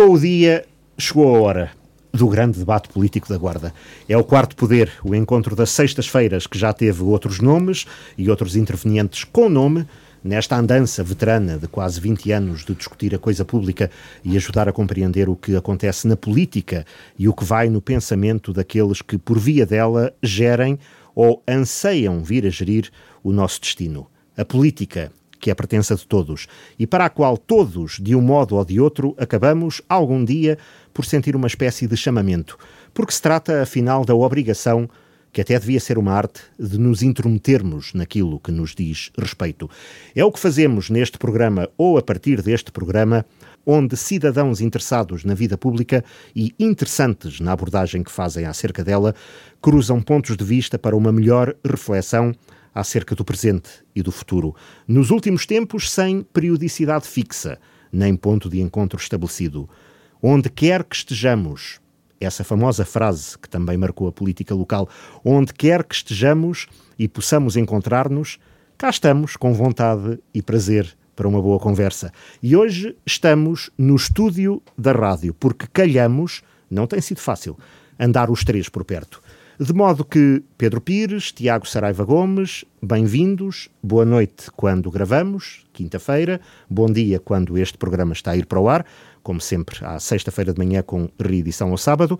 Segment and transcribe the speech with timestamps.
[0.00, 0.64] Chegou o dia,
[0.96, 1.70] chegou a hora
[2.10, 3.74] do grande debate político da Guarda.
[4.08, 7.84] É o quarto poder, o encontro das sextas-feiras, que já teve outros nomes
[8.16, 9.86] e outros intervenientes com nome,
[10.24, 13.90] nesta andança veterana de quase 20 anos de discutir a coisa pública
[14.24, 16.86] e ajudar a compreender o que acontece na política
[17.18, 20.78] e o que vai no pensamento daqueles que, por via dela, gerem
[21.14, 22.90] ou anseiam vir a gerir
[23.22, 24.06] o nosso destino.
[24.34, 26.46] A política, que é pertença de todos
[26.78, 30.58] e para a qual todos, de um modo ou de outro, acabamos, algum dia,
[30.92, 32.58] por sentir uma espécie de chamamento,
[32.92, 34.88] porque se trata, afinal, da obrigação
[35.32, 39.70] que até devia ser uma arte de nos intrometermos naquilo que nos diz respeito.
[40.14, 43.24] É o que fazemos neste programa ou a partir deste programa,
[43.64, 49.14] onde cidadãos interessados na vida pública e interessantes na abordagem que fazem acerca dela
[49.60, 52.34] cruzam pontos de vista para uma melhor reflexão
[52.74, 54.54] acerca do presente e do futuro,
[54.86, 57.58] nos últimos tempos sem periodicidade fixa,
[57.92, 59.68] nem ponto de encontro estabelecido.
[60.22, 61.80] Onde quer que estejamos,
[62.20, 64.88] essa famosa frase que também marcou a política local,
[65.24, 66.66] onde quer que estejamos
[66.98, 68.38] e possamos encontrar-nos,
[68.76, 72.12] cá estamos com vontade e prazer para uma boa conversa.
[72.42, 77.58] E hoje estamos no estúdio da rádio, porque calhamos, não tem sido fácil,
[77.98, 79.20] andar os três por perto.
[79.60, 86.86] De modo que Pedro Pires, Tiago Saraiva Gomes, bem-vindos, boa noite quando gravamos, quinta-feira, bom
[86.86, 88.86] dia quando este programa está a ir para o ar,
[89.22, 92.18] como sempre à sexta-feira de manhã com reedição ao sábado.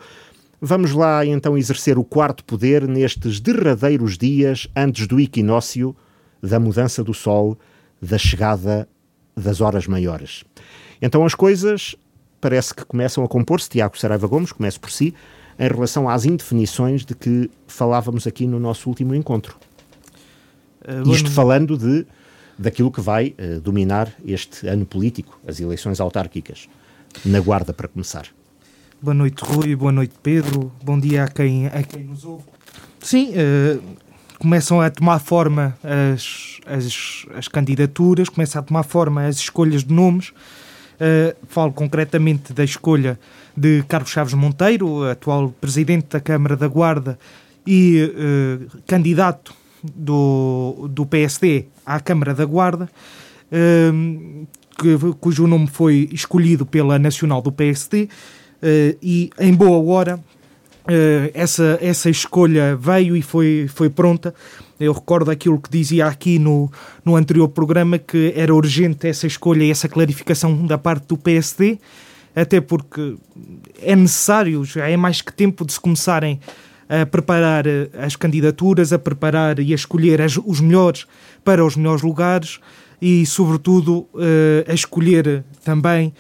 [0.61, 5.96] Vamos lá então exercer o quarto poder nestes derradeiros dias antes do equinócio,
[6.42, 7.58] da mudança do sol,
[8.02, 8.86] da chegada
[9.34, 10.44] das horas maiores.
[11.00, 11.96] Então as coisas
[12.38, 13.70] parece que começam a compor-se.
[13.70, 15.14] Tiago Saraiva Gomes, começo por si
[15.61, 19.58] em relação às indefinições de que falávamos aqui no nosso último encontro.
[20.83, 22.07] Uh, Isto falando de
[22.58, 26.67] daquilo que vai uh, dominar este ano político, as eleições autárquicas.
[27.24, 28.27] Na guarda, para começar.
[29.02, 29.74] Boa noite, Rui.
[29.77, 30.73] Boa noite, Pedro.
[30.83, 32.45] Bom dia a quem, a quem nos ouve.
[33.01, 33.83] Sim, uh,
[34.39, 35.77] começam a tomar forma
[36.14, 40.29] as, as, as, candidaturas, começam a tomar forma as escolhas de nomes.
[41.01, 43.18] Uh, falo concretamente da escolha
[43.56, 47.18] de Carlos Chaves Monteiro, atual presidente da Câmara da Guarda
[47.66, 52.88] e uh, candidato do, do PSD à Câmara da Guarda,
[54.78, 60.20] que, cujo nome foi escolhido pela Nacional do PSD, uh, e em boa hora
[61.34, 64.34] essa, essa escolha veio e foi, foi pronta.
[64.80, 66.72] Eu recordo aquilo que dizia aqui no,
[67.05, 71.78] no anterior programa, que era urgente essa escolha e essa clarificação da parte do PSD
[72.35, 73.17] até porque
[73.83, 76.41] é necessário, já é mais que tempo de se começarem
[76.91, 81.07] a preparar eh, as candidaturas, a preparar e a escolher as, os melhores
[81.45, 82.58] para os melhores lugares
[83.01, 86.13] e, sobretudo, uh, a escolher também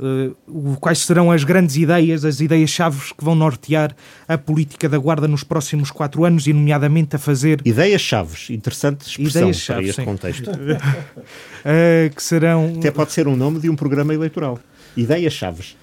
[0.00, 3.94] uh, quais serão as grandes ideias, as ideias-chave que vão nortear
[4.26, 7.60] a política da Guarda nos próximos quatro anos e, nomeadamente, a fazer...
[7.64, 10.04] Ideias-chaves, interessante expressão ideias para este sim.
[10.04, 10.50] contexto.
[12.16, 12.74] que serão...
[12.78, 14.58] Até pode ser um nome de um programa eleitoral
[14.96, 15.76] ideias-chaves.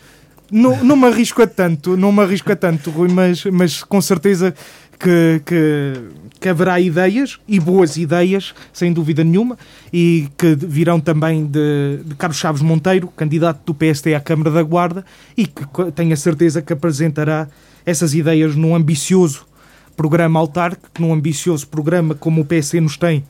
[0.52, 4.02] Não, não me arrisco a tanto, não me arrisco a tanto, Rui, mas, mas com
[4.02, 4.54] certeza
[5.00, 5.94] que, que,
[6.42, 9.58] que, haverá ideias e boas ideias, sem dúvida nenhuma,
[9.94, 14.62] e que virão também de, de, Carlos Chaves Monteiro, candidato do PSD à Câmara da
[14.62, 15.06] Guarda,
[15.38, 15.64] e que
[15.96, 17.48] tenho a certeza que apresentará
[17.86, 19.48] essas ideias num ambicioso
[19.96, 23.24] programa autárquico, num ambicioso programa como o PSD nos tem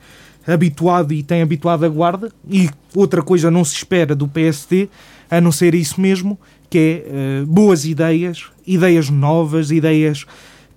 [0.45, 4.89] habituado e tem habituado a Guarda, e outra coisa não se espera do PSD
[5.31, 6.37] a não ser isso mesmo,
[6.69, 10.25] que é uh, boas ideias, ideias novas, ideias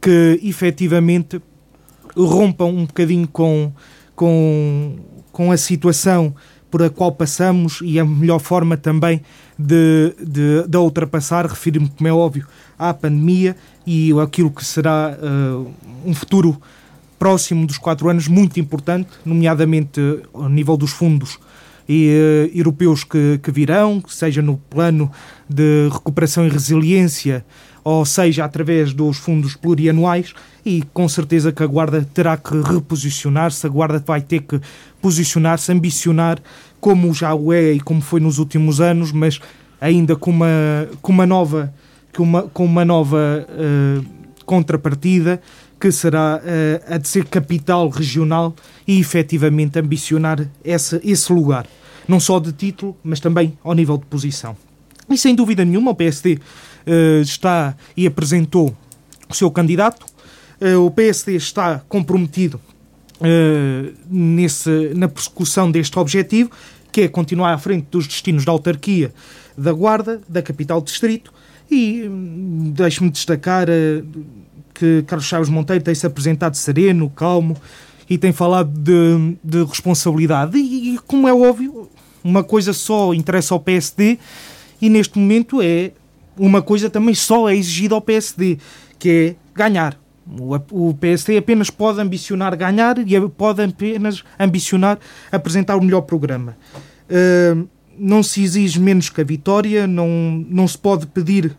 [0.00, 1.42] que efetivamente
[2.16, 3.72] rompam um bocadinho com,
[4.14, 4.96] com,
[5.32, 6.34] com a situação
[6.70, 9.20] por a qual passamos e a melhor forma também
[9.58, 12.46] de, de, de ultrapassar, refiro-me, como é óbvio,
[12.78, 15.72] à pandemia e aquilo que será uh,
[16.04, 16.60] um futuro
[17.18, 20.00] próximo dos quatro anos muito importante, nomeadamente
[20.32, 21.38] ao nível dos fundos
[21.88, 25.10] e, uh, europeus que, que virão, seja no plano
[25.48, 27.44] de recuperação e resiliência,
[27.82, 30.34] ou seja através dos fundos plurianuais,
[30.64, 34.58] e com certeza que a Guarda terá que reposicionar-se, a Guarda vai ter que
[35.02, 36.38] posicionar-se, ambicionar,
[36.80, 39.38] como já o é e como foi nos últimos anos, mas
[39.80, 41.74] ainda com uma, com uma nova,
[42.16, 44.04] com uma, com uma nova uh,
[44.46, 45.40] contrapartida,
[45.84, 48.54] que será uh, a de ser capital regional
[48.88, 51.66] e efetivamente ambicionar esse lugar,
[52.08, 54.56] não só de título, mas também ao nível de posição.
[55.10, 56.40] E sem dúvida nenhuma, o PSD uh,
[56.86, 58.74] eh, está e apresentou
[59.28, 60.06] o seu candidato.
[60.58, 62.58] Uh, o PSD está comprometido
[64.10, 66.50] nesse, na persecução deste objetivo
[66.90, 69.12] que é continuar à frente dos destinos da autarquia
[69.56, 71.32] da Guarda, da capital distrito,
[71.70, 73.68] e hum, deixe-me destacar
[74.74, 77.56] que Carlos Chaves Monteiro tem-se apresentado sereno, calmo,
[78.10, 80.58] e tem falado de, de responsabilidade.
[80.58, 81.88] E, e, como é óbvio,
[82.22, 84.18] uma coisa só interessa ao PSD,
[84.82, 85.92] e neste momento é
[86.36, 88.58] uma coisa também só é exigida ao PSD,
[88.98, 89.96] que é ganhar.
[90.70, 94.98] O PSD apenas pode ambicionar ganhar e pode apenas ambicionar
[95.30, 96.56] apresentar o melhor programa.
[97.10, 97.68] Uh,
[97.98, 101.54] não se exige menos que a vitória, não, não se pode pedir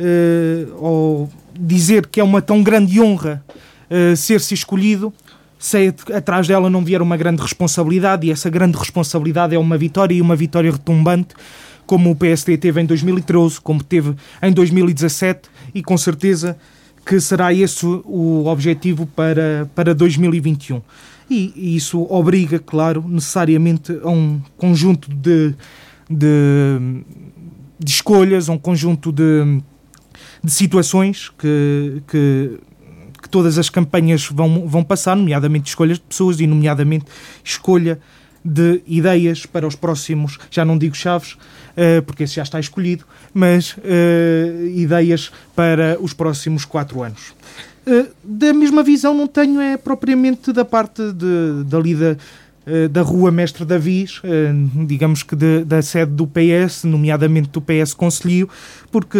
[0.00, 3.44] uh, ou dizer que é uma tão grande honra
[3.90, 5.12] uh, ser-se escolhido
[5.58, 10.14] se atrás dela não vier uma grande responsabilidade e essa grande responsabilidade é uma vitória
[10.14, 11.34] e uma vitória retumbante
[11.86, 16.56] como o PSD teve em 2013, como teve em 2017 e com certeza
[17.04, 20.80] que será esse o objetivo para, para 2021.
[21.28, 25.54] E, e isso obriga, claro, necessariamente a um conjunto de,
[26.08, 27.04] de,
[27.78, 29.60] de escolhas, a um conjunto de,
[30.42, 32.58] de situações que, que,
[33.22, 37.06] que, todas as campanhas vão, vão passar, nomeadamente escolhas de pessoas e, nomeadamente,
[37.44, 38.00] escolha
[38.44, 43.04] de ideias para os próximos, já não digo chaves, uh, porque esse já está escolhido,
[43.34, 47.34] mas uh, ideias para os próximos quatro anos.
[47.86, 52.16] Uh, da mesma visão não tenho é propriamente da parte de, dali da,
[52.90, 54.20] da Rua Mestre Davis,
[54.86, 58.48] digamos que de, da sede do PS, nomeadamente do PS Conselho,
[58.92, 59.18] porque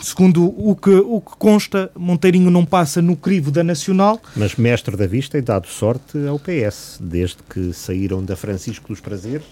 [0.00, 4.20] segundo o que, o que consta, Monteirinho não passa no crivo da Nacional.
[4.36, 9.00] Mas Mestre da Vista tem dado sorte ao PS, desde que saíram da Francisco dos
[9.00, 9.44] Prazeres.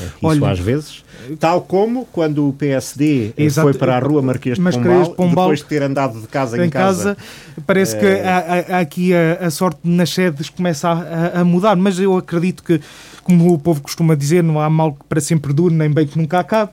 [0.00, 1.04] Isso Olha, às vezes.
[1.38, 5.58] Tal como quando o PSD exato, foi para a rua Marquês de Pombal, Pombal, depois
[5.58, 7.16] de ter andado de casa em, casa, casa.
[7.66, 7.98] Parece é...
[7.98, 12.16] que há, há aqui a, a, sorte nas sedes começa a, a, mudar, mas eu
[12.16, 12.80] acredito que,
[13.22, 16.16] como o povo costuma dizer, não há mal que para sempre dure, nem bem que
[16.16, 16.70] nunca acabe.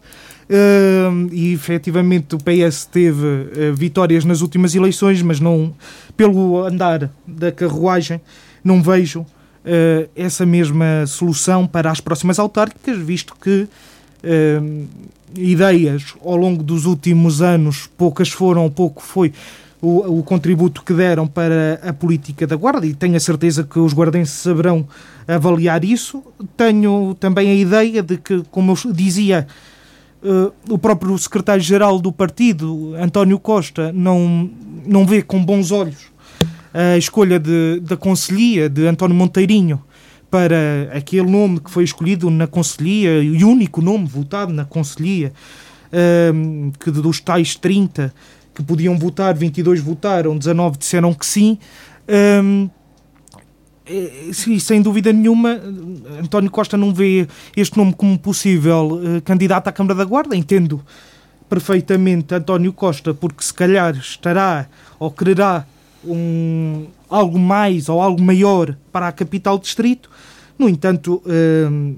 [0.50, 5.76] Uh, e efetivamente o PS teve uh, vitórias nas últimas eleições, mas não,
[6.16, 8.22] pelo andar da carruagem,
[8.64, 13.68] não vejo uh, essa mesma solução para as próximas autárquicas, visto que
[15.38, 19.32] ideias ao longo dos últimos anos, poucas foram, pouco foi
[19.80, 23.78] o, o, contributo que deram para a política da Guarda e tenho a certeza que
[23.78, 24.88] os guardenses saberão
[25.28, 26.24] avaliar isso.
[26.58, 29.48] Tenho também a ideia de que, como eu dizia,
[30.22, 34.50] Uh, o próprio secretário-geral do partido, António Costa, não,
[34.86, 36.12] não vê com bons olhos
[36.74, 39.82] a escolha de, da Conselhia de António Monteirinho
[40.30, 45.34] para aquele nome que foi escolhido na Conselhia e o único nome votado na Conselhia,
[45.88, 48.14] uh, que dos tais 30
[48.54, 51.58] que podiam votar, 22 votaram, 19 disseram que sim.
[52.08, 52.70] Uh,
[53.90, 55.62] é, sem dúvida nenhuma,
[56.22, 60.36] António Costa não vê este nome como possível uh, candidato à Câmara da Guarda.
[60.36, 60.84] Entendo
[61.50, 64.68] perfeitamente António Costa, porque se calhar estará
[65.00, 65.66] ou quererá
[66.04, 70.10] um, algo mais ou algo maior para a capital distrito.
[70.58, 71.96] No entanto, uh,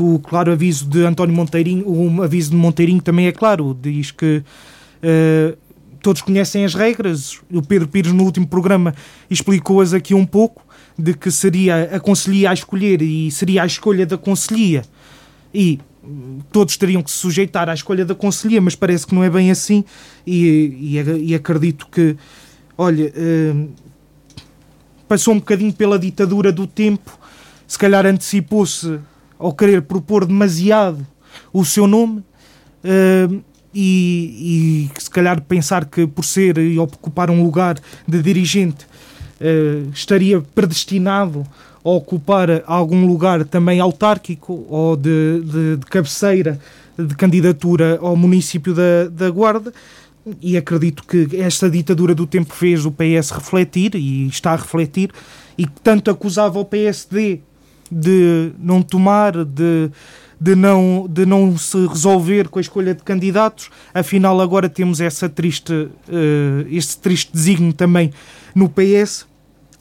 [0.00, 4.42] o, claro aviso de António Monteirinho, o aviso de Monteirinho também é claro, diz que
[5.02, 5.56] uh,
[6.02, 7.40] todos conhecem as regras.
[7.52, 8.94] O Pedro Pires, no último programa,
[9.30, 10.65] explicou-as aqui um pouco
[10.98, 14.82] de que seria a conselhia a escolher e seria a escolha da conselhia.
[15.52, 19.22] E hum, todos teriam que se sujeitar à escolha da conselhia, mas parece que não
[19.22, 19.84] é bem assim.
[20.26, 22.16] E, e, e acredito que,
[22.78, 23.68] olha, hum,
[25.06, 27.18] passou um bocadinho pela ditadura do tempo,
[27.66, 28.98] se calhar antecipou-se
[29.38, 31.06] ao querer propor demasiado
[31.52, 32.24] o seu nome
[32.82, 33.42] hum,
[33.74, 38.86] e, e se calhar pensar que por ser e ocupar um lugar de dirigente
[39.40, 41.46] uh, estaria predestinado
[41.84, 46.60] a ocupar algum lugar também autárquico ou de, de, de cabeceira
[46.98, 49.72] de candidatura ao município da, da Guarda.
[50.40, 55.10] E acredito que esta ditadura do tempo fez o PS refletir e está a refletir
[55.56, 57.40] e que tanto acusava o PSD
[57.90, 59.88] de não tomar, de,
[60.40, 65.28] de, não, de não se resolver com a escolha de candidatos, afinal agora temos essa
[65.28, 68.12] triste, uh, este triste desígnio também
[68.56, 69.26] no PS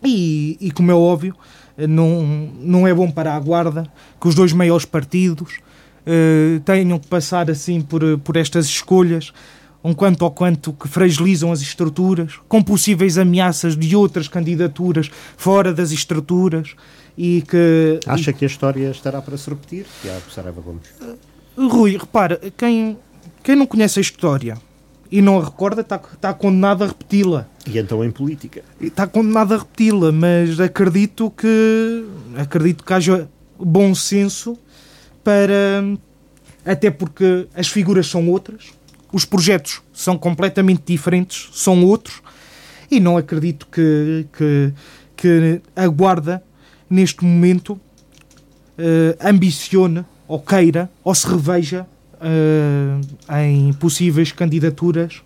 [0.03, 1.33] e, e, como é óbvio,
[1.77, 3.89] não, não é bom para a Guarda
[4.19, 5.59] que os dois maiores partidos
[6.05, 9.31] uh, tenham que passar assim por, por estas escolhas,
[9.81, 15.73] um quanto ao quanto que fragilizam as estruturas, com possíveis ameaças de outras candidaturas fora
[15.73, 16.75] das estruturas
[17.17, 18.01] e que...
[18.05, 19.85] Acha que a história estará para se repetir?
[20.01, 20.89] Tiago Saraiva Gomes.
[21.57, 22.97] Uh, Rui, repara, quem,
[23.41, 24.57] quem não conhece a história
[25.11, 27.47] e não a recorda, está, está condenado a repeti-la.
[27.65, 28.63] E então em política?
[28.79, 32.05] Está condenado a repeti-la, mas acredito que
[32.37, 34.57] acredito que haja bom senso
[35.23, 35.83] para.
[36.65, 38.71] Até porque as figuras são outras,
[39.13, 42.23] os projetos são completamente diferentes, são outros,
[42.89, 44.73] e não acredito que, que,
[45.15, 46.43] que a Guarda,
[46.89, 51.85] neste momento, uh, ambicione ou queira ou se reveja
[52.21, 55.21] uh, em possíveis candidaturas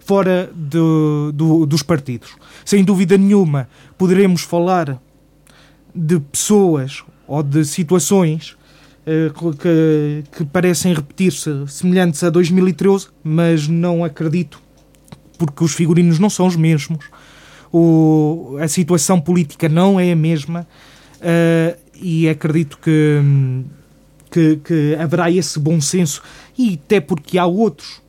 [0.00, 2.30] fora do, do, dos partidos.
[2.64, 5.00] Sem dúvida nenhuma, poderemos falar
[5.94, 8.56] de pessoas ou de situações
[9.06, 14.60] uh, que, que parecem repetir-se semelhantes a 2013, mas não acredito,
[15.38, 17.04] porque os figurinos não são os mesmos,
[17.72, 20.66] o, a situação política não é a mesma,
[21.20, 23.20] uh, e acredito que,
[24.30, 26.22] que, que haverá esse bom senso,
[26.56, 28.00] e até porque há outros,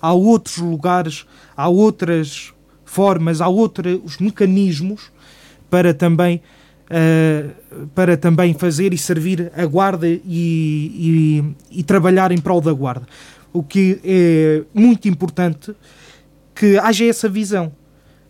[0.00, 2.52] há outros lugares, há outras
[2.84, 5.10] formas, há outros mecanismos
[5.68, 6.40] para também
[6.90, 12.72] uh, para também fazer e servir a guarda e, e, e, trabalhar em prol da
[12.72, 13.06] guarda.
[13.52, 15.74] O que é muito importante
[16.54, 17.72] que haja essa visão,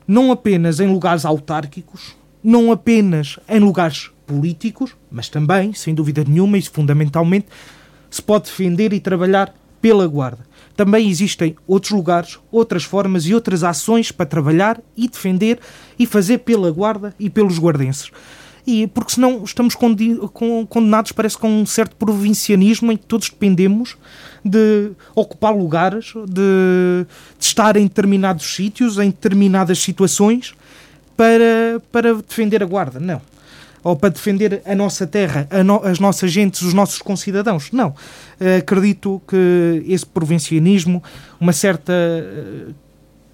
[0.07, 6.59] não apenas em lugares autárquicos, não apenas em lugares políticos, mas também, sem dúvida nenhuma
[6.59, 7.47] e fundamentalmente,
[8.11, 10.45] se pode defender e trabalhar pela guarda.
[10.77, 15.59] Também existem outros lugares, outras formas e outras ações para trabalhar e defender
[15.99, 18.11] e fazer pela guarda e pelos guardenses
[18.67, 19.77] e porque senão estamos
[20.69, 23.97] condenados, parece, com um certo provincianismo em que todos dependemos
[24.45, 27.07] de ocupar lugares, de,
[27.39, 30.53] de estar em determinados sítios, em determinadas situações,
[31.17, 32.99] para, para defender a guarda.
[32.99, 33.23] Não
[33.87, 37.71] ou para defender a nossa terra, a no, as nossas gentes, os nossos concidadãos.
[37.71, 37.95] Não.
[38.59, 41.01] Acredito que esse provincianismo,
[41.41, 41.93] uma certa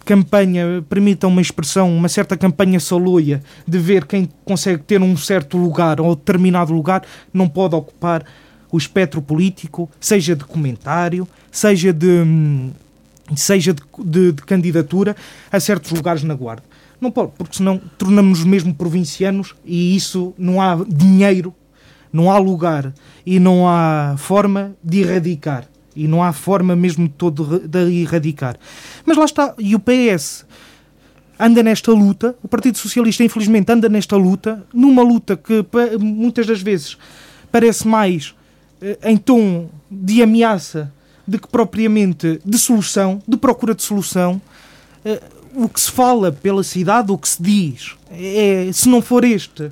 [0.04, 5.56] campanha, permita uma expressão, uma certa campanha saloia de ver quem consegue ter um certo
[5.56, 8.23] lugar ou determinado lugar não pode ocupar
[8.71, 12.73] o espectro político, seja de comentário, seja de, hum,
[13.35, 15.16] seja de, de, de candidatura
[15.50, 16.72] a certos lugares na Guarda.
[17.02, 21.52] Não pode, porque senão tornamos-nos mesmo provincianos e isso não há dinheiro,
[22.12, 22.94] não há lugar
[23.26, 25.66] e não há forma de erradicar
[25.97, 28.56] e não há forma mesmo todo de erradicar.
[29.04, 30.47] Mas lá está, e o PS
[31.37, 35.66] anda nesta luta, o Partido Socialista infelizmente anda nesta luta, numa luta que
[35.99, 36.97] muitas das vezes
[37.50, 38.32] parece mais
[38.80, 40.94] eh, em tom de ameaça
[41.26, 44.40] do que propriamente de solução, de procura de solução.
[45.54, 49.71] O que se fala pela cidade, o que se diz, é se não for este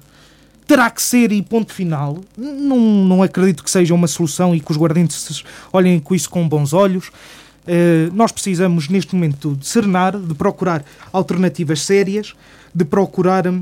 [0.71, 2.19] terá que ser e ponto final.
[2.37, 6.49] Não, não acredito que seja uma solução e que os guardenses olhem com isso com
[6.49, 7.09] bons olhos.
[7.09, 12.35] Uh, nós precisamos, neste momento, de serenar, de procurar alternativas sérias,
[12.73, 13.53] de procurar,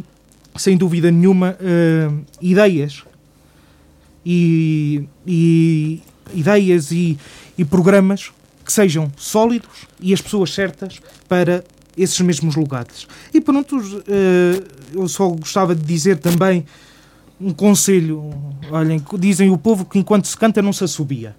[0.56, 3.02] sem dúvida nenhuma, uh, ideias
[4.22, 6.02] e, e
[6.34, 7.18] ideias e,
[7.56, 8.30] e programas
[8.62, 11.64] que sejam sólidos e as pessoas certas para
[11.98, 13.06] esses mesmos lugares.
[13.34, 14.02] E pronto, uh,
[14.94, 16.64] eu só gostava de dizer também
[17.40, 18.32] um conselho.
[18.70, 21.34] Olhem, dizem o povo que enquanto se canta não se assobia.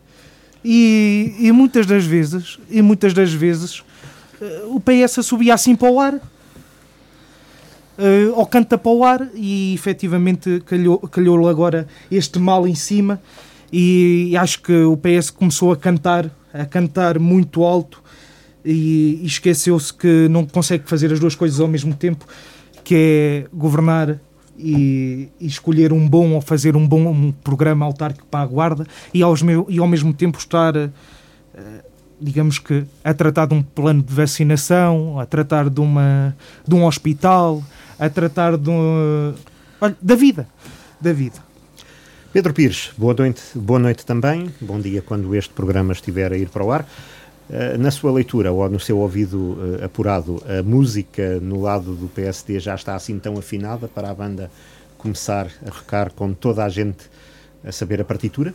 [0.63, 5.89] E, e muitas das vezes, e muitas das vezes, uh, o PS assobia assim para
[5.89, 6.15] o ar.
[6.15, 13.21] Uh, ou canta para o ar e efetivamente calhou, calhou agora este mal em cima
[13.73, 18.01] e acho que o PS começou a cantar, a cantar muito alto
[18.63, 22.25] e, e esqueceu-se que não consegue fazer as duas coisas ao mesmo tempo,
[22.83, 24.19] que é governar
[24.57, 28.85] e, e, escolher um bom ou fazer um bom um programa autárquico para a guarda
[29.13, 30.89] e, aos meu, e ao mesmo tempo estar, uh,
[32.19, 36.35] digamos que, a tratar de um plano de vacinação, a tratar de, uma,
[36.67, 37.63] de um hospital,
[37.97, 39.33] a tratar de um,
[39.79, 40.47] olha, da vida.
[40.99, 41.37] Da vida.
[42.33, 44.53] Pedro Pires, boa noite, boa noite também.
[44.61, 46.85] Bom dia quando este programa estiver a ir para o ar.
[47.51, 52.07] Eh, na sua leitura ou no seu ouvido uh, apurado, a música no lado do
[52.07, 54.51] PSD já está assim tão afinada para a banda
[54.99, 57.09] começar a rocar com toda a gente
[57.63, 58.53] a saber a partitura?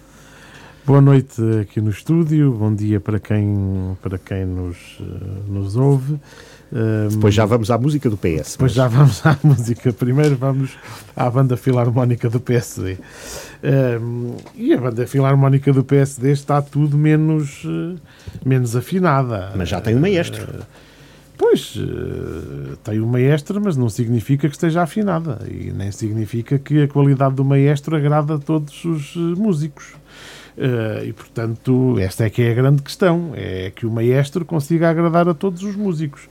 [0.86, 6.20] Boa noite aqui no estúdio, bom dia para quem, para quem nos, uh, nos ouve.
[7.10, 8.52] Depois já vamos à música do PS.
[8.52, 8.72] Depois mas...
[8.72, 9.92] já vamos à música.
[9.92, 10.76] Primeiro vamos
[11.14, 12.98] à banda filarmónica do PSD.
[13.64, 17.98] Um, e a banda filarmónica do PSD está tudo menos, uh,
[18.44, 19.52] menos afinada.
[19.56, 20.42] Mas já tem um maestro.
[20.42, 20.62] Uh,
[21.38, 25.40] pois, uh, tem um maestro, mas não significa que esteja afinada.
[25.50, 29.94] E nem significa que a qualidade do maestro agrada a todos os músicos.
[30.58, 34.90] Uh, e portanto, esta é que é a grande questão: é que o maestro consiga
[34.90, 36.28] agradar a todos os músicos.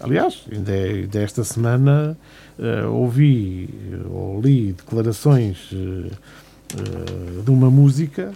[0.00, 2.16] Aliás, ainda, esta semana
[2.58, 3.68] uh, ouvi
[4.10, 8.32] ou li declarações uh, de uma música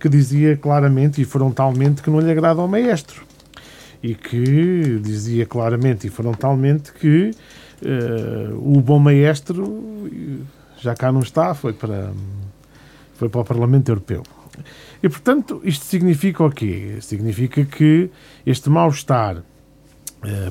[0.00, 3.24] que dizia claramente e frontalmente que não lhe agrada ao maestro.
[4.02, 7.30] E que dizia claramente e frontalmente que
[8.58, 10.10] o bom maestro
[10.80, 12.10] já cá não está, foi para,
[13.14, 14.24] foi para o Parlamento Europeu.
[15.00, 16.96] E, portanto, isto significa o quê?
[17.00, 18.10] Significa que
[18.44, 19.44] este mal-estar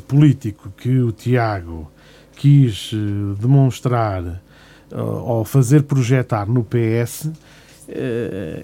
[0.08, 1.92] político que o Tiago
[2.36, 7.32] quis uh, demonstrar uh, ou fazer projetar no PS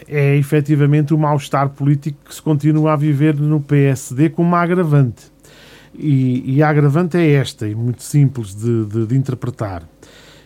[0.08, 5.32] é efetivamente o mal-estar político que se continua a viver no PSD como uma agravante.
[5.94, 9.84] E, e a agravante é esta, e muito simples de, de, de interpretar.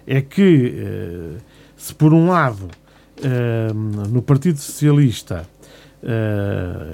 [0.05, 1.37] É que,
[1.77, 2.67] se por um lado
[4.11, 5.47] no Partido Socialista,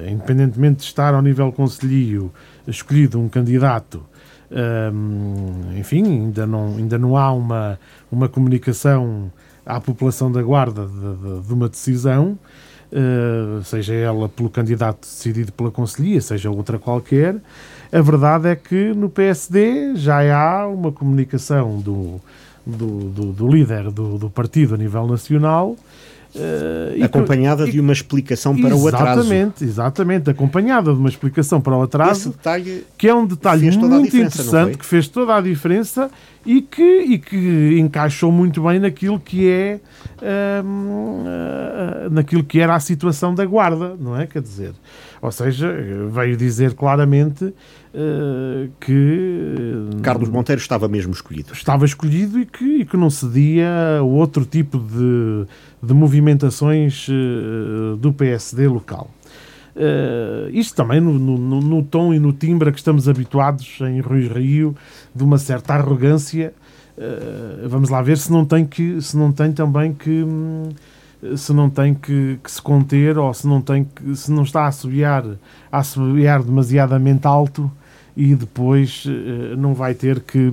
[0.07, 2.31] independentemente de estar ao nível conselhio
[2.67, 4.03] escolhido um candidato,
[5.77, 7.79] enfim, ainda não, ainda não há uma,
[8.11, 9.31] uma comunicação
[9.65, 12.37] à população da Guarda de, de, de uma decisão,
[12.91, 17.35] uh, seja ela pelo candidato decidido pela Conselhia, seja outra qualquer.
[17.91, 22.19] A verdade é que no PSD já há uma comunicação do,
[22.65, 25.75] do, do, do líder do, do partido a nível nacional
[26.33, 29.19] Uh, acompanhada e, de uma explicação para o atraso.
[29.19, 32.33] Exatamente, exatamente, acompanhada de uma explicação para o atraso,
[32.97, 36.09] que é um detalhe muito interessante, que fez toda a diferença
[36.45, 39.81] e que, e que encaixou muito bem naquilo que é
[40.21, 44.25] uh, naquilo que era a situação da guarda, não é?
[44.25, 44.71] Quer dizer,
[45.21, 45.69] ou seja,
[46.09, 47.53] veio dizer claramente
[47.93, 51.53] uh, que Carlos Monteiro estava mesmo escolhido.
[51.53, 55.45] Estava escolhido e que, e que não cedia outro tipo de,
[55.81, 59.09] de movimentações uh, do PSD local.
[59.75, 64.27] Uh, isto também no, no, no, tom e no timbre que estamos habituados em Rui
[64.27, 64.75] Rio,
[65.13, 66.53] de uma certa arrogância.
[67.67, 70.69] Vamos lá ver se não tem que se não tem também que hum,
[71.35, 74.63] se não tem que, que, se conter ou se não tem que, se não está
[74.63, 75.25] a assobiar,
[75.71, 77.71] a assobiar demasiadamente alto
[78.15, 80.51] e depois uh, não vai ter que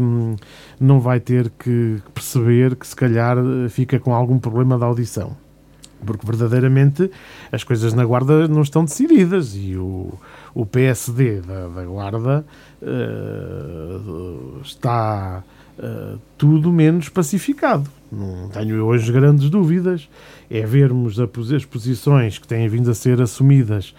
[0.80, 3.36] não vai ter que perceber que se calhar
[3.70, 5.36] fica com algum problema de audição
[6.04, 7.10] porque verdadeiramente
[7.50, 10.12] as coisas na Guarda não estão decididas e o,
[10.54, 12.44] o PSD da, da Guarda
[12.82, 15.42] uh, está
[15.78, 17.90] uh, tudo menos pacificado.
[18.10, 20.08] Não tenho hoje grandes dúvidas.
[20.50, 23.94] É vermos as posições que têm vindo a ser assumidas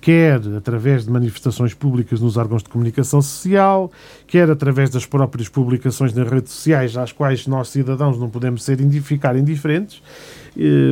[0.00, 3.90] quer através de manifestações públicas nos órgãos de comunicação social,
[4.26, 8.78] quer através das próprias publicações nas redes sociais, às quais nós, cidadãos, não podemos ser,
[9.02, 10.02] ficar indiferentes,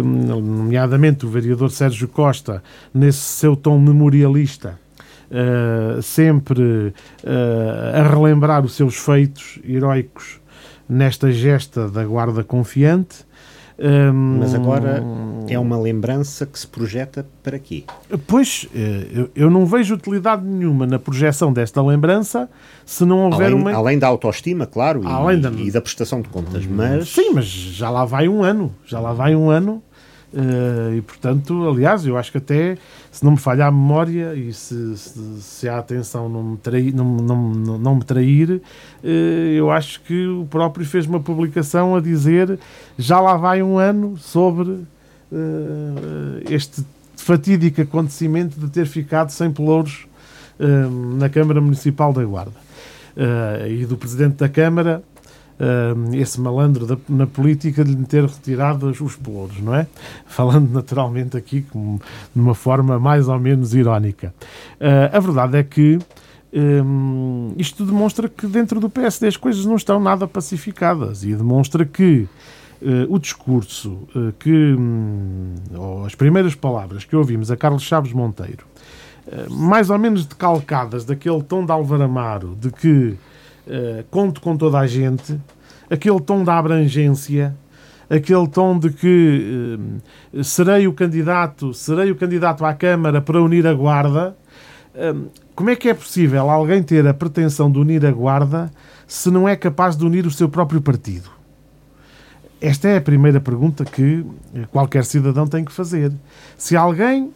[0.05, 4.81] nomeadamente o vereador Sérgio Costa, nesse seu tom memorialista,
[5.33, 10.39] Uh, sempre uh, a relembrar os seus feitos heroicos
[10.87, 13.25] nesta gesta da Guarda Confiante,
[14.13, 15.03] mas agora
[15.49, 17.85] é uma lembrança que se projeta para quê?
[18.27, 22.49] Pois, eh, eu, não vejo utilidade nenhuma na projeção desta lembrança
[22.87, 23.73] se não houver além, uma.
[23.73, 25.51] Além da autoestima, claro, e, da...
[25.51, 27.09] e da prestação de contas, mas.
[27.09, 28.75] Sim, mas já lá vai um ano.
[28.87, 29.83] Já lá vai um ano
[30.33, 32.79] Uh, e portanto, aliás, eu acho que até
[33.11, 36.95] se não me falhar a memória e se, se, se a atenção não me trair,
[36.95, 41.95] não, não, não, não me trair, uh, eu acho que o próprio fez uma publicação
[41.95, 42.59] a dizer
[42.97, 44.87] já lá vai um ano sobre uh,
[46.49, 46.83] este
[47.15, 50.07] fatídico acontecimento de ter ficado sem pelouros
[51.17, 52.53] na Câmara Municipal da Guarda.
[53.69, 55.03] e do Presidente da Câmara
[55.63, 59.87] uh, esse malandro da, na política de lhe ter retirado os pelouros, não é?
[60.27, 62.01] Falando naturalmente aqui de
[62.35, 64.35] uma forma mais ou menos irónica.
[64.81, 65.99] Uh, a verdade é que
[66.53, 71.85] um, isto demonstra que dentro do PSD as coisas não estão nada pacificadas e demonstra
[71.85, 72.29] que
[72.83, 78.13] uh, o discurso uh, que, um, ou as primeiras palavras que ouvimos a Carlos Chaves
[78.13, 78.67] Monteiro,
[79.27, 83.17] uh, mais ou menos decalcadas daquele tom de Alvaramaro de que
[83.67, 85.39] uh, conto com toda a gente,
[85.91, 87.55] aquele tom da abrangência,
[88.09, 89.79] aquele tom de que
[90.33, 94.37] uh, serei o candidato, serei o candidato à Câmara para unir a guarda.
[94.95, 98.71] Uh, como é que é possível alguém ter a pretensão de unir a guarda
[99.07, 101.31] se não é capaz de unir o seu próprio partido?
[102.61, 104.25] Esta é a primeira pergunta que
[104.71, 106.13] qualquer cidadão tem que fazer.
[106.57, 107.33] Se alguém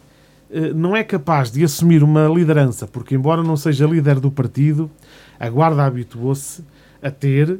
[0.73, 4.89] não é capaz de assumir uma liderança, porque embora não seja líder do partido,
[5.39, 6.63] a Guarda habituou-se
[7.01, 7.59] a ter,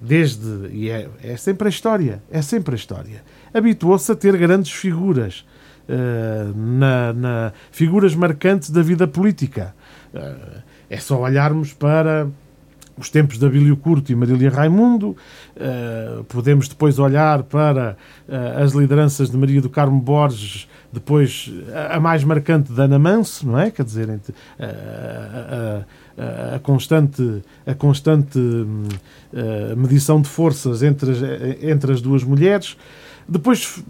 [0.00, 0.68] desde.
[0.72, 3.22] E é, é sempre a história, é sempre a história.
[3.52, 5.44] Habituou-se a ter grandes figuras,
[5.88, 9.74] uh, na, na, figuras marcantes da vida política.
[10.14, 12.28] Uh, é só olharmos para
[12.98, 15.16] os tempos de Abílio Curto e Marília Raimundo,
[15.56, 17.96] uh, podemos depois olhar para
[18.28, 21.52] uh, as lideranças de Maria do Carmo Borges, depois
[21.90, 23.70] a mais marcante de Ana Manso, não é?
[23.70, 25.84] Quer dizer, uh,
[26.54, 28.38] a constante, a constante
[29.76, 32.76] medição de forças entre as, entre as duas mulheres.
[33.28, 33.82] Depois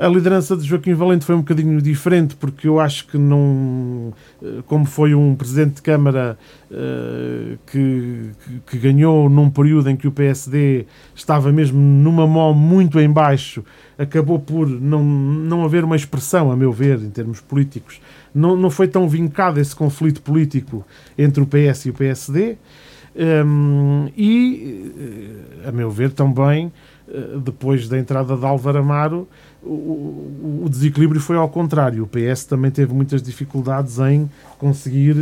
[0.00, 4.14] a liderança de Joaquim Valente foi um bocadinho diferente, porque eu acho que não.
[4.42, 6.38] Eh, como foi um presidente de Câmara
[6.70, 8.30] uh, que,
[8.66, 13.62] que, ganhou num período em que o PSD estava mesmo numa mão muito em baixo,
[13.98, 18.00] acabou por não, não haver uma expressão, a meu ver, em termos políticos.
[18.34, 20.86] Não, não foi tão vincado esse conflito político
[21.18, 22.56] entre o PS e o PSD.
[23.44, 24.92] Um, e,
[25.64, 26.72] eh, a meu ver, também,
[27.42, 29.28] depois da entrada de Álvaro Amaro
[29.62, 32.04] o, o, desequilíbrio foi ao contrário.
[32.04, 35.14] O PS também teve muitas dificuldades em conseguir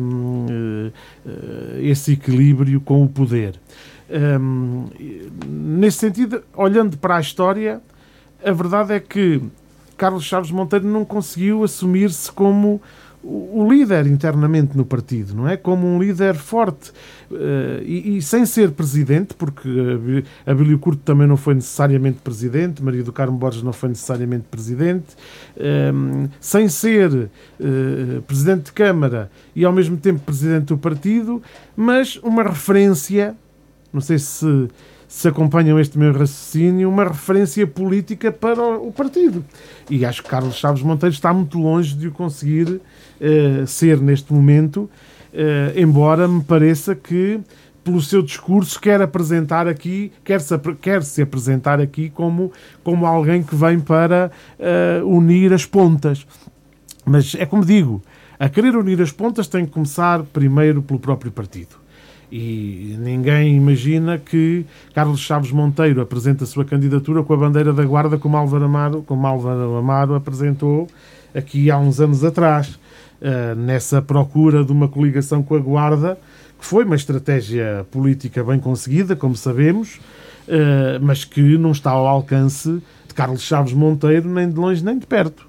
[0.00, 0.90] um,
[1.26, 3.60] eh, esse equilíbrio com o poder.
[4.40, 4.86] Um,
[5.46, 7.80] nesse sentido, olhando para a história,
[8.44, 9.42] a verdade é que
[9.96, 12.80] Carlos Chaves Monteiro não conseguiu assumir-se como
[13.24, 15.56] o líder internamente no partido, não é?
[15.56, 16.90] Como um líder forte
[17.30, 19.68] uh, e, e, sem ser presidente, porque
[20.44, 24.46] a Bílio Curto também não foi necessariamente presidente, Maria do Carmo Borges não foi necessariamente
[24.50, 25.16] presidente,
[25.56, 31.40] ehm, sem ser uh, presidente de Câmara e ao mesmo tempo presidente do partido,
[31.76, 33.36] mas uma referência,
[33.92, 34.68] não sei se
[35.12, 39.44] se acompanham este meu raciocínio, uma referência política para o partido.
[39.90, 44.32] E acho que Carlos Chaves Monteiro está muito longe de o conseguir uh, ser neste
[44.32, 44.88] momento,
[45.34, 47.38] uh, embora me pareça que
[47.84, 52.50] pelo seu discurso quer apresentar aqui, quer se, quer se apresentar aqui como,
[52.82, 56.26] como alguém que vem para uh, unir as pontas.
[57.04, 58.02] Mas é como digo,
[58.38, 61.81] a querer unir as pontas tem que começar primeiro pelo próprio partido.
[62.34, 64.64] E ninguém imagina que
[64.94, 69.02] Carlos Chaves Monteiro apresenta a sua candidatura com a bandeira da Guarda, como Álvaro Amaro,
[69.02, 70.88] como Álvaro Amaro apresentou
[71.34, 72.78] aqui há uns anos atrás,
[73.20, 76.18] uh, nessa procura de uma coligação com a Guarda,
[76.58, 80.00] que foi uma estratégia política bem conseguida, como sabemos,
[80.48, 84.98] uh, mas que não está ao alcance de Carlos Chaves Monteiro, nem de longe nem
[84.98, 85.40] de perto,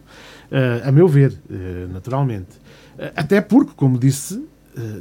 [0.51, 1.33] uh, a meu ver,
[1.93, 2.61] naturalmente.
[3.15, 4.43] até porque, como disse,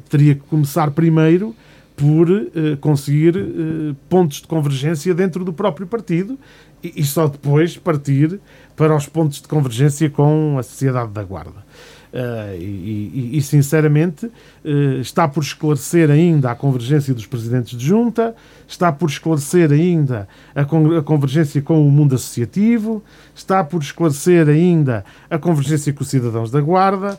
[0.09, 1.55] teria que começar primeiro
[1.97, 6.39] por uh, conseguir uh, pontos de convergência dentro do próprio partido
[6.83, 8.41] e, e, só depois partir
[8.75, 11.65] para os pontos de convergência com a sociedade da Guarda.
[12.13, 14.31] Uh, e, e, sinceramente,
[15.01, 18.35] está por esclarecer ainda a convergência dos presidentes de junta,
[18.69, 23.03] está por esclarecer ainda a, con a convergência com o mundo associativo,
[23.35, 27.19] está por esclarecer ainda a convergência com os cidadãos da Guarda,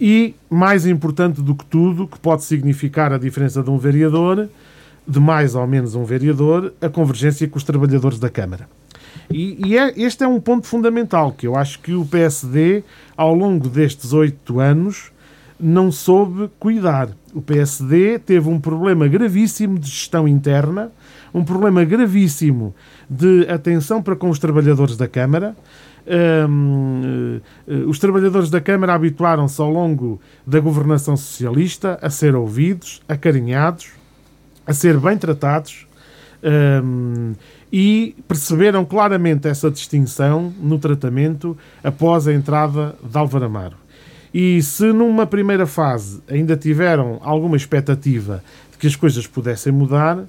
[0.00, 4.48] e, mais importante do que tudo, que pode significar a diferença de um vereador,
[5.06, 8.68] de mais ou menos um vereador, a convergência com os trabalhadores da Câmara.
[9.30, 12.82] E, e é, este é um ponto fundamental, que eu acho que o PSD,
[13.16, 15.10] ao longo destes oito anos,
[15.58, 17.08] não soube cuidar.
[17.34, 20.90] O PSD teve um problema gravíssimo de gestão interna,
[21.32, 22.74] um problema gravíssimo
[23.08, 25.56] de atenção para com os trabalhadores da Câmara,
[26.08, 33.02] um, eh, os trabalhadores da Câmara habituaram-se ao longo da governação socialista a ser ouvidos,
[33.08, 33.88] acarinhados,
[34.66, 35.86] a ser bem tratados
[36.82, 37.34] um,
[37.72, 43.76] e perceberam claramente essa distinção no tratamento após a entrada de Álvaro Amaro.
[44.32, 50.24] E se numa primeira fase ainda tiveram alguma expectativa de que as coisas pudessem mudar,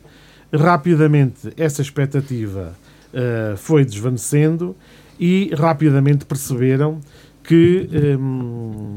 [0.53, 2.73] rapidamente essa expectativa
[3.13, 4.75] uh, foi desvanecendo
[5.19, 6.99] e rapidamente perceberam
[7.47, 8.95] que hum,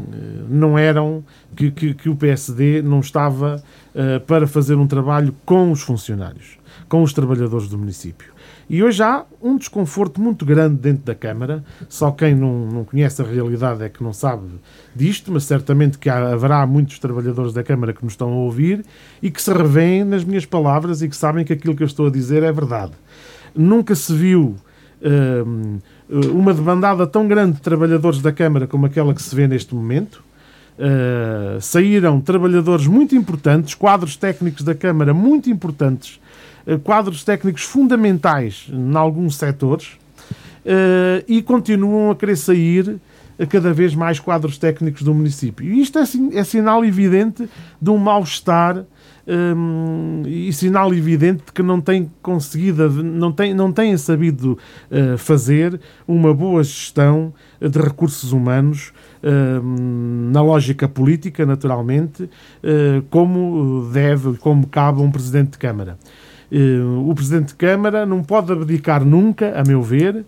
[0.48, 3.62] não eram que, que, que, o PSD não estava
[3.94, 8.33] uh, para fazer um trabalho com os funcionários, com os trabalhadores do município.
[8.68, 11.64] E hoje há um desconforto muito grande dentro da Câmara.
[11.88, 14.46] Só quem não, não conhece a realidade é que não sabe
[14.94, 18.85] disto, mas certamente que há, haverá muitos trabalhadores da Câmara que nos estão a ouvir
[19.22, 22.09] e que se revêem nas minhas palavras e que sabem que aquilo que eu estou
[22.09, 22.92] a dizer é verdade.
[23.54, 24.56] Nunca se viu.
[25.02, 25.44] Eh,
[26.11, 30.23] uma debandada tão grande de trabalhadores da Câmara como aquela que se vê neste momento.
[30.79, 36.18] Uh, saíram trabalhadores muito importantes, quadros técnicos da Câmara muito importantes,
[36.66, 39.88] uh, quadros técnicos fundamentais em alguns setores,
[40.64, 42.99] uh, e continuam a querer sair
[43.51, 45.66] cada vez mais quadros técnicos do município.
[45.66, 47.49] E isto é, é sinal evidente
[47.81, 48.85] de um mal-estar
[49.26, 54.59] um, e sinal evidente de que não tem conseguido, não tem, não têm sabido
[54.90, 63.88] uh, fazer uma boa gestão de recursos humanos uh, na lógica política, naturalmente, uh, como
[63.92, 65.98] deve, como cabe um Presidente de Câmara.
[67.06, 70.24] o Presidente de Câmara não pode abdicar nunca, a meu ver,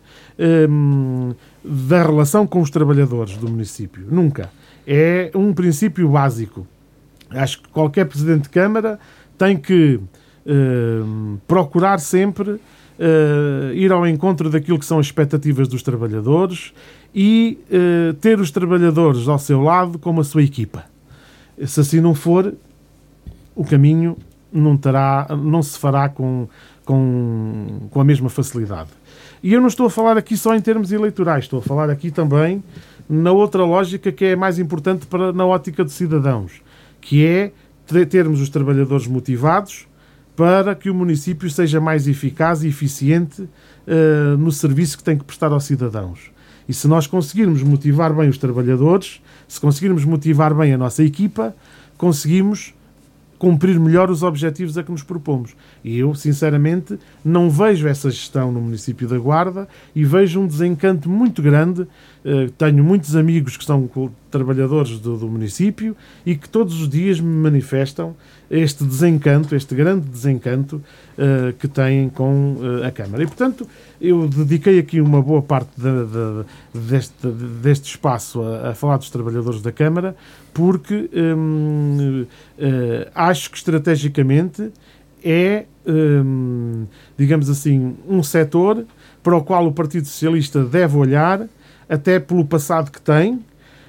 [1.64, 4.06] da relação com os trabalhadores do município.
[4.10, 4.50] Nunca.
[4.86, 6.66] É um princípio básico.
[7.34, 8.98] Acho que qualquer Presidente de Câmara
[9.38, 10.00] tem que
[10.46, 12.60] uh, procurar sempre uh,
[13.74, 16.72] ir ao encontro daquilo que são as expectativas dos trabalhadores
[17.14, 20.84] e uh, ter os trabalhadores ao seu lado como a sua equipa.
[21.66, 22.54] Se assim não for,
[23.54, 24.16] o caminho
[24.52, 26.48] não, terá, não se fará com,
[26.84, 28.90] com, com a mesma facilidade.
[29.42, 32.10] E eu não estou a falar aqui só em termos eleitorais, estou a falar aqui
[32.10, 32.62] também
[33.08, 36.62] na outra lógica que é mais importante para, na ótica dos cidadãos,
[37.02, 37.52] que é
[38.08, 39.86] termos os trabalhadores motivados
[40.34, 45.24] para que o município seja mais eficaz e eficiente uh, no serviço que tem que
[45.24, 46.30] prestar aos cidadãos.
[46.66, 51.54] E se nós conseguirmos motivar bem os trabalhadores, se conseguirmos motivar bem a nossa equipa,
[51.98, 52.72] conseguimos
[53.42, 55.56] cumprir melhor os objetivos a que nos propomos.
[55.82, 61.10] E eu, sinceramente, não vejo essa gestão no município da Guarda e vejo um desencanto
[61.10, 61.82] muito grande.
[61.82, 63.90] Uh, tenho muitos amigos que são
[64.30, 68.14] trabalhadores do, do, município e que todos os dias me manifestam
[68.52, 73.22] este desencanto, este grande desencanto uh, que têm com uh, a Câmara.
[73.22, 73.66] E, portanto,
[73.98, 77.26] eu dediquei aqui uma boa parte de, de, deste,
[77.62, 80.14] deste espaço a, a, falar dos trabalhadores da Câmara,
[80.52, 82.26] porque hum,
[82.58, 84.70] uh, acho que estrategicamente
[85.24, 86.84] é, hum,
[87.16, 88.84] digamos assim, um setor
[89.22, 91.48] para o qual o Partido Socialista deve olhar,
[91.88, 93.40] até pelo passado que tem,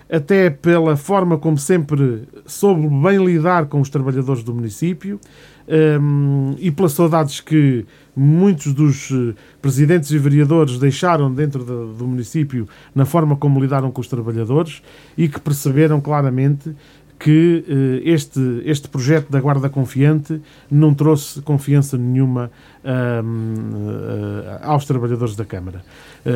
[0.10, 5.20] até pela forma como sempre soube bem lidar com os trabalhadores do município
[5.68, 7.86] um, e pelas saudades que
[8.16, 13.92] muitos dos eh, presidentes e vereadores deixaram dentro do, do município na forma como lidaram
[13.92, 14.84] com os trabalhadores
[15.18, 16.76] e que perceberam claramente
[17.24, 22.52] que uh, este, este projeto da Guarda Confiante não trouxe confiança nenhuma
[22.84, 25.86] uh, uh, aos trabalhadores da Câmara.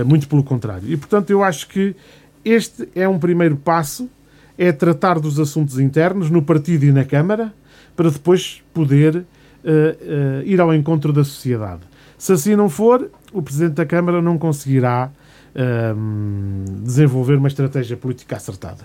[0.06, 0.90] Muito pelo contrário.
[0.90, 1.96] E, portanto, eu acho que
[2.44, 4.10] este é um primeiro passo,
[4.58, 7.54] é tratar dos assuntos internos no partido e na Câmara,
[7.96, 11.82] para depois poder uh, uh, ir ao encontro da sociedade.
[12.18, 15.12] Se assim não for, o Presidente da Câmara não conseguirá
[15.54, 18.84] uh, desenvolver uma estratégia política acertada.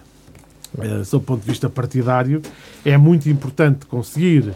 [0.77, 2.43] Uh, sob o ponto de vista partidário,
[2.85, 4.53] é muito importante conseguir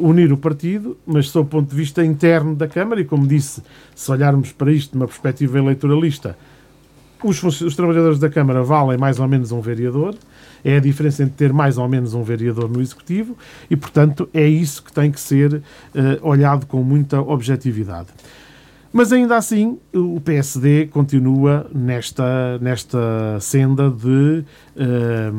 [0.00, 3.60] unir o partido, mas sob o ponto de vista interno da Câmara, e como disse,
[3.92, 6.38] se olharmos para isto de uma perspectiva eleitoralista,
[7.24, 10.14] os, os trabalhadores da Câmara valem mais ou menos um vereador,
[10.64, 13.36] é a diferença entre ter mais ou menos um vereador no Executivo
[13.70, 15.62] e, portanto, é isso que tem que ser uh,
[16.22, 18.08] olhado com muita objetividade.
[18.92, 24.44] Mas ainda assim, o PSD continua nesta, nesta senda de
[24.76, 25.32] uh,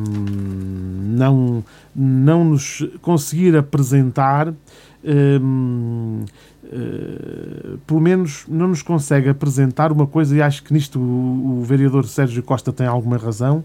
[1.15, 1.63] não,
[1.95, 4.49] não nos conseguir apresentar.
[4.49, 6.25] Uh,
[6.67, 11.63] Uh, pelo menos não nos consegue apresentar uma coisa, e acho que nisto o, o
[11.63, 13.63] vereador Sérgio Costa tem alguma razão,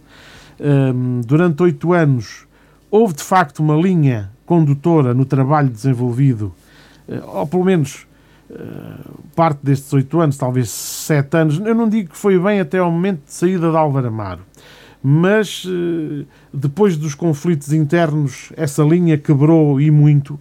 [0.61, 2.47] um, durante oito anos
[2.91, 6.53] houve de facto uma linha condutora no trabalho desenvolvido,
[7.09, 8.07] uh, ou pelo menos
[8.51, 11.59] uh, parte destes oito anos, talvez sete anos.
[11.59, 14.43] Eu não digo que foi bem até ao momento de saída de Álvaro Amaro,
[15.03, 15.67] mas
[16.53, 20.39] depois dos conflitos internos essa linha quebrou e muito.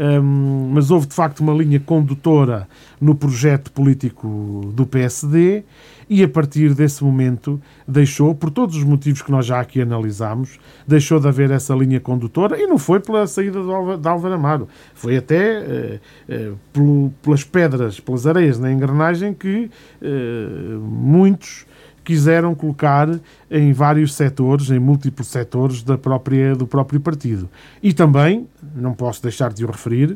[0.00, 2.68] Um, mas houve de facto uma linha condutora
[3.00, 5.64] no projeto político do PSD
[6.08, 10.58] e a partir desse momento deixou, por todos os motivos que nós já aqui analisámos,
[10.86, 15.16] deixou de haver essa linha condutora e não foi pela saída de Álvaro Amaro, foi
[15.16, 19.68] até uh, uh, pelo, pelas pedras, pelas areias na engrenagem que
[20.00, 21.66] uh, muitos
[22.08, 23.06] quiseram colocar
[23.50, 27.50] em vários setores, em múltiplos setores da própria, do próprio partido.
[27.82, 30.12] E também, não posso deixar de o referir,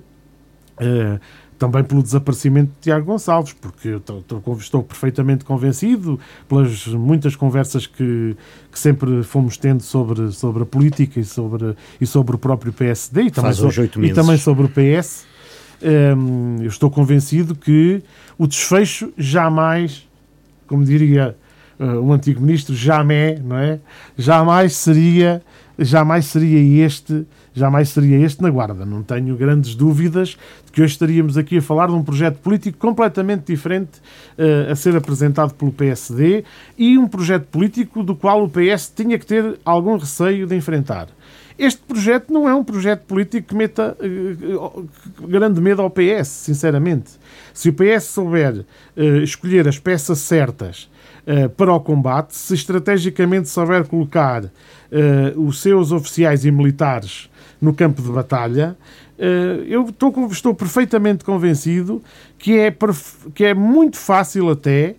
[0.81, 1.20] uh,
[1.59, 4.24] também pelo desaparecimento de Tiago Gonçalves, porque eu estou,
[4.59, 8.35] estou, perfeitamente convencido, pelas muitas conversas que,
[8.70, 13.24] que, sempre fomos tendo sobre, sobre a política e sobre, e sobre o próprio PSD
[13.24, 15.26] e também, sobre, e também sobre o PS.
[15.83, 18.02] Um, eu estou convencido que
[18.38, 20.09] o desfecho jamais,
[20.66, 21.37] como diria
[21.83, 23.81] uh, o antigo ministro, jamais, não é?
[24.16, 25.42] Jamais seria
[25.79, 28.85] jamais seria este, jamais seria este na Guarda.
[28.85, 32.79] Não tenho grandes dúvidas de que hoje estaríamos aqui a falar de um projeto político
[32.79, 34.01] completamente diferente
[34.38, 36.45] uh, a ser apresentado pelo PSD
[36.77, 41.09] e um projeto político do qual o PS tinha que ter algum receio de enfrentar.
[41.59, 44.88] Este projeto não é um projeto político que meta uh,
[45.27, 47.12] grande medo ao PS, sinceramente.
[47.53, 48.64] Se o PS souber
[49.23, 50.88] escolher as peças certas
[51.26, 54.44] uh, para o combate, se estrategicamente souber colocar
[55.38, 58.76] os seus oficiais e militares no campo de batalha,
[59.66, 62.02] eu estou, estou perfeitamente convencido
[62.38, 62.76] que é,
[63.35, 64.96] que é muito fácil até eh, eh,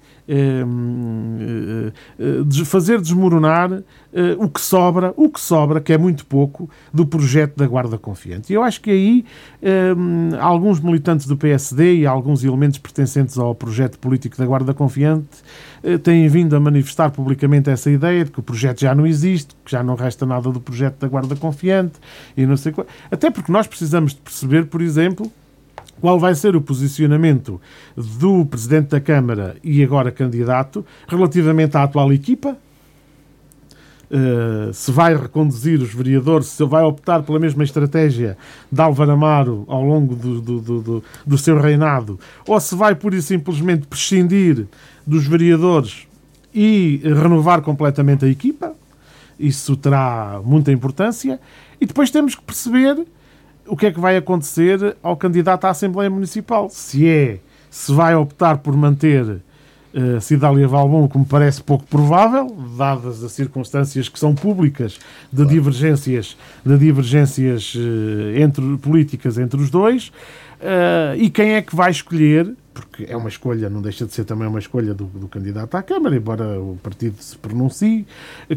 [2.66, 3.72] fazer desmoronar
[4.14, 7.98] eh, o que sobra, o que sobra, que é muito pouco, do projeto da Guarda
[7.98, 8.52] Confiante.
[8.52, 9.26] E eu acho que aí
[9.62, 15.44] ehm, alguns militantes do PSD e alguns elementos pertencentes ao projeto político da Guarda Confiante
[16.02, 19.72] têm vindo a manifestar publicamente essa ideia de que o projeto já não existe, que
[19.72, 22.00] já não resta nada do projeto da Guarda Confiante
[22.38, 22.88] e não sei qual.
[23.12, 25.30] Até porque nós precisamos de perceber, por exemplo,
[26.02, 27.60] qual vai ser o posicionamento
[27.96, 32.58] do Presidente da Câmara e agora candidato relativamente à atual equipa.
[34.12, 38.38] Uh, se vai reconduzir os vereadores, se vai optar pela mesma estratégia
[38.72, 43.16] de Álvaro Amaro ao longo do, do, do, do seu reinado, ou se vai pura
[43.16, 44.68] e simplesmente prescindir
[45.08, 46.06] dos vereadores
[46.54, 48.76] e renovar completamente a equipa.
[49.40, 51.40] Isso terá muita importância.
[51.82, 53.04] E depois temos que perceber
[53.68, 56.70] o que é que vai acontecer ao candidato à Assembleia Municipal?
[56.70, 59.24] Se é, se vai optar por manter
[59.94, 65.00] uh, Cidália Valbon, como parece pouco provável, dadas as circunstâncias que são públicas
[65.32, 70.10] de divergências, de divergências uh, entre, políticas entre os dois,
[70.60, 74.26] uh, e quem é que vai escolher porque é uma escolha, não deixa de ser
[74.26, 78.06] também uma escolha do, do, candidato à Câmara, embora o partido se pronuncie,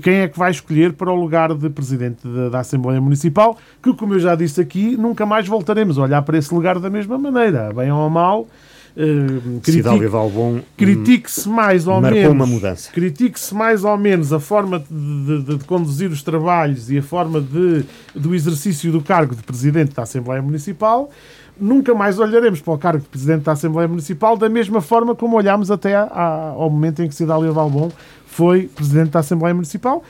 [0.03, 3.93] quem é que vai escolher para o lugar de presidente da, da, Assembleia Municipal, que,
[3.93, 7.19] como eu já disse aqui, nunca mais voltaremos a olhar para esse lugar da mesma
[7.19, 8.49] maneira, bem ou mal.
[8.97, 12.91] Uh, critique, Valbon critique-se mais ou menos uma mudança.
[12.91, 17.39] Critique-se mais ou menos a forma de, de, de, conduzir os trabalhos e a forma
[17.39, 21.11] de, do exercício do cargo de presidente da Assembleia Municipal
[21.59, 25.37] nunca mais olharemos para o cargo de Presidente da Assembleia Municipal da mesma forma como
[25.37, 27.91] olhámos até ao momento em que Cidália Valbon
[28.27, 30.03] foi Presidente da Assembleia Municipal,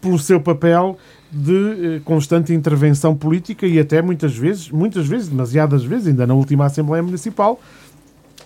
[0.00, 0.96] pelo seu papel
[1.32, 6.34] de eh, constante intervenção política e até muitas vezes, muitas vezes, demasiadas vezes, ainda na
[6.34, 7.60] última Assembleia Municipal,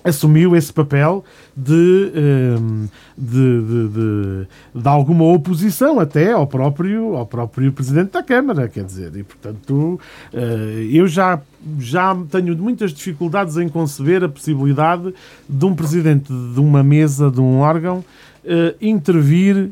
[0.02, 1.24] assumiu esse papel
[1.54, 8.22] de, ehm, de, de, de, de, alguma oposição até ao próprio, ao próprio Presidente da
[8.22, 10.00] Câmara, quer dizer, e portanto
[10.32, 11.40] eh, eu já,
[11.78, 15.14] já tenho muitas dificuldades em conceber a possibilidade
[15.48, 18.04] de um Presidente de uma mesa, de um órgão,
[18.44, 19.70] eh, intervir,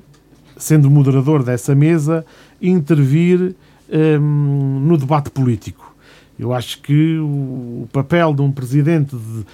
[0.57, 2.25] sendo moderador dessa mesa,
[2.61, 3.55] intervir
[3.91, 5.88] ehm, no debate político.
[6.39, 9.45] Eu acho que o papel de um presidente de,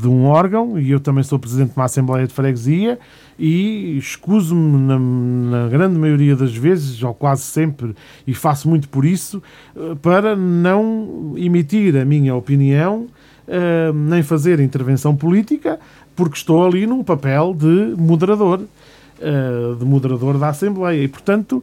[0.00, 2.98] de, um órgão, e eu também sou presidente de uma Assembleia de Freguesia,
[3.38, 7.94] e escuso-me na, na, grande maioria das vezes, ou quase sempre,
[8.26, 9.42] e faço muito por isso,
[9.76, 13.06] eh, para não emitir a minha opinião,
[13.48, 15.78] uh, nem fazer intervenção política,
[16.14, 21.02] porque estou ali num papel de moderador, uh, de moderador da Assembleia.
[21.02, 21.62] E, portanto,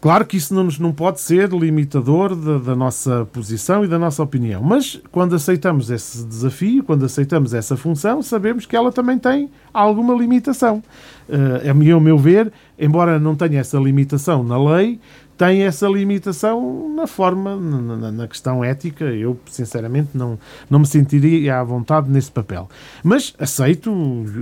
[0.00, 4.22] Claro que isso não, não pode ser limitador da, da, nossa posição e da nossa
[4.22, 9.50] opinião, mas quando aceitamos esse desafio, quando aceitamos essa função, sabemos que ela também tem
[9.74, 10.82] alguma limitação.
[11.28, 14.98] Uh, a meu ver, embora não tenha essa limitação na lei,
[15.40, 19.04] tem essa limitação na forma, na, na, questão ética.
[19.06, 22.68] Eu, sinceramente, não, não me sentiria à vontade nesse papel.
[23.02, 23.90] Mas aceito,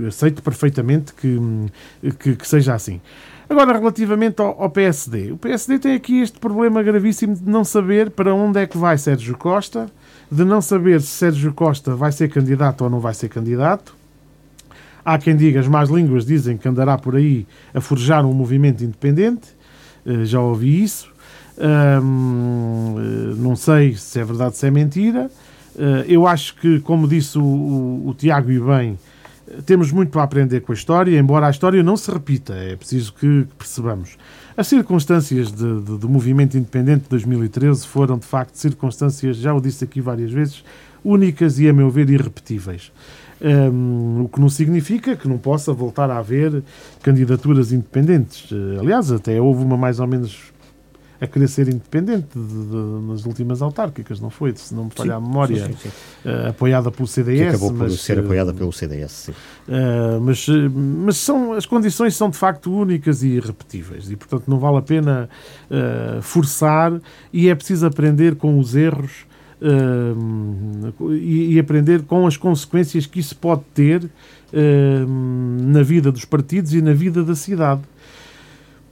[0.05, 1.39] aceito perfeitamente que,
[2.19, 2.99] que, que seja assim.
[3.49, 8.11] Agora, relativamente ao, ao, PSD, o PSD tem aqui este problema gravíssimo de não saber
[8.11, 9.89] para onde é que vai Sérgio Costa,
[10.31, 13.95] de não saber se Sérgio Costa vai ser candidato ou não vai ser candidato.
[15.03, 18.83] Há quem diga, as más línguas dizem que andará por aí a forjar um movimento
[18.83, 19.47] independente,
[20.05, 21.11] eh, já ouvi isso.
[21.57, 21.99] Eh,
[23.35, 25.31] não sei se é verdade ou se é mentira.
[25.75, 28.99] Eh, eu acho que, como disse o, o, o Tiago e bem,
[29.65, 33.13] temos muito para aprender com a história, embora a história não se repita, é preciso
[33.13, 34.17] que percebamos.
[34.55, 39.61] As circunstâncias de, de, do movimento independente de 2013 foram, de facto, circunstâncias, já o
[39.61, 40.63] disse aqui várias vezes,
[41.03, 42.91] únicas e, a meu ver, irrepetíveis.
[43.41, 46.61] Um, o que não significa que não possa voltar a haver
[47.01, 48.49] candidaturas independentes.
[48.77, 50.51] Aliás, até houve uma mais ou menos
[51.21, 54.53] a querer ser independente de, de, nas últimas autárquicas, não foi?
[54.55, 56.29] Se não me falha a memória, sim, sim, sim.
[56.29, 57.37] Uh, apoiada pelo CDS.
[57.37, 59.31] Que acabou por mas, ser apoiada pelo CDS, sim.
[59.31, 64.59] Uh, mas mas são, as condições são de facto únicas e irrepetíveis e, portanto, não
[64.59, 65.29] vale a pena
[65.69, 66.99] uh, forçar
[67.33, 69.27] e é preciso aprender com os erros
[71.11, 74.09] e, e, aprender com as consequências que isso pode ter
[75.67, 77.81] na vida dos partidos e na vida da cidade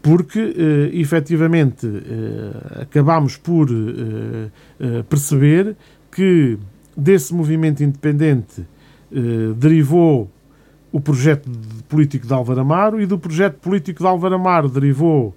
[0.02, 0.54] porque uh,
[0.94, 5.76] efetivamente uh, acabámos por uh, perceber
[6.12, 6.58] que
[6.96, 8.66] desse movimento independente
[9.56, 10.30] derivou
[10.92, 15.36] o projeto de político de Álvaro Amaro e do projeto político de Álvaro Amaro derivou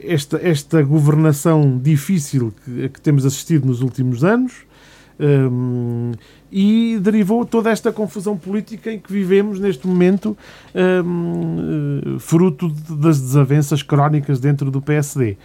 [0.00, 4.66] esta, esta governação difícil que, que temos assistido nos últimos anos
[5.22, 6.12] um,
[6.50, 10.36] e derivou toda esta confusão política em que vivemos neste momento,
[10.74, 15.36] um, fruto das desavenças crónicas dentro do PSD.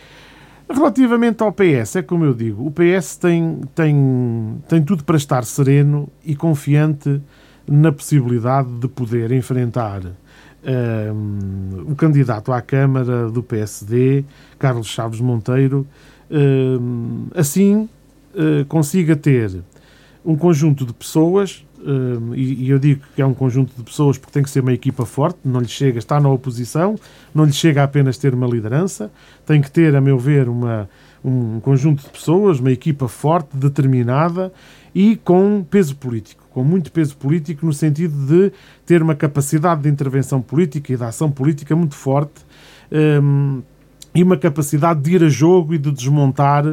[0.69, 5.45] Relativamente ao PS, é como eu digo, o PS tem, tem, tem tudo para estar
[5.45, 7.21] sereno e confiante
[7.65, 14.25] na possibilidade de poder enfrentar um, o candidato à Câmara do PSD,
[14.59, 15.87] Carlos Chaves Monteiro,
[16.29, 17.87] um, assim
[18.37, 19.63] uh, consiga ter
[20.23, 24.17] um conjunto de pessoas, uh, e, e, eu digo que é um conjunto de pessoas
[24.17, 26.95] porque tem que ser uma equipa forte, não lhe chega, está na oposição,
[27.33, 29.11] não lhe chega apenas ter uma liderança,
[29.45, 30.89] tem que ter, a meu ver, uma,
[31.23, 34.51] um conjunto de pessoas, uma equipa forte, determinada
[34.93, 38.51] e com peso político, com muito peso político no sentido de
[38.85, 42.45] ter uma capacidade de intervenção política e de ação política muito forte.
[42.91, 43.61] Um,
[44.15, 46.65] e uma capacidade de ir a jogo e de desmontar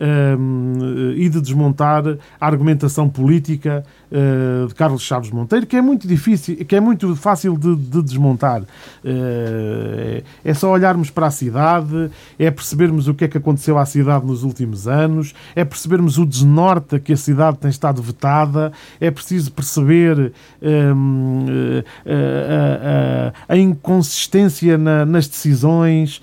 [0.00, 2.02] um, e de desmontar
[2.40, 7.14] a argumentação política uh, de Carlos Chaves Monteiro, que é muito difícil, que é muito
[7.14, 8.62] fácil de, de desmontar.
[8.62, 13.84] Uh, é só olharmos para a cidade, é percebermos o que é que aconteceu à
[13.84, 19.10] cidade nos últimos anos, é percebermos o desnorte que a cidade tem estado vetada, é
[19.10, 20.32] preciso perceber
[20.62, 26.22] um, uh, eh, a, a, inconsistência na, nas decisões,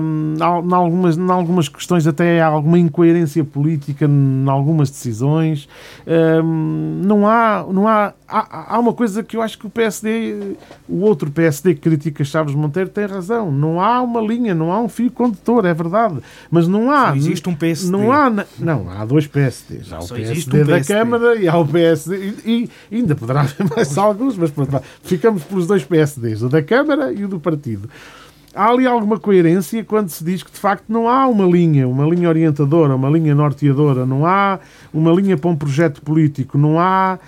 [0.00, 5.68] um, em algumas, em algumas questões até há alguma incoerência política em algumas decisões.
[6.06, 10.56] Um, não há, não há, há, há uma coisa que eu acho que o PSD,
[10.88, 13.50] o outro PSD que critica Chaves Monteiro tem razão.
[13.50, 16.20] Não há uma linha, não há um fio condutor, é verdade.
[16.50, 17.08] Mas não há.
[17.08, 17.90] Só existe um PSD.
[17.90, 19.92] Não há, não, há dois PSDs.
[19.92, 20.94] Há o PSD um da PSD.
[20.94, 22.34] Câmara e há o PSD.
[22.44, 26.62] E, e ainda poderá haver mais alguns, mas pronto, ficamos pelos dois PSDs, o da
[26.62, 27.88] Câmara e o do partido
[28.54, 32.06] há ali alguma coerência quando se diz que de facto não há uma linha, uma
[32.06, 34.58] linha orientadora, uma linha norteadora, não há
[34.92, 37.18] uma linha para um projeto político, não há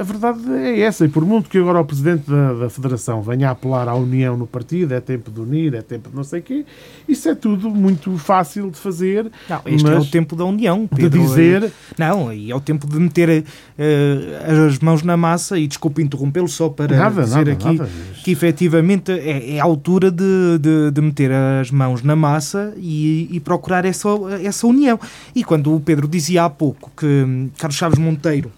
[0.00, 3.48] a verdade é essa, e por muito que agora o Presidente da, da, Federação venha
[3.48, 6.40] a apelar à união no partido, é tempo de unir, é tempo de não sei
[6.40, 6.64] o quê,
[7.06, 9.30] isso é tudo muito fácil de fazer.
[9.48, 11.10] Não, este é o tempo da união, Pedro.
[11.10, 11.70] De dizer...
[11.98, 16.48] Não, e é o tempo de meter uh, as mãos na massa, e desculpe interrompê-lo
[16.48, 17.90] só para nada, dizer nada, aqui nada.
[18.24, 21.30] que efetivamente é, é a altura de, de, de, meter
[21.60, 24.08] as mãos na massa e, e procurar essa,
[24.42, 24.98] essa união.
[25.34, 28.50] E quando o Pedro dizia há pouco que Carlos Chaves Monteiro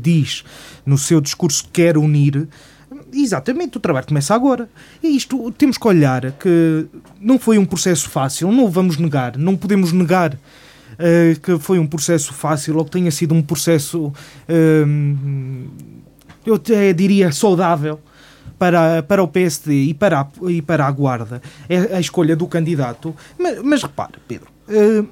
[0.00, 0.44] diz
[0.84, 2.48] no seu discurso que quer unir,
[3.12, 4.68] exatamente, o trabalho começa agora.
[5.02, 6.86] E isto temos que olhar que
[7.20, 11.78] não foi um processo fácil, não o vamos negar, não podemos negar uh, que foi
[11.78, 15.70] um processo fácil ou que tenha sido um processo, uh,
[16.44, 18.00] eu até diria, saudável.
[18.58, 22.44] Para, para o PSD e para, a, e para a Guarda, é a escolha do
[22.48, 23.14] candidato.
[23.38, 25.06] Mas, mas repare, Pedro, uh,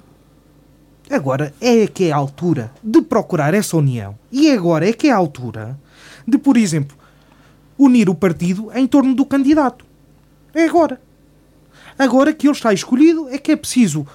[1.11, 4.19] Agora é que é a altura de procurar essa união.
[4.31, 5.79] E agora é que é a altura
[6.27, 6.97] de, por exemplo,
[7.79, 9.85] unir o partido em torno do candidato.
[10.55, 11.01] É agora.
[11.99, 14.07] Agora que ele está escolhido, é que é preciso,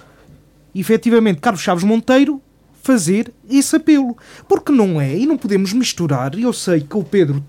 [0.75, 2.41] efetivamente, Carlos Chaves Monteiro
[2.83, 4.17] fazer esse apelo.
[4.47, 7.43] Porque não é, e não podemos misturar, eu sei que o Pedro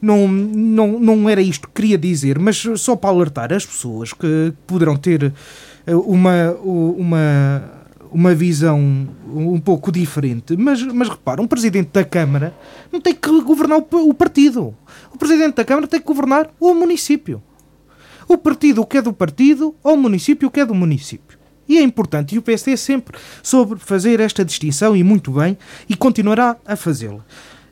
[0.00, 4.52] não, não, não era isto que queria dizer, mas só para alertar as pessoas que
[4.66, 5.32] poderão ter
[5.86, 7.83] eh, uma, uma
[8.14, 8.78] uma visão
[9.26, 10.56] um pouco diferente.
[10.56, 12.54] Mas, mas repara, um presidente da Câmara
[12.92, 14.72] não tem que governar o, partido.
[15.12, 17.42] O presidente da Câmara tem que governar o município.
[18.28, 21.36] O partido o que é do partido ou o município o que é do município.
[21.68, 25.58] E é importante, e o PSD é sempre sobre fazer esta distinção, e muito bem,
[25.88, 27.24] e continuará a fazê-la.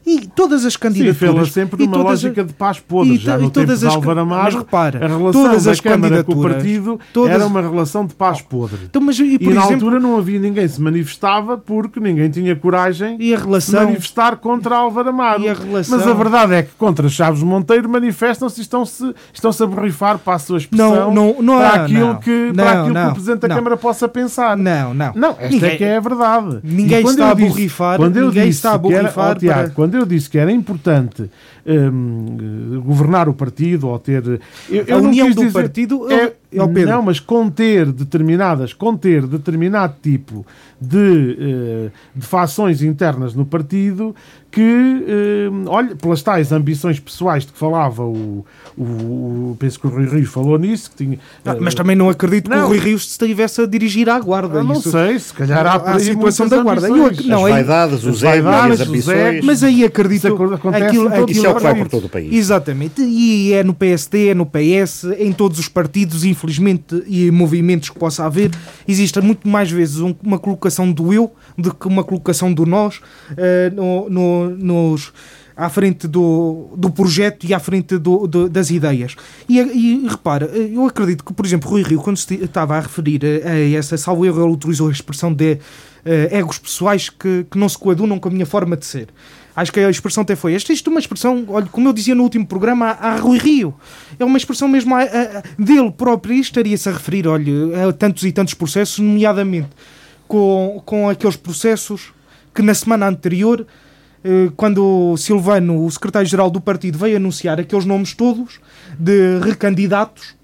[0.05, 1.17] E todas as Sim, candidaturas.
[1.17, 3.15] fê-la sempre e numa lógica de paz podre.
[3.15, 5.71] e Já no e todas tempo de as- Álvaro Amaro, repara, a relação todas da
[5.71, 8.79] as Câmara com o partido todas- era uma relação de paz podre.
[8.85, 12.01] Então, mas, e, E, por na exemplo, altura não havia ninguém que se manifestava porque
[12.01, 13.85] ninguém tinha coragem e a de relação.
[13.85, 15.43] manifestar contra Álvaro Amaro.
[15.43, 19.63] E a relação- Mas a verdade é que contra Chaves Monteiro manifestam-se e estão-se estão-se
[19.63, 22.15] a borrifar, para a sua expressão, Não, não, não para aquilo, não.
[22.17, 23.49] que, para aquilo que o Presidente da.
[23.55, 24.57] Câmara possa pensar.
[24.57, 25.13] Não, não.
[25.15, 26.59] Não, esta Ninguém- é que é a verdade.
[26.65, 29.61] Ninguém E está a borrifar- Quando eu ninguém disse está a era- borrifar ó, Tiago,
[29.61, 31.31] para- Quando eu disse que era importante
[31.67, 34.25] hum, governar o partido ou ter...
[34.27, 36.93] eu- eu A não união quis do dizer- partido é, é o Pedro.
[36.93, 40.47] Não, mas conter determinadas, conter determinado tipo
[40.81, 44.17] de, eh, de fações internas no partido
[44.53, 48.45] que, eh, olha, pelas tais ambições pessoais de que falava o,
[48.77, 51.19] o, o- penso que o Rui Rio falou nisso, que tinha...
[51.45, 52.67] Ah, eh, mas também não acredito que não.
[52.67, 54.59] o Rui Rios se estivesse a dirigir à guarda.
[54.59, 56.87] eu não Isso- sei, se calhar há a situação da guarda.
[56.87, 59.45] Eu não, as aí- vaidades, os egos, vaidades, as ambições.
[59.45, 62.09] Mas aí acredito Isso acontece aquilo, aquilo Isso é o que vai por todo o
[62.11, 62.33] país.
[62.35, 63.01] Exatamente.
[63.03, 67.99] E é no PSD, é no PS, em todos os partidos, infelizmente, e movimentos que
[67.99, 68.51] possa haver,
[68.87, 73.01] existe muito mais vezes um- uma colocação do eu do que uma colocação do nós
[73.37, 75.13] eh, no- no- nos,
[75.57, 79.15] à frente do, do projeto e à frente do- do- das ideias.
[79.49, 83.21] E, e repara, eu acredito que, por exemplo, Rui Rio, quando se estava a referir
[83.45, 85.59] a, a essa, salvo erro, ele utilizou a expressão de
[86.05, 89.09] eh, egos pessoais que, que não se coadunam com a minha forma de ser.
[89.55, 90.73] Acho que a expressão até foi esta.
[90.73, 93.75] Isto é uma expressão, olha, como eu dizia no último programa, a, Rui Rio.
[94.19, 96.35] É uma expressão mesmo a- a- dele próprio.
[96.35, 99.69] E estaria-se a referir, olha, a tantos e tantos processos, nomeadamente
[100.27, 102.15] com, com aqueles processos
[102.55, 103.67] que na semana anterior,
[104.57, 108.61] quando o Silvano, o secretário-geral do partido, veio anunciar aqueles nomes todos
[108.99, 110.35] de recandidatos,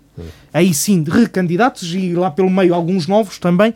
[0.52, 3.72] aí sim, de recandidatos, e lá pelo meio alguns novos também,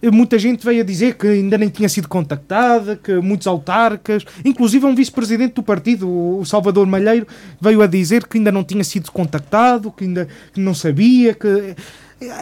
[0.00, 4.24] eh, muita gente veio a dizer que ainda nem tinha sido contactada, que muitos autarcas,
[4.44, 7.26] inclusive um vice-presidente do partido, o Salvador Malheiro,
[7.60, 11.74] veio a dizer que ainda não tinha sido contactado, que ainda que não sabia, que...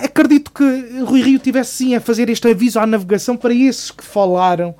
[0.04, 0.62] Acredito que
[1.04, 4.76] Rui Rio tivesse sim a fazer este aviso à navegação para esses que falaram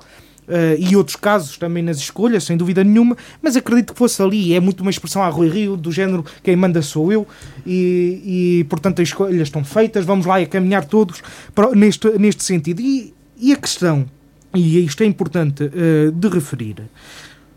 [0.47, 4.53] eh, e outros casos também nas escolhas, sem dúvida nenhuma, mas acredito que fosse ali.
[4.53, 7.27] É muito uma expressão a Rui Rio, do género quem manda sou eu,
[7.65, 11.21] e, e, portanto as escolhas estão feitas, vamos lá a caminhar todos
[11.53, 12.81] para- neste, neste sentido.
[12.81, 14.05] E, e a questão,
[14.53, 16.75] e isto é importante eh, de referir,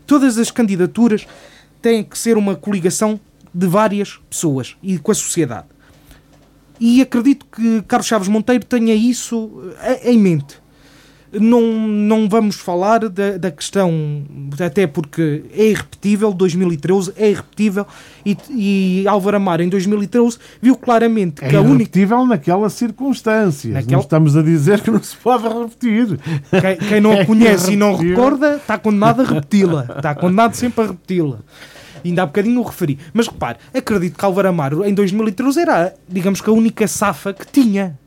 [0.05, 1.27] todas as candidaturas
[1.81, 3.19] têm que ser uma coligação
[3.53, 5.67] de várias pessoas e com a sociedade.
[6.79, 9.49] E acredito que Carlos Chaves Monteiro tenha isso
[9.81, 10.59] eh, em mente.
[11.39, 14.23] Não, não vamos falar da, da questão,
[14.59, 17.85] até porque é irrepetível, 2013 é irrepetível,
[18.25, 21.75] e, e Álvaro Amaro em 2013 viu claramente É que a única.
[21.75, 23.73] irrepetível naquelas circunstâncias.
[23.73, 26.19] Naquela- Não estamos a dizer que não se pode repetir.
[26.61, 28.15] Quem, quem não É a conhece e não irrepetível.
[28.23, 29.87] recorda está condenado a repeti-la.
[29.97, 31.39] Está condenado sempre a repeti-la.
[32.05, 32.99] Ainda há bocadinho o referi.
[33.13, 37.45] Mas repare, acredito que Álvaro Amaro em 2013 era, digamos que a única safa que
[37.47, 37.97] tinha.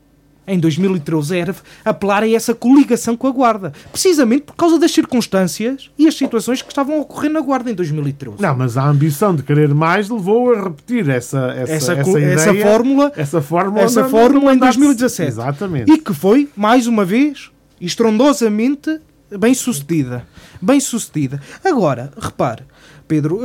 [0.51, 3.71] Em 2013 era apelar a essa coligação com a Guarda.
[3.89, 7.73] Precisamente por causa das circunstâncias e as situações que estavam a ocorrer na Guarda em
[7.73, 8.41] 2013.
[8.41, 12.33] Não, mas a ambição de querer mais levou a repetir essa, essa, essa, essa, ideia,
[12.33, 15.29] essa fórmula essa fórmula, essa fórmula em mandato- 2017.
[15.29, 15.91] Exatamente.
[15.91, 17.49] E que foi, mais uma vez,
[17.79, 18.99] estrondosamente
[19.39, 20.27] bem sucedida.
[20.61, 21.41] Bem sucedida.
[21.63, 22.63] Agora, repare,
[23.07, 23.39] Pedro,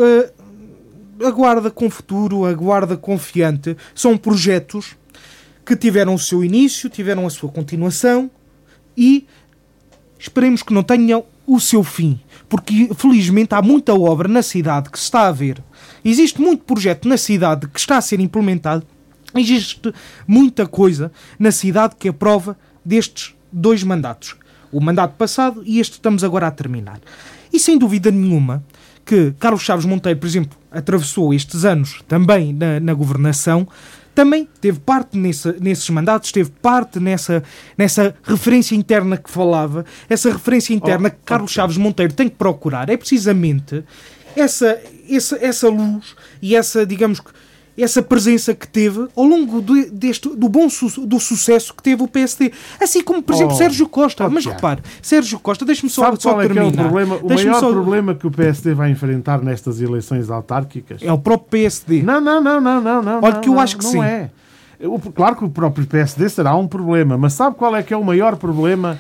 [1.24, 4.96] a Guarda com Futuro, a Guarda Confiante, são projetos
[5.66, 8.30] que tiveram o seu início, tiveram a sua continuação
[8.96, 9.26] e
[10.16, 12.20] esperemos que não tenham o seu fim.
[12.48, 15.62] Porque, felizmente, há muita obra na cidade que se está a ver.
[16.04, 18.86] Existe muito projeto na cidade que está a ser implementado.
[19.34, 19.92] Existe
[20.26, 24.36] muita coisa na cidade que é prova destes dois mandatos.
[24.70, 27.00] O mandato passado e este estamos agora a terminar.
[27.52, 28.64] E sem dúvida nenhuma
[29.04, 33.66] que Carlos Chaves Monteiro, por exemplo, atravessou estes anos também na, na governação,
[34.16, 37.42] também teve parte nesse- nesses mandatos, teve parte nessa,
[37.78, 42.34] nessa referência interna que falava, essa referência interna Oh, que Carlos Chaves Monteiro tem que
[42.36, 43.84] procurar, é precisamente
[44.34, 47.30] essa, essa, essa luz e essa, digamos que,
[47.78, 52.02] essa presença que teve ao longo do, deste, do bom su- do sucesso que teve
[52.02, 52.52] o PSD.
[52.80, 54.28] Assim como, por exemplo, Oh, Sérgio Costa.
[54.28, 56.80] Mas repare, Sérgio Costa, deixe-me só, Sabe só qual é que é terminar.
[56.82, 57.16] o problema?
[57.22, 61.02] O maior só- problema que o PSD vai enfrentar nestas eleições autárquicas?
[61.02, 62.02] É o próprio PSD.
[62.02, 63.20] Não, não, não, não, não, não.
[63.22, 64.02] Olha que eu não, acho que não sim.
[64.02, 64.30] É.
[65.14, 68.04] Claro que o próprio PSD será um problema, mas sabe qual é que é o
[68.04, 68.98] maior problema?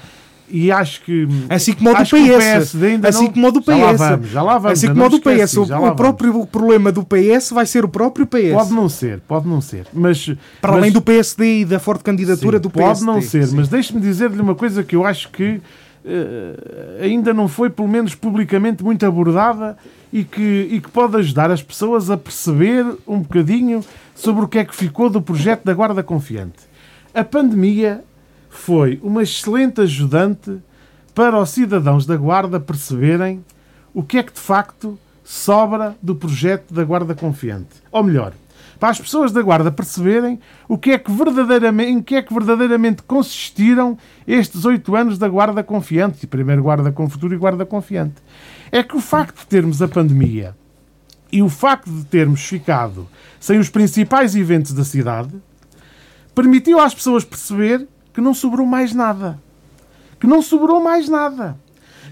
[0.48, 1.26] E acho que.
[1.48, 2.10] Assim como o PS.
[2.10, 3.66] PSD ainda assim não- como o do PS.
[3.68, 4.78] Já lá vamos, já lá vamos.
[4.78, 5.56] assim como o do PS.
[5.56, 5.94] O, o vamos.
[5.96, 8.52] próprio problema do PS vai ser o próprio PS.
[8.54, 9.86] Pode não ser, pode não ser.
[9.92, 10.26] Mas,
[10.60, 13.04] Para mas- além do PSD e da forte candidatura Sim, do PSD.
[13.04, 13.56] Pode não ser, Sim.
[13.56, 15.60] mas deixe-me dizer-lhe uma coisa que eu acho que
[16.04, 19.76] uh, ainda não foi, pelo menos publicamente, muito abordada
[20.12, 23.84] e que, e que pode ajudar as pessoas a perceber um bocadinho
[24.14, 26.60] sobre o que é que ficou do projeto da Guarda Confiante.
[27.12, 28.04] A pandemia
[28.58, 30.58] foi uma excelente ajudante
[31.14, 33.44] para os cidadãos da Guarda perceberem
[33.94, 37.82] o que é que de facto sobra do projeto da Guarda Confiante.
[37.90, 38.32] Ou melhor,
[38.78, 40.38] para as pessoas da Guarda perceberem
[40.68, 43.96] o que é que verdadeiramente, em que é que verdadeiramente consistiram
[44.26, 48.16] estes oito anos da Guarda Confiante, primeiro Guarda com Futuro e Guarda Confiante.
[48.70, 50.54] É que o facto de termos a pandemia
[51.32, 53.08] e o facto de termos ficado
[53.40, 55.34] sem os principais eventos da cidade
[56.34, 59.38] permitiu às pessoas perceber que não sobrou mais nada.
[60.18, 61.58] Que não sobrou mais nada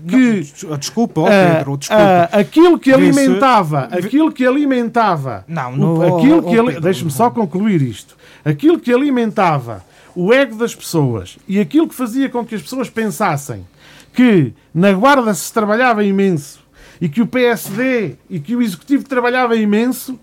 [0.06, 2.02] que não, desculpa, oh Pedro, desculpa.
[2.02, 7.30] Uh, aquilo que alimentava, aquilo que alimentava, não, não aquilo oh, que oh, deixe-me só
[7.30, 8.14] concluir isto.
[8.44, 9.82] Aquilo que alimentava
[10.14, 13.66] o ego das pessoas e aquilo que fazia com que as pessoas pensassem
[14.12, 16.62] que na guarda se trabalhava imenso
[17.00, 20.20] e que o PSD e que o executivo trabalhava imenso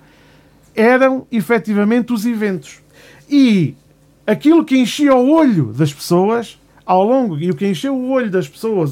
[0.75, 2.81] eram efetivamente os eventos.
[3.27, 3.75] E
[4.25, 8.29] aquilo que enchia o olho das pessoas ao longo, e o que encheu o olho
[8.29, 8.91] das pessoas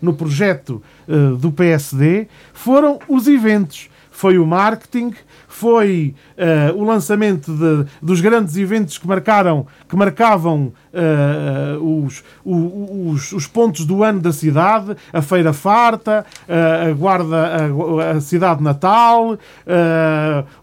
[0.00, 3.88] no projeto uh, do PSD foram os eventos.
[4.10, 5.12] Foi o marketing,
[5.52, 13.32] foi uh, o lançamento de, dos grandes eventos que marcaram que marcavam uh, os, os,
[13.32, 18.62] os, pontos do ano da cidade, a Feira Farta, uh, a Guarda, a, a, Cidade
[18.62, 19.38] Natal,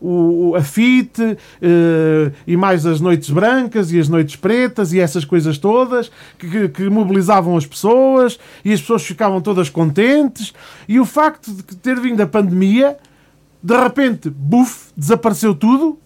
[0.01, 1.37] o, a FIT
[2.47, 6.89] e mais as Noites Brancas e as Noites Pretas e essas coisas todas que, que
[6.89, 10.51] mobilizavam as pessoas e as pessoas ficavam todas contentes
[10.87, 12.97] e o facto de ter vindo a pandemia
[13.62, 15.99] de repente, buf, desapareceu tudo.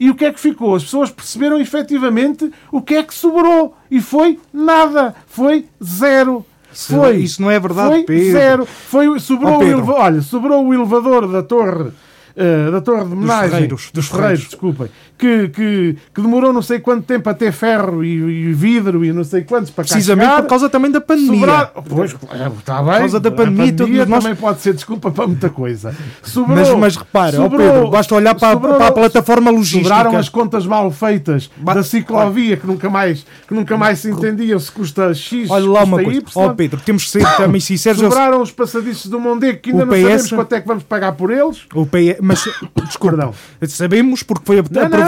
[0.00, 0.76] E o que é que ficou?
[0.76, 3.76] As pessoas perceberam efetivamente o que é que sobrou.
[3.90, 5.14] E foi nada.
[5.26, 6.46] Foi zero.
[6.70, 7.16] Foi.
[7.16, 8.32] Isso não é verdade, foi Pedro.
[8.32, 8.66] Zero.
[8.66, 9.84] Foi, sobrou, oh, Pedro.
[9.84, 11.90] o olha, sobrou o elevador da torre
[12.38, 14.88] uh, da Torre de Menagem, dos Ferreiros, dos Ferreiros, desculpem,
[15.18, 19.12] que, que, que, demorou não sei quanto tempo a ter ferro e, e vidro e
[19.12, 21.40] não sei quantos para Precisamente por causa também da pandemia.
[21.40, 21.72] Sobrar...
[21.88, 22.12] Pois,
[22.58, 22.92] está bem.
[22.92, 24.38] Por causa da pandemia, a pandemia também nós...
[24.38, 25.94] pode ser desculpa para muita coisa.
[26.22, 29.88] Sobrou, mas, mas repara, sobrou, oh Pedro, basta olhar para, sobrou, para a plataforma logística.
[29.88, 34.10] Sobraram as contas mal feitas ba da ciclovia que nunca mais, que nunca mais se
[34.10, 36.22] entendia se custa X, Olha lá uma coisa.
[36.34, 38.00] Ó oh, Pedro, temos que ser também sinceros.
[38.00, 40.00] Sobraram os passadiços do Mondego que ainda não PS...
[40.00, 41.66] sabemos quanto é que vamos pagar por eles.
[41.74, 42.18] O PS...
[42.20, 42.48] Mas,
[42.84, 43.32] desculpa.
[43.66, 44.58] Sabemos porque foi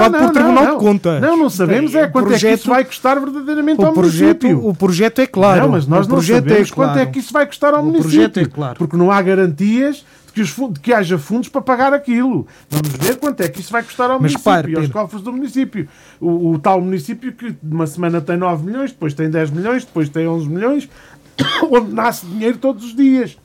[0.06, 1.20] aprovado não, não, por Tribunal não, de Contas.
[1.20, 4.68] Não, não sabemos é quanto projeto, é que isso vai custar verdadeiramente ao projeto, município.
[4.68, 5.62] O projeto é claro.
[5.62, 6.74] Não, mas nós não sabemos é claro.
[6.74, 8.10] quanto é que isso vai custar ao o município.
[8.10, 8.78] Projeto é claro.
[8.78, 12.46] Porque não há garantias de que, os, de que haja fundos para pagar aquilo.
[12.68, 15.32] Vamos ver quanto é que isso vai custar ao mas município e aos cofres do
[15.32, 15.88] município.
[16.20, 20.08] O, o, tal município que uma semana tem 9 milhões, depois tem 10 milhões, depois
[20.08, 20.88] tem 11 milhões,
[21.70, 23.36] onde nasce dinheiro todos os dias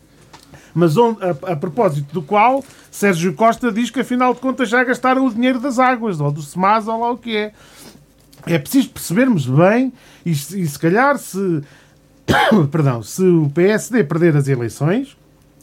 [0.76, 4.84] mas onde, a, a, propósito do qual Sérgio Costa diz que afinal de contas já
[4.84, 7.54] gastaram o dinheiro das águas, ou do SEMAS, ou lá o que é.
[8.46, 9.92] É preciso percebermos bem
[10.26, 11.64] e, e se calhar se,
[12.70, 15.18] perdão, se o PSD perder as eleições,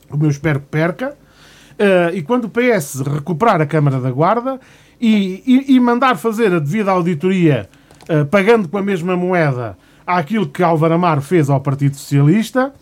[0.09, 4.59] como eu espero que perca, uh, e quando o PS recuperar a Câmara da Guarda
[4.99, 7.69] e, e, e mandar fazer a devida auditoria
[8.05, 12.73] uh, pagando com a mesma moeda àquilo que Álvaro Amar fez ao Partido Socialista,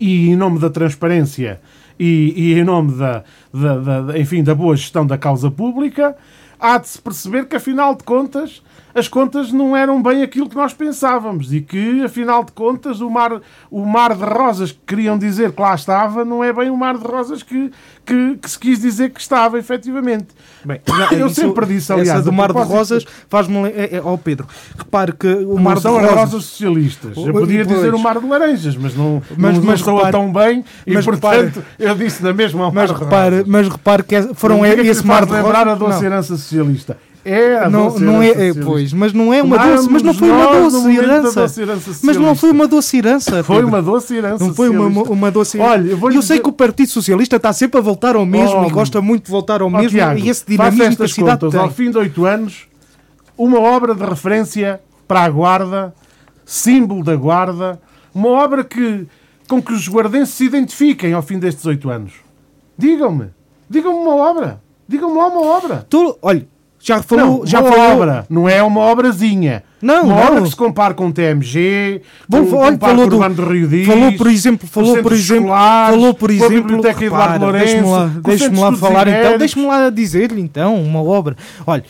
[0.00, 1.60] e em nome da transparência
[1.98, 6.16] e, e em nome da, da, da, enfim, da boa gestão da causa pública,
[6.58, 8.62] há de se perceber que, afinal de contas,
[8.98, 13.08] as contas não eram bem aquilo que nós pensávamos e que, afinal de contas, o
[13.08, 13.40] mar,
[13.70, 16.98] o mar de rosas que queriam dizer que lá estava não é bem o mar
[16.98, 17.70] de rosas que,
[18.04, 20.26] que, que se quis dizer que estava, efetivamente.
[20.64, 20.80] Bem,
[21.12, 23.68] eu isso, sempre disse, aliás, essa do mar de rosas faz-me...
[23.68, 24.46] É, é, oh Pedro,
[24.76, 26.10] repare que o mar de rosas...
[26.10, 27.16] rosas socialistas.
[27.16, 30.64] Eu podia dizer o mar de laranjas, mas não, mas, não, mas soa tão bem
[30.86, 34.64] e, mas portanto, repare, eu disse na mesma mas repare, Mas repare que é- foram
[34.66, 35.44] esse mar de rosas...
[35.44, 39.42] lembrar a doce herança socialista é a não, não é, é, pois, mas não é
[39.42, 41.46] uma doce, mas não foi uma doce herança.
[42.02, 43.44] Mas não foi uma doce herança.
[43.44, 44.44] Foi uma doce herança.
[44.44, 45.72] Não foi uma, uma doce herança.
[45.72, 46.22] Olha, eu, eu dizer...
[46.22, 49.24] sei que o Partido Socialista está sempre a voltar ao mesmo oh, e gosta muito
[49.24, 51.60] de voltar ao oh, mesmo Tiago, e esse dinamismo que a cidade contas, tem.
[51.60, 52.66] Ao fim de oito anos,
[53.36, 55.94] uma obra de referência para a Guarda,
[56.44, 57.80] símbolo da Guarda,
[58.14, 59.06] uma obra que,
[59.48, 62.12] com que os guardenses se identifiquem ao fim destes oito anos.
[62.76, 63.26] Digam-me.
[63.68, 64.60] Digam-me uma obra.
[64.86, 65.86] Digam-me lá uma obra.
[65.90, 66.46] Tu, olha,
[66.88, 67.78] já falou, não, já falou...
[67.78, 69.62] obra, não é uma obrazinha.
[69.80, 70.22] Não, uma não.
[70.22, 73.86] obra que se compara com o TMG, Bom, com, olha, falou do, do Rio Diz,
[73.86, 78.72] falou por exemplo, falou por exemplo, falou por exemplo, a Biblioteca Eduardo Lourenço, deixe-me lá,
[78.72, 81.36] falar então, deixe-me lá dizer-lhe então uma obra.
[81.66, 81.84] Olha,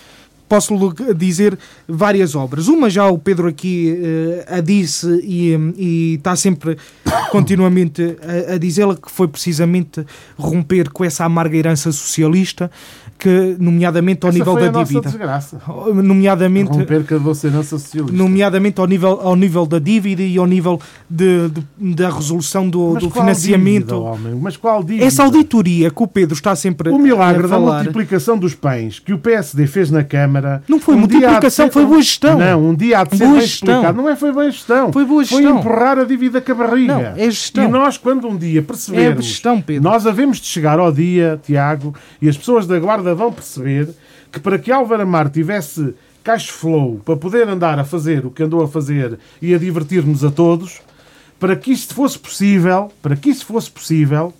[0.49, 0.74] posso
[1.16, 2.66] dizer várias obras.
[2.66, 6.76] Uma já o Pedro aqui uh, a disse e, e, está sempre
[7.30, 8.16] continuamente
[8.49, 10.05] a, a dizê-la que foi precisamente
[10.36, 12.70] romper com essa amarga herança socialista
[13.19, 15.01] que, nomeadamente ao Essa nível foi da dívida.
[15.09, 15.59] Desgraça.
[16.03, 18.16] Nomeadamente, Romper com a doce herança socialista.
[18.16, 22.95] nomeadamente ao nível, ao nível da dívida e ao nível de, de- da resolução do,
[22.95, 23.95] do financiamento.
[24.19, 24.37] dívida?
[24.41, 25.05] Mas qual dívida?
[25.05, 27.77] Essa auditoria que o Pedro está sempre O milagre a da falar.
[27.85, 30.62] multiplicação dos pães que o PSD fez na Câmara.
[30.69, 32.39] Não foi um multiplicação, ser- foi boa gestão.
[32.39, 33.69] Não, um dia há de ser Boa bem gestão.
[33.75, 33.99] explicado.
[34.03, 34.93] Não é foi boa gestão.
[34.93, 35.59] Foi boa Foi gestão.
[35.59, 36.95] empurrar a dívida com a barriga.
[36.95, 37.64] Não, é gestão.
[37.64, 39.25] E nós, quando um dia É percebermos.
[39.27, 39.83] gestão, Pedro.
[39.83, 43.88] Nós havemos de chegar ao dia, Tiago, e as pessoas da Guarda vão perceber
[44.32, 48.42] que para que Álvaro Amar tivesse cash flow para poder andar a fazer o que
[48.42, 50.80] andou a fazer e a divertir-nos a todos,
[51.38, 54.34] para que isto fosse possível, para que isso fosse possível,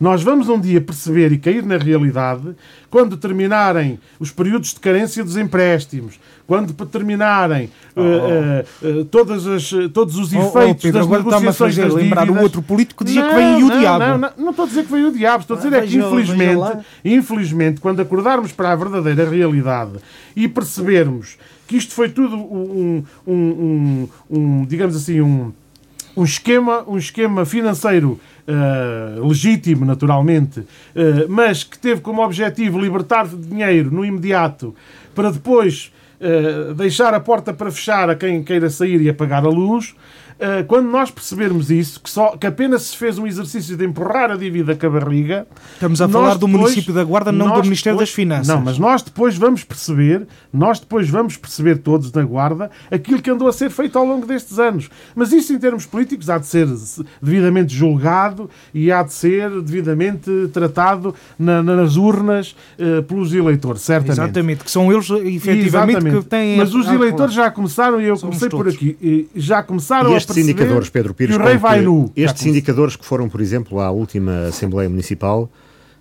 [0.00, 2.54] nós vamos um dia perceber e cair na realidade
[2.90, 8.64] quando terminarem os períodos de carência dos empréstimos, quando terminarem eh, eh,
[9.00, 12.62] eh, todas as, todos os Oh, oh, efeitos Pedro, das negociações das lembrar o outro
[12.62, 13.98] político que dizia que Não, vem o não, diabo.
[14.04, 15.86] Não, não, não estou a dizer que veio o diabo, estou a dizer é que
[15.86, 19.92] veja- infelizmente, infelizmente, quando acordarmos para a verdadeira realidade
[20.36, 21.36] e percebermos
[21.66, 25.50] que isto foi tudo um, um- um- um, digamos assim, um,
[26.16, 33.26] um esquema, um esquema financeiro eh, legítimo, naturalmente, eh, mas que teve como objetivo libertar
[33.26, 34.74] dinheiro no imediato
[35.14, 39.48] para depois eh, deixar a porta para fechar a quem queira sair e apagar a
[39.48, 39.94] luz.
[40.38, 44.30] Eh, quando nós percebermos isso, que, só, que apenas se fez um exercício de empurrar
[44.30, 47.62] a dívida com a barriga, Estamos a falar do depois- município da Guarda, não do
[47.62, 48.48] Ministério depois- das Finanças.
[48.48, 53.30] Não, mas nós depois vamos perceber, nós depois vamos perceber todos na Guarda aquilo que
[53.30, 54.88] andou a ser feito ao longo destes anos.
[55.14, 56.66] Mas isso em termos políticos há de ser
[57.22, 64.18] devidamente julgado e há de ser devidamente tratado na- nas urnas eh, pelos eleitores, certamente.
[64.20, 66.16] Exatamente, que são eles efetivamente Exatamente.
[66.18, 66.56] que têm.
[66.56, 68.74] Mas os eleitores já começaram, e eu Somos comecei por todos.
[68.74, 72.12] aqui, e já começaram a estes indicadores, Pedro Pires, que o rei como vai nu.
[72.16, 75.50] Estes indicadores que foram, por exemplo, à última Assembleia Municipal,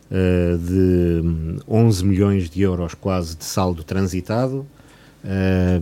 [0.09, 4.65] eh, de hum, 11 milhões de euros quase de saldo transitado,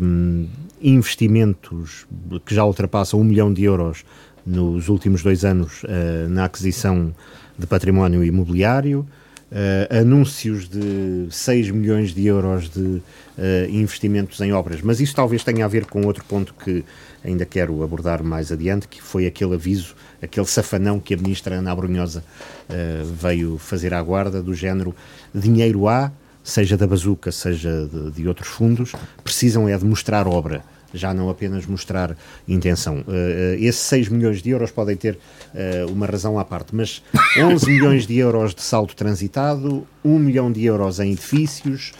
[0.02, 0.48] hum,
[0.82, 2.06] investimentos
[2.46, 4.04] que já ultrapassam 1 milhão de euros
[4.46, 7.14] nos últimos dois anos eh, na aquisição
[7.58, 9.06] de património imobiliário,
[9.52, 13.02] eh, anúncios de 6 milhões de euros de
[13.38, 14.82] eh, investimentos em obras.
[14.82, 16.86] Mas isso talvez tenha a ver com outro ponto que
[17.24, 21.72] ainda quero abordar mais adiante, que foi aquele aviso, aquele safanão que a ministra Ana
[21.72, 22.24] Abrunhosa
[22.70, 24.96] eh, veio fazer à guarda, do género
[25.36, 26.12] dinheiro há,
[26.44, 28.94] seja da bazuca, seja de, de outros fundos,
[29.24, 30.64] precisam é de mostrar obra
[30.94, 32.16] já não apenas mostrar
[32.48, 32.98] intenção.
[33.00, 37.02] Uh, uh, esses 6 milhões de euros podem ter uh, uma razão à parte, mas
[37.38, 41.94] 11 milhões de euros de saldo transitado, 1 milhão de euros em edifícios,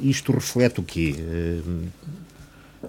[0.00, 1.14] isto reflete o quê?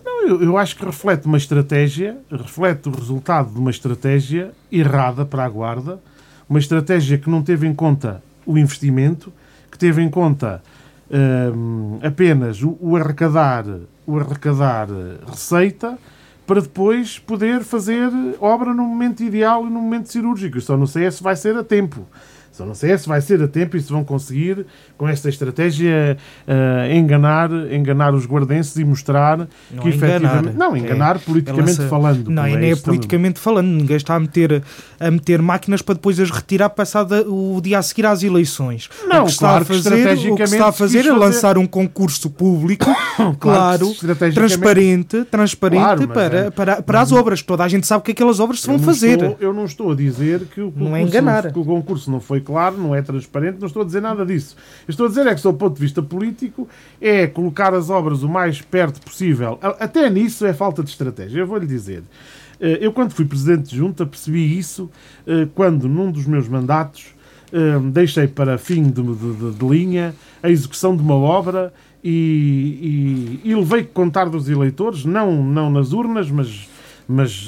[0.05, 5.25] Não, eu, eu acho que reflete uma estratégia, reflete o resultado de uma estratégia errada
[5.25, 5.99] para a Guarda,
[6.47, 9.33] uma estratégia que não teve em conta o investimento,
[9.69, 10.61] que teve em conta
[11.55, 13.65] hum, apenas o, o arrecadar,
[14.05, 14.87] o arrecadar
[15.27, 15.97] receita
[16.45, 20.59] para depois poder fazer obra no momento ideal e no momento cirúrgico.
[20.59, 22.05] Só não sei se vai ser a tempo.
[22.53, 24.65] Só não sei é se vai ser a tempo e se vão conseguir,
[24.97, 29.39] com esta estratégia, uh, enganar, enganar os guardenses e mostrar
[29.71, 30.49] não que efetivamente.
[30.49, 30.53] enganar.
[30.53, 32.29] Não, enganar É, politicamente se- falando.
[32.29, 33.67] Não, é nem é isto politicamente falando.
[33.67, 34.61] Ninguém está a meter,
[34.99, 38.87] a meter máquinas para depois as retirar passado o dia a seguir às eleições.
[39.07, 41.57] Não, o que está claro a que fazer, o que está a fazer é lançar
[41.57, 42.85] um concurso público,
[43.39, 47.41] claro, estrategicamente- transparente, transparente Claro, para, é- para, para as obras.
[47.41, 49.13] Toda a gente sabe que aquelas obras se vão não fazer.
[49.21, 51.51] estou- eu não estou a dizer que o, Não é concurso enganar.
[51.51, 54.55] que o concurso não foi claro, não é transparente, não estou a dizer nada disso.
[54.87, 56.67] Estou a dizer é que, do ponto de vista político,
[57.01, 59.57] é colocar as obras o mais perto possível.
[59.79, 61.39] Até nisso é falta de estratégia.
[61.39, 62.03] Eu vou-lhe dizer.
[62.59, 64.89] Eh, Eu, quando fui presidente de junta, percebi isso
[65.25, 67.05] eh, quando, num dos meus mandatos,
[67.51, 71.73] eh, deixei para fim de, de- de- linha a execução de uma obra
[72.03, 76.67] e, e, e levei contar dos eleitores, não, não nas urnas, mas
[77.07, 77.47] mas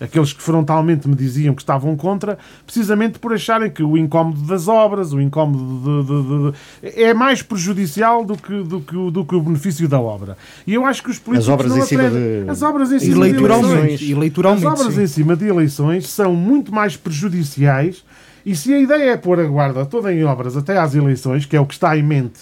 [0.00, 4.40] eh, aqueles que frontalmente me diziam que estavam contra, precisamente por acharem que o incómodo
[4.42, 9.10] das obras, o incómodo de, de- de- é mais prejudicial do que, do, que, o-
[9.10, 10.36] do que o benefício da obra.
[10.66, 13.14] E eu acho que os políticos obras não em cima de- As obras em cima
[13.14, 13.72] de Eleitoralmente.
[13.78, 14.10] eleições.
[14.10, 15.02] Eleitoralmente, As obras sim.
[15.02, 18.04] em cima de eleições são muito mais prejudiciais
[18.46, 21.56] e se a ideia é pôr a guarda toda em obras até às eleições, que
[21.56, 22.40] é o que está em mente,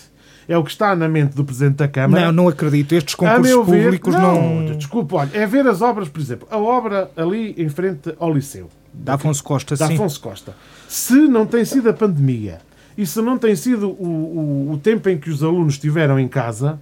[0.48, 2.92] é o que está na mente do Presidente da Câmara, Não, não acredito.
[2.94, 4.76] Estes concursos ver, públicos não.
[4.76, 8.68] Desculpa, olha, é ver as obras, por exemplo, a obra ali em frente ao Liceu,
[8.92, 9.94] Da Afonso Costa, da sim.
[9.94, 10.54] Afonso Costa.
[10.88, 12.58] Se não tem sido a pandemia
[12.96, 16.28] e se não tem sido o, o, o tempo em que os alunos estiveram em
[16.28, 16.78] casa,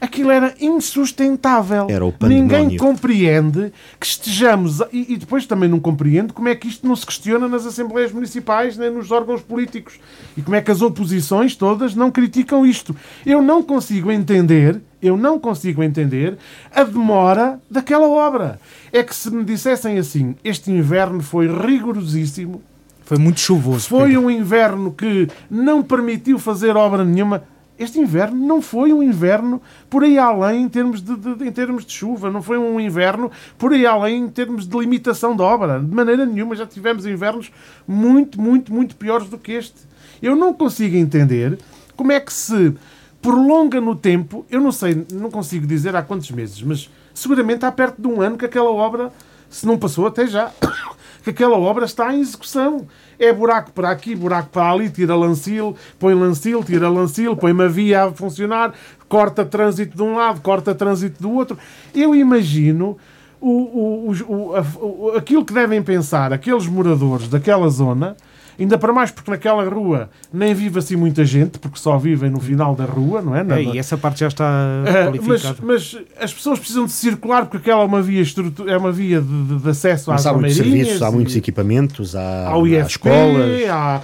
[0.00, 1.86] Aquilo era insustentável.
[1.90, 2.42] Era o pandemónio.
[2.62, 4.80] Ninguém compreende que estejamos.
[4.92, 8.10] E, e depois também não compreendo como é que isto não se questiona nas Assembleias
[8.12, 10.00] Municipais nem nos órgãos políticos.
[10.36, 12.96] E como é que as oposições todas não criticam isto.
[13.26, 14.80] Eu não consigo entender.
[15.02, 16.36] Eu não consigo entender
[16.74, 18.60] a demora daquela obra.
[18.92, 22.62] É que se me dissessem assim, este inverno foi rigorosíssimo,
[23.04, 23.88] Foi muito chuvoso.
[23.88, 24.22] foi Pedro.
[24.24, 27.42] um inverno que não permitiu fazer obra nenhuma.
[27.80, 31.86] Este inverno não foi um inverno por aí além em termos de, de- em termos
[31.86, 35.80] de chuva, não foi um inverno por aí além em termos de limitação de obra.
[35.80, 37.50] De maneira nenhuma, já tivemos invernos
[37.88, 39.76] muito, muito, muito piores do que este.
[40.20, 41.58] Eu não consigo entender
[41.96, 42.74] como é que se
[43.22, 47.72] prolonga no tempo, eu não sei, não consigo dizer há quantos meses, mas seguramente há
[47.72, 49.10] perto de um ano que aquela obra,
[49.48, 50.50] se não passou até já,
[51.24, 52.86] que aquela obra está em execução.
[53.20, 57.68] É buraco para aqui, buraco para ali, tira lancil, põe lancil, tira lancil, põe uma
[57.68, 58.72] via a funcionar,
[59.10, 61.58] corta trânsito de um lado, corta trânsito do outro.
[61.94, 62.96] Eu imagino
[63.38, 68.16] o, o, o- o- aquilo que devem pensar aqueles moradores daquela zona,
[68.58, 72.40] ainda para mais porque naquela rua nem vive assim muita gente, porque só vivem no
[72.40, 73.42] final da rua, não é?
[73.42, 75.58] Na- É, e essa parte já está ah, mas, qualificada.
[75.62, 78.22] mas as pessoas precisam de circular porque aquela é uma via,
[78.68, 82.14] é uma via de, de- de acesso Mas às há muitos serviços, há muitos equipamentos,
[82.16, 83.68] há, ao há IFP, escolas.
[83.70, 84.00] há-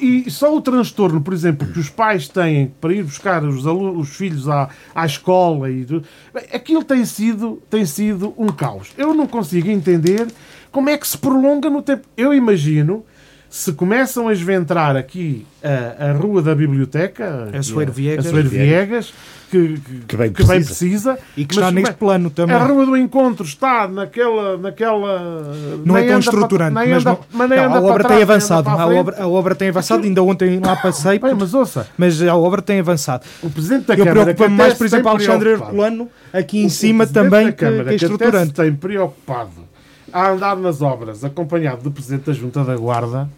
[0.00, 3.98] e só o transtorno, por exemplo, que os pais têm para ir buscar os, alu-
[3.98, 6.04] os filhos à, à escola e tudo,
[6.52, 8.88] aquilo tem sido, tem sido um caos.
[8.96, 10.26] Eu não consigo entender
[10.70, 12.06] como é que se prolonga no tempo.
[12.16, 13.04] Eu imagino
[13.50, 18.26] se começam a esventrar aqui a, a rua da biblioteca, A Soeiro Viegas.
[18.26, 19.12] a Soeiro Viegas,
[19.50, 21.14] que, que, Que bem que bem precisa.
[21.14, 22.54] precisa, E que mas, está neste plano também.
[22.54, 24.58] a Rua do Encontro está naquela.
[24.58, 28.68] naquela Não é tão para- estruturante, mas, anda- não, mas a obra trás, tem avançado.
[28.68, 32.36] a obra, a obra tem avançado, ainda ontem lá passei, Bem, mas ouça, mas a
[32.36, 33.24] obra tem avançado.
[33.42, 34.24] o Presidente da Eu Câmara.
[34.34, 37.58] preocupo-me mais, por exemplo, Alexandre Herculano, aqui o- em o cima Presidente também, da que,
[37.58, 38.46] Câmara, que é até estruturante.
[38.48, 39.67] se tem preocupado
[40.12, 43.28] a andar nas obras, acompanhado do Presidente da Junta da Guarda.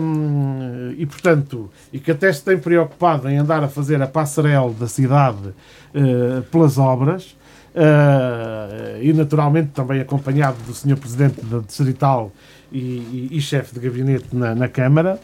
[0.00, 4.72] hum, e portanto, e que até se tem preocupado em andar a fazer a passarela
[4.72, 5.54] da cidade
[5.94, 7.36] eh, pelas obras,
[7.74, 10.96] eh, e naturalmente também acompanhado do Sr.
[10.96, 12.32] Presidente da Distrital
[12.72, 15.20] e, e- e chefe de gabinete na, na Câmara.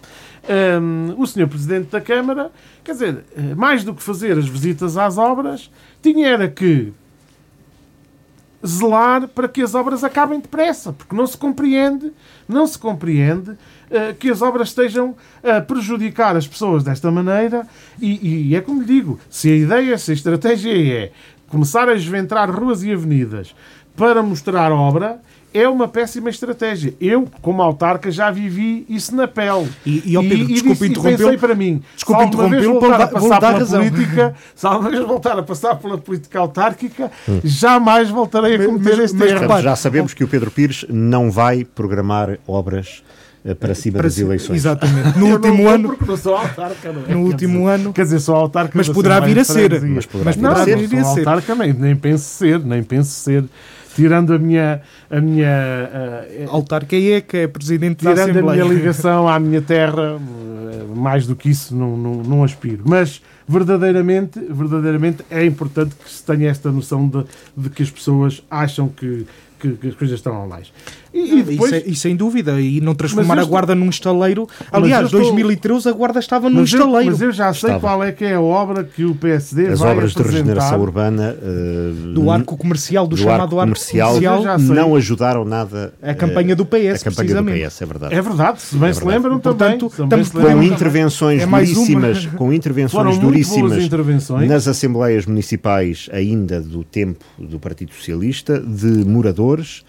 [0.80, 1.48] Hum, o Sr.
[1.48, 2.50] Presidente da Câmara,
[2.84, 5.70] quer dizer, eh, mais do que fazer as visitas às obras,
[6.02, 6.92] tinha era que
[8.66, 12.12] zelar para que as obras acabem depressa, porque não se compreende,
[12.48, 13.52] não se compreende
[13.90, 17.66] eh, que as obras estejam a prejudicar as pessoas desta maneira.
[18.00, 21.12] E, e é como lhe digo, se a ideia, se a estratégia é
[21.48, 23.54] começar a esventrar ruas e avenidas
[23.96, 25.20] para mostrar obra,
[25.56, 26.94] é uma péssima estratégia.
[27.00, 29.68] Eu, como autarca, já vivi isso na pele.
[29.84, 31.18] E- e, ó Pedro, desculpe disse- e interrompê-lo.
[31.18, 33.88] pensei para mim, Desculpe se alguma vez voltar a passar pela razão.
[33.88, 37.10] política, se alguma vez voltar a passar pela política autárquica,
[37.44, 39.60] jamais voltarei a cometer este erro.
[39.62, 43.02] Já sabemos que o Pedro Pires não vai programar obras
[43.44, 44.56] eh, para cima Para das eleições.
[44.56, 45.16] Exatamente.
[45.18, 47.02] No Eu último não ano, porque não sou autarca, não é?
[47.02, 49.80] no Quer último dizer, ano, Quer dizer, sou autarca Mas poderá vir a ser.
[49.82, 50.86] Mas poderá Mas vir Não, a poderá ser.
[50.88, 51.18] vir sou a ser.
[51.20, 53.44] autarca, nem, nem penso ser, nem penso ser.
[53.96, 58.52] Tirando a minha, a minha, eh, autarca é que é presidente da tirando a minha
[58.52, 58.78] Assembleia.
[58.78, 62.82] ligação à minha terra, eh, mais do que isso não, não, não aspiro.
[62.84, 67.24] Mas verdadeiramente, verdadeiramente é importante que se tenha esta noção de,
[67.56, 69.26] de que as pessoas acham que,
[69.58, 70.72] que, que as coisas estão aonde.
[71.16, 74.46] E, e depois, Isso, é- isso sem dúvida, e não transformar a guarda num estaleiro.
[74.70, 77.10] Aliás, estou- 2013 a guarda estava num mas, eu, estaleiro.
[77.12, 77.80] mas eu já sei Estava.
[77.80, 81.36] qual é que é a obra que o PSD As vai obras de regeneração urbana
[81.42, 86.14] eh, do arco comercial, do, do chamado arco arco comercial, comercial, não ajudaram nada a
[86.14, 87.66] campanha do PS, a campanha do precisamente.
[87.66, 88.14] PS, é verdade.
[88.14, 90.24] É verdade, se bem É se lembram Portanto, também.
[90.24, 91.76] se com intervenções É mais uma.
[91.76, 94.48] duríssimas, com intervenções duríssimas intervenções.
[94.48, 99.84] nas assembleias municipais ainda do tempo do Partido Socialista de moradores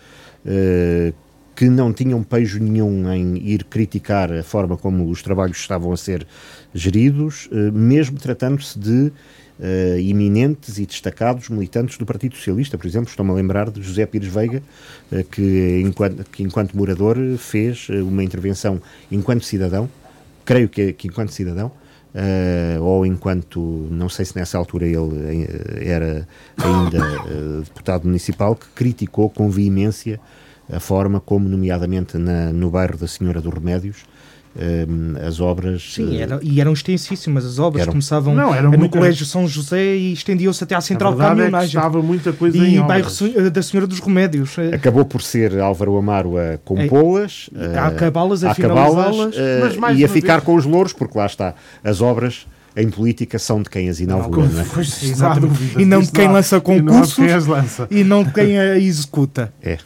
[0.45, 1.13] eh,
[1.57, 5.97] que não tinham pejo nenhum em ir criticar a forma como os trabalhos estavam a
[5.97, 6.27] ser
[6.71, 9.11] geridos, eh, mesmo tratando-se de
[9.59, 12.77] eh, iminentes e destacados militantes do Partido Socialista.
[12.77, 14.61] Por exemplo, estou-me a lembrar de José Pires Veiga,
[15.11, 18.79] eh, que, enquanto, que enquanto morador fez uma intervenção
[19.11, 19.89] enquanto cidadão,
[20.45, 21.71] creio que, que enquanto cidadão,
[22.13, 23.59] eh, ou enquanto,
[23.91, 26.27] não sei se nessa altura ele eh, era
[26.57, 30.19] ainda eh, deputado municipal, que criticou com veemência
[30.71, 34.05] a forma como, nomeadamente na, no bairro da Senhora dos Remédios,
[34.57, 34.85] eh,
[35.27, 35.93] as obras.
[35.93, 37.83] Sim, eh, era- e eram extensíssimas as obras.
[37.83, 37.91] Eram.
[37.93, 41.17] Começavam Não, eram no muito- Colégio São José e estendiam-se até à Central a de
[41.19, 41.79] verdade é que Caminhonagem.
[41.79, 43.13] estava muita coisa e em bairro obras.
[43.13, 44.57] Su- da Senhora dos Remédios.
[44.57, 49.93] eh, Acabou por ser Álvaro Amaro a compô-las, a acabá-las, a a acabá-las finalizá-las, eh,
[49.95, 51.53] e a ficar vez- com os louros, porque lá está,
[51.83, 52.45] as obras
[52.75, 54.65] em política são de quem as inaugura, não, é?
[54.73, 55.81] Pois, não há Exatamente.
[55.81, 57.13] E não de quem lança e não há de concursos.
[57.15, 57.87] quem as lança.
[57.89, 59.51] E não de quem a executa.
[59.63, 59.77] É.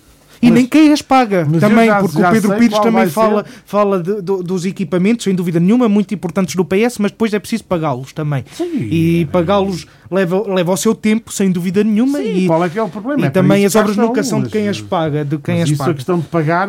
[0.41, 3.43] E Mas- nem quem as paga também, já- porque já o Pedro Pires também fala,
[3.43, 3.49] ser.
[3.63, 7.39] fala de- do- dos equipamentos, sem dúvida nenhuma, muito importantes do PS, mas depois é
[7.39, 8.43] preciso pagá-los também.
[8.51, 8.87] Sim.
[8.89, 12.19] E pagá-los leva, leva o seu tempo, sem dúvida nenhuma.
[12.19, 13.21] Sim, e qual é que é o problema?
[13.21, 15.63] e É também as obras nunca são de quem mas- as paga, de quem Mas
[15.63, 15.95] as isso, a paga.
[15.95, 16.67] questão de pagar,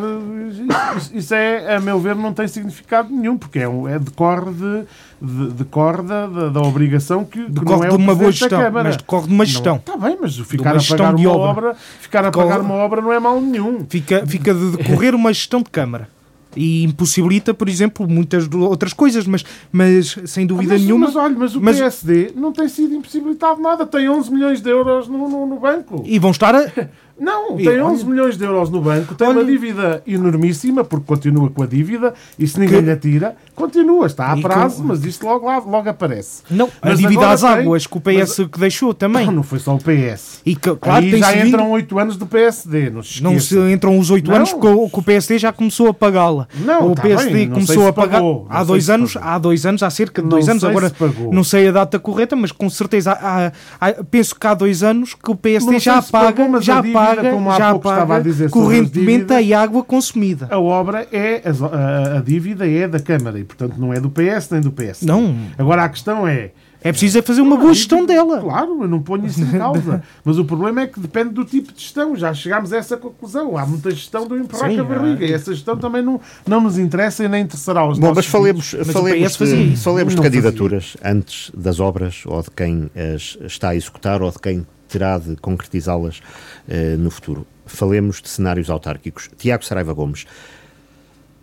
[0.96, 4.84] isso, isso é, a meu ver, não tem significado nenhum, porque é, é decorre, de,
[5.20, 8.70] de, decorre da, da, da obrigação que, que não Decorre é de uma boa gestão,
[8.72, 9.76] mas decorre de uma gestão.
[9.76, 11.66] Está bem, mas ficar a pagar uma obra.
[11.68, 13.84] obra, ficar a Decorre- pagar uma obra não é mal nenhum.
[13.88, 16.08] Fica, fica de decorrer uma gestão de Câmara.
[16.56, 21.06] E impossibilita, por exemplo, muitas outras coisas, mas, mas sem dúvida mas, nenhuma.
[21.06, 24.70] mas olha, mas o mas- PSD não tem sido impossibilitado nada, tem 11 milhões de
[24.70, 26.02] euros no, no, no banco.
[26.06, 26.62] E vão estar a.
[27.18, 30.82] Não, E tem olha- 11 milhões de euros no banco, tem Olha- uma dívida enormíssima,
[30.84, 34.78] porque continua com a dívida, e se ninguém Que- lhe atira, continua, está a prazo,
[34.82, 36.42] com- mas isto logo, lá, logo aparece.
[36.50, 39.30] Não, a Mas dívida agora às águas, que o PS que deixou também.
[39.30, 40.40] Não foi só o PS.
[40.44, 43.66] E que, claro, Aí já entram 8 anos do PSD, não se Não esqueça.
[43.66, 44.36] se entram os oito Não.
[44.36, 46.48] anos que o, que o PSD já começou a pagá-la.
[46.64, 49.38] Não, o tá PSD bem, não começou a pagar pagou, não há dois anos, há
[49.38, 50.92] dois anos, há cerca de Não dois anos, sei agora
[51.32, 53.52] não sei a data correta, mas com certeza há- há-
[53.88, 56.80] há- penso que há dois anos que o PSD Não já paga, mas a já
[56.80, 60.48] dívida, paga, como há já pouco estava a paga dizer correntemente a dívidas- água consumida.
[60.50, 64.50] A obra é, a, a dívida é da Câmara e, portanto, não é do PS
[64.50, 65.02] nem do PS.
[65.02, 65.34] Não.
[65.58, 66.50] Agora a questão é.
[66.84, 68.40] É preciso é fazer uma boa gestão dela.
[68.40, 70.02] Claro, eu não ponho isso em causa.
[70.24, 72.16] Mas o problema é que depende do tipo de gestão.
[72.16, 73.56] Já chegámos a essa conclusão.
[73.56, 75.24] Há muita gestão do empurrar Sim, com a barriga.
[75.24, 78.16] há- E essa gestão também não, não nos interessa e nem interessará aos Bom, nossos
[78.16, 80.42] mas falemos, Mas falemos, de, falemos de Não fazia.
[80.42, 85.18] candidaturas antes das obras ou de quem as está a executar ou de quem terá
[85.18, 86.20] de concretizá-las
[86.68, 87.46] eh, no futuro.
[87.64, 89.30] Falemos de cenários autárquicos.
[89.38, 90.26] Tiago Saraiva Gomes.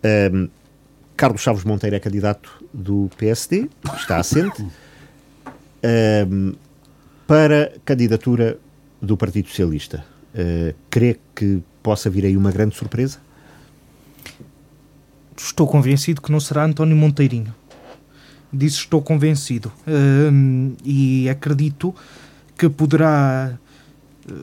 [0.04, 0.48] Ahm,
[1.16, 4.64] Carlos Chaves Monteiro é candidato do PSD, está assente.
[5.82, 6.54] Ahm,
[7.26, 8.56] para candidatura
[9.02, 13.18] do Partido Socialista, eh, crê que possa vir aí uma grande surpresa?
[15.36, 17.54] Estou convencido que não será António Monteirinho.
[18.52, 19.72] Disso estou convencido.
[19.86, 21.94] Hum, e acredito
[22.60, 23.58] que poderá.
[24.30, 24.34] eh,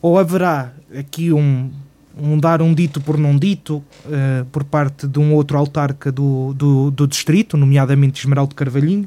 [0.00, 1.70] Ou haverá aqui um,
[2.16, 6.54] um dar um dito por não dito eh, por parte de um outro autarca do,
[6.54, 9.06] do, do distrito, nomeadamente Esmeraldo Carvalhinho,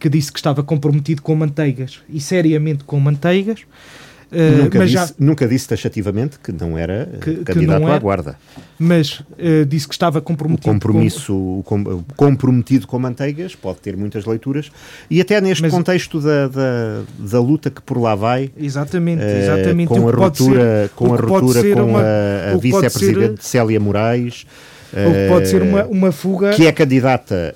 [0.00, 3.60] que disse que estava comprometido com manteigas e seriamente com manteigas.
[4.32, 7.92] Eh, nunca, disse, já, nunca disse taxativamente que não era eh, Que- que candidato não
[7.92, 8.36] à guarda.
[8.78, 13.56] mas eh, disse que estava O comprometido com- compromisso, o com- o comprometido com manteigas
[13.56, 14.70] pode ter muitas leituras
[15.10, 19.88] e até neste Mas- contexto da, da, da luta que por lá vai, Exatamente, exatamente.
[19.88, 22.56] com O a que ruptura, ser- com o a que ruptura com uma- a, a
[22.56, 24.46] o que pode ser- vice-presidente Célia Moraes,
[24.92, 26.50] O que pode ser uma, uma fuga.
[26.50, 27.54] que é candidata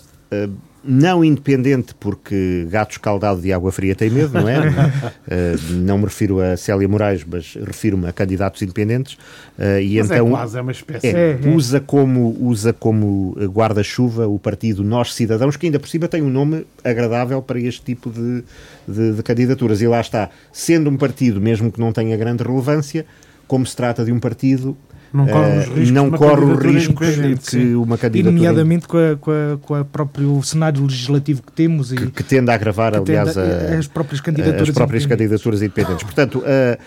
[0.87, 4.55] não independente, porque gato escaldado de água fria tem medo, não é?
[5.27, 9.17] Eh, não me refiro a Célia Moraes, mas refiro-me a candidatos independentes.
[9.59, 11.07] eh, e Mas então é quase, é uma espécie.
[11.07, 11.49] é, É, é.
[11.49, 16.29] usa como, usa como guarda-chuva o partido Nós Cidadãos, que ainda por cima tem um
[16.29, 18.45] nome agradável para este tipo de,
[18.87, 19.81] de, de candidaturas.
[19.81, 23.07] E lá está, sendo um partido, mesmo que não tenha grande relevância,
[23.47, 24.77] como se trata de um partido,
[25.15, 27.51] Não corre eh, os riscos não corre riscos independente.
[27.51, 31.93] que uma candidatura nomeadamente com, a, com, a, com a próprio cenário legislativo que temos
[31.93, 34.69] e que, que tende a agravar, aliás, a- as próprias candidaturas.
[34.69, 35.41] as próprias independentes.
[35.41, 36.03] candidaturas independentes.
[36.03, 36.79] Portanto, eh,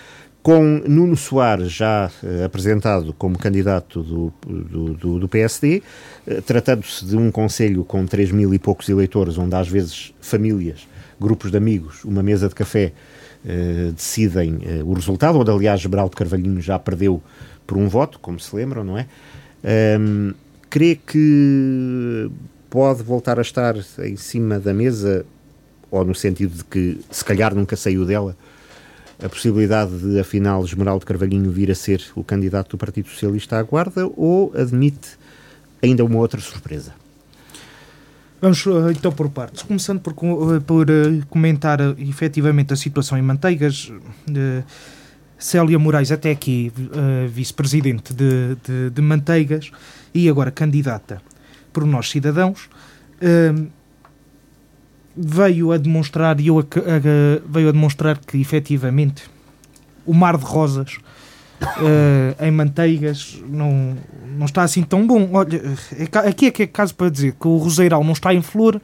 [0.44, 5.82] com Nuno Soares já eh, apresentado como candidato do, do, do- do PSD,
[6.28, 10.86] eh, tratando-se de um conselho com 3 mil e poucos eleitores, onde às vezes famílias,
[11.20, 12.92] grupos de amigos, uma mesa de café
[13.46, 17.22] eh, decidem o resultado, onde aliás Geraldo Carvalhinho já perdeu
[17.68, 19.06] por um voto, como se lembram, não é?
[19.64, 20.34] Ahm,
[20.70, 22.32] crê que
[22.70, 25.26] pode voltar a estar em cima da mesa,
[25.92, 28.36] ou no sentido de que se calhar nunca saiu dela,
[29.22, 33.64] a possibilidade de afinal Esmeraldo Carvalhinho vir a ser o candidato do Partido Socialista à
[33.64, 35.18] guarda, ou admite
[35.82, 36.94] ainda uma outra surpresa?
[38.40, 39.64] Vamos eh, então por partes.
[39.64, 43.92] Começando por, eh, por eh, comentar efetivamente a situação em Manteigas.
[44.30, 44.64] eh,
[45.38, 49.72] Célia Moraes, até aqui eh, vice-presidente de, de, de Manteigas
[50.14, 51.22] e agora candidata
[51.72, 52.70] por nós cidadãos,
[53.22, 53.54] eh,
[55.16, 59.24] veio a demonstrar, eu ac- a- veio a demonstrar que efetivamente
[60.06, 60.98] o mar de rosas
[61.62, 63.96] eh, em Manteigas não,
[64.38, 65.30] não está assim tão bom.
[65.34, 65.62] Olha,
[65.98, 68.82] é aqui é que é caso para dizer que o Roseiral não está em flor,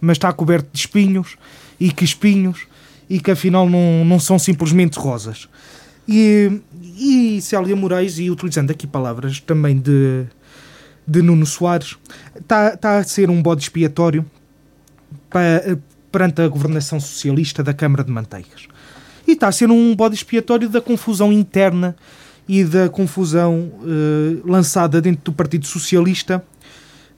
[0.00, 1.36] mas está coberto de espinhos
[1.80, 2.66] e que espinhos
[3.08, 5.48] e que afinal não, não são simplesmente rosas.
[6.08, 6.60] E,
[6.98, 10.24] e Célia Moraes, e utilizando aqui palavras também de,
[11.06, 11.96] de Nuno Soares,
[12.34, 14.24] está, está a ser um bode expiatório
[15.30, 15.78] para,
[16.10, 18.68] perante a governação socialista da Câmara de Manteigas.
[19.26, 21.96] E está a ser um bode expiatório da confusão interna
[22.48, 26.44] e da confusão eh, lançada dentro do Partido Socialista,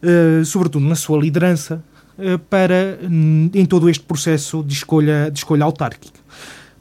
[0.02, 1.82] eh, sobretudo na sua liderança,
[2.18, 6.20] eh, para em todo este processo de escolha, de escolha autárquica.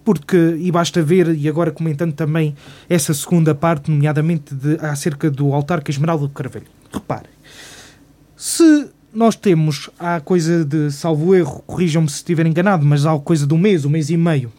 [0.04, 2.56] Porque, e basta ver, e agora comentando também
[2.90, 6.66] essa segunda parte, nomeadamente de, acerca do autarca Esmeralda do Carvalho.
[6.92, 7.32] Reparem,
[8.36, 13.48] se nós temos, há coisa de, salvo erro, corrijam-me se estiver enganado, mas há coisa
[13.48, 14.52] de um mês, um mês e meio,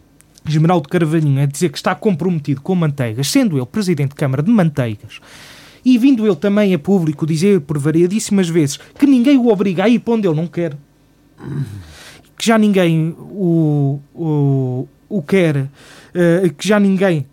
[0.47, 4.51] Esmeraldo Carvalhinho a dizer que está comprometido com Manteigas, sendo ele Presidente de Câmara de
[4.51, 5.19] Manteigas,
[5.83, 9.89] e vindo ele também a público dizer por variadíssimas vezes que ninguém o obriga a
[9.89, 10.75] ir para onde ele não quer,
[12.37, 17.25] que já ninguém o, o, o quer, uh, que já ninguém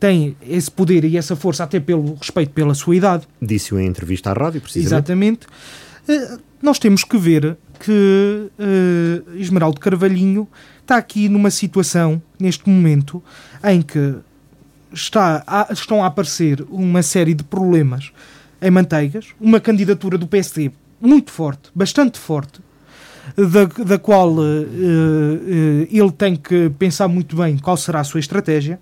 [0.00, 3.26] tem esse poder e essa força, até pelo respeito pela sua idade.
[3.42, 4.86] Disse-o em entrevista à rádio, precisamente.
[4.86, 5.46] Exatamente.
[6.08, 10.48] Uh, nós temos que ver que uh, Esmeraldo Carvalhinho
[10.80, 13.22] está aqui numa situação, neste momento,
[13.62, 14.16] em que
[14.92, 18.10] está a, estão a aparecer uma série de problemas
[18.60, 22.60] em Manteigas, uma candidatura do PSD muito forte, bastante forte,
[23.46, 28.18] da, da qual uh, uh, ele tem que pensar muito bem qual será a sua
[28.18, 28.80] estratégia.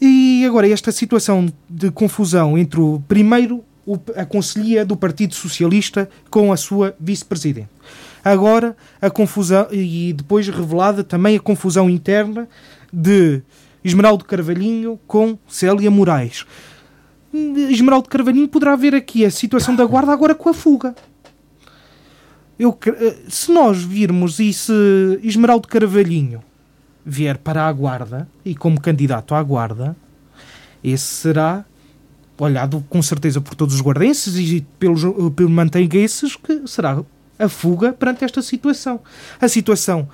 [0.00, 6.08] E agora, esta situação de confusão entre o primeiro, o, a conselhia do Partido Socialista
[6.30, 7.68] com a sua vice-presidente.
[8.24, 12.48] Agora, a confusão, e depois revelada também a confusão interna
[12.92, 13.42] de
[13.84, 16.46] Esmeraldo Carvalhinho com Célia Moraes.
[17.70, 20.94] Esmeraldo Carvalhinho poderá ver aqui a situação da guarda agora com a fuga.
[22.58, 24.72] Eu, eh, se nós virmos e se
[25.22, 26.42] Esmeraldo Carvalhinho
[27.04, 29.96] vier para a guarda e como candidato à guarda,
[30.82, 31.64] esse será
[32.38, 35.02] olhado com certeza por todos os guardenses e pelos,
[35.34, 37.02] pelos mantenguenses que será
[37.38, 39.00] a fuga perante esta situação.
[39.40, 40.08] A situação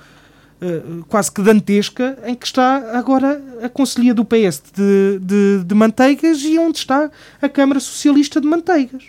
[0.61, 5.75] uh, quase que dantesca em que está agora a Conselhia do PS de, de, de
[5.75, 7.09] Manteigas e onde está
[7.41, 9.05] a Câmara Socialista de Manteigas.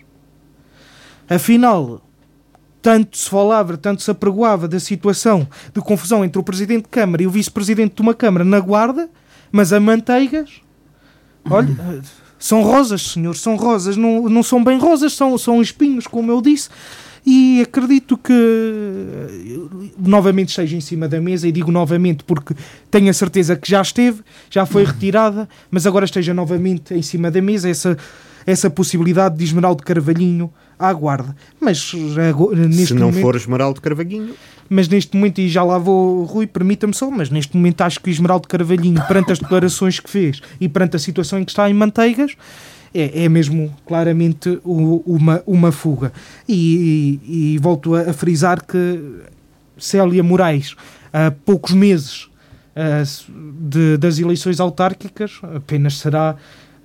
[1.29, 2.03] Afinal,
[2.83, 7.23] tanto se falava, tanto se apregoava da situação de confusão entre o Presidente de Câmara
[7.23, 9.09] e o Vice-Presidente de uma Câmara na Guarda,
[9.53, 10.51] mas a Manteigas,
[11.49, 12.03] olha,
[12.39, 16.43] são rosas, senhor, são rosas, não, não são bem rosas, são, são espinhos, como eu
[16.43, 16.69] disse,
[17.25, 18.33] e acredito que
[19.97, 22.53] novamente esteja em cima da mesa, e digo novamente porque
[22.91, 27.31] tenho a certeza que já esteve, já foi retirada, mas agora esteja novamente em cima
[27.31, 27.97] da mesa essa,
[28.45, 30.53] essa possibilidade de Esmeraldo Carvalhinho
[30.83, 31.37] à guarda.
[31.61, 34.35] Mas neste Se não momento, for Esmeraldo Carvalhinho.
[34.69, 38.11] Mas neste momento, e já lá vou, Rui, permita-me só, mas neste momento acho que
[38.11, 41.75] Esmeraldo Carvalhinho, perante as declarações que fez e perante a situação em que está em
[41.75, 42.35] Manteigas,
[42.95, 46.13] é, é mesmo claramente o, uma, uma fuga.
[46.49, 49.21] E, e, e volto a, a, frisar que
[49.79, 50.75] Célia Moraes,
[51.13, 52.29] há poucos meses
[52.77, 53.33] uh,
[53.69, 56.35] de, das eleições autárquicas, apenas será,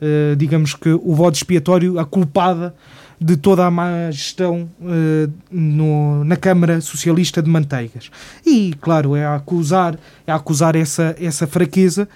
[0.02, 2.76] uh, digamos que, o voto expiatório, a culpada
[3.20, 8.12] de toda a má gestão uh, no, na Câmara Socialista de Manteigas.
[8.46, 12.08] E, claro, é a acusar, é acusar essa, essa fraqueza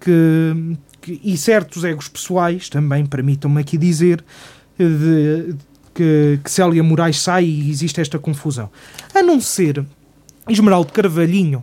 [0.00, 4.24] que, que, e certos egos pessoais, também permitam-me aqui dizer,
[4.76, 5.54] de,
[5.94, 8.70] que, que Célia Moraes sai e existe esta confusão.
[9.14, 9.84] A não ser
[10.48, 11.62] Esmeraldo Carvalhinho,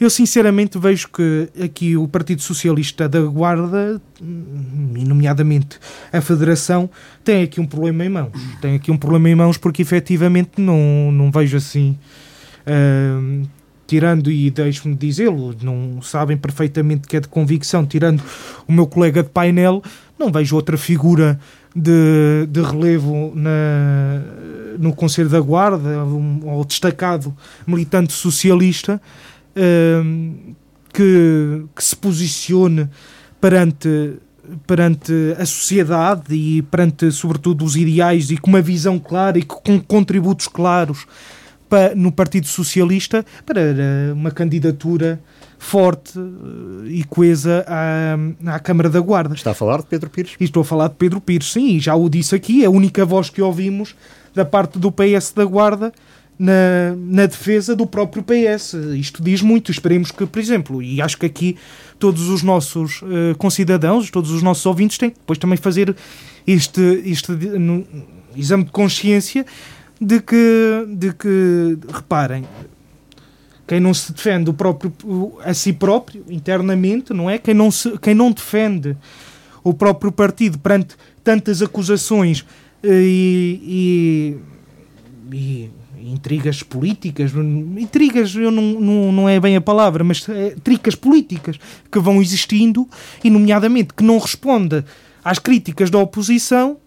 [0.00, 5.78] eu sinceramente vejo que aqui o Partido Socialista da Guarda, e nomeadamente
[6.12, 6.88] a Federação,
[7.24, 8.32] tem aqui um problema em mãos.
[8.60, 11.98] Tem aqui um problema em mãos porque efetivamente não, não vejo assim.
[12.66, 13.46] Uh,
[13.88, 18.22] tirando, e deixe-me dizê-lo, não sabem perfeitamente que é de convicção, tirando
[18.68, 19.82] o meu colega de painel,
[20.18, 21.40] não vejo outra figura
[21.74, 24.20] de, de relevo na,
[24.78, 27.34] no Conselho da Guarda, um, ou destacado
[27.66, 29.00] militante socialista,
[30.92, 32.88] que, que se posicione
[33.40, 34.18] perante
[34.66, 39.78] perante a sociedade e perante, sobretudo, os ideais e com uma visão clara e com
[39.78, 41.06] contributos claros
[41.94, 43.60] no Partido Socialista para
[44.14, 45.20] uma candidatura
[45.58, 49.34] forte eh, e coesa à, à Câmara da Guarda.
[49.34, 50.34] Está a falar de Pedro Pires?
[50.40, 53.28] E estou a falar de Pedro Pires, sim, já o disse aqui, a única voz
[53.28, 53.94] que ouvimos
[54.34, 55.92] da parte do PS da Guarda
[56.38, 58.74] na, na defesa do próprio PS.
[58.94, 59.70] Isto diz muito.
[59.70, 61.56] Esperemos que, por exemplo, e acho que aqui
[61.98, 65.94] todos os nossos uh, concidadãos, todos os nossos ouvintes têm que depois também fazer
[66.46, 67.84] este, este no,
[68.36, 69.44] exame de consciência
[70.00, 72.44] de que, de que, reparem,
[73.66, 74.92] quem não se defende o próprio,
[75.44, 77.36] a si próprio, internamente, não é?
[77.36, 78.96] Quem não, se, quem não defende
[79.64, 82.46] o próprio partido perante tantas acusações
[82.82, 84.38] eh, e,
[85.32, 85.70] e, e
[86.02, 87.32] intrigas políticas,
[87.76, 91.58] intrigas eu não, não, não é bem a palavra, mas é, tricas políticas
[91.90, 92.88] que vão existindo
[93.22, 94.84] e, nomeadamente, que não responde
[95.24, 96.78] às críticas da oposição,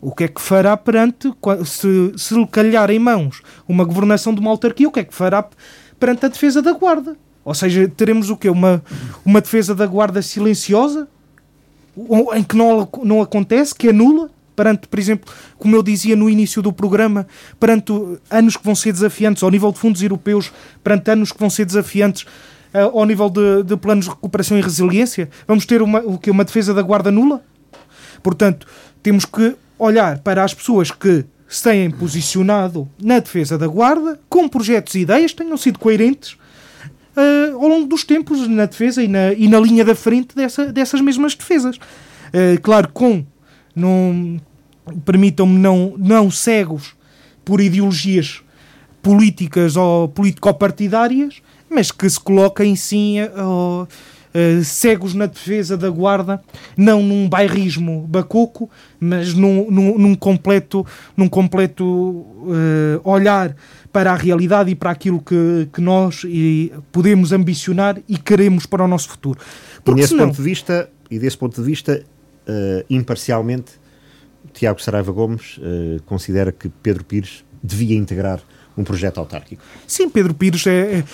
[0.00, 1.32] o que é que fará perante,
[1.64, 5.14] se, se lhe calhar em mãos uma governação de uma autarquia, o que é que
[5.14, 5.48] fará
[5.98, 7.16] perante a defesa da guarda?
[7.44, 8.48] Ou seja, teremos o quê?
[8.48, 8.82] Uma,
[9.24, 11.08] uma defesa da guarda silenciosa,
[12.34, 16.28] em que não, não acontece, que é nula, perante, por exemplo, como eu dizia no
[16.28, 17.28] início do programa,
[17.60, 17.92] perante
[18.28, 20.50] anos que vão ser desafiantes ao nível de fundos europeus,
[20.82, 22.22] perante anos que vão ser desafiantes
[22.74, 26.28] uh, ao nível de, de, planos de recuperação e resiliência, vamos ter uma, o que,
[26.28, 27.40] uma defesa da guarda nula?
[28.20, 28.66] Portanto,
[29.00, 34.48] temos que olhar para as pessoas que se têm posicionado na defesa da guarda, com
[34.48, 39.32] projetos e ideias, tenham sido coerentes uh, ao longo dos tempos na defesa e na,
[39.34, 41.76] e na linha da frente dessa, dessas mesmas defesas.
[41.76, 43.24] Uh, claro, com
[43.78, 44.40] não,
[45.04, 46.94] permitam-me, não, não cegos
[47.44, 48.42] por ideologias
[49.02, 51.40] políticas ou político-partidárias,
[51.70, 56.42] mas que se coloquem sim uh, uh, cegos na defesa da guarda,
[56.76, 60.84] não num bairrismo bacoco, mas num, num, num completo,
[61.16, 63.54] num completo uh, olhar
[63.92, 68.84] para a realidade e para aquilo que, que nós e, podemos ambicionar e queremos para
[68.84, 69.38] o nosso futuro.
[69.82, 70.26] Porque nesse senão...
[70.26, 72.04] ponto de vista, e desse ponto de vista,
[72.88, 73.72] imparcialmente,
[74.52, 78.40] Tiago Saraiva Gomes uh, considera que Pedro Pires devia integrar
[78.76, 79.62] um projeto autárquico.
[79.86, 81.04] Sim, Pedro Pires é,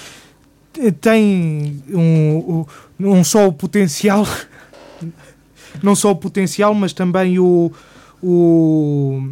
[0.79, 2.67] é, tem um,
[3.01, 4.27] um, só o potencial,
[5.83, 7.73] não só o potencial, mas também o,
[8.23, 9.31] o,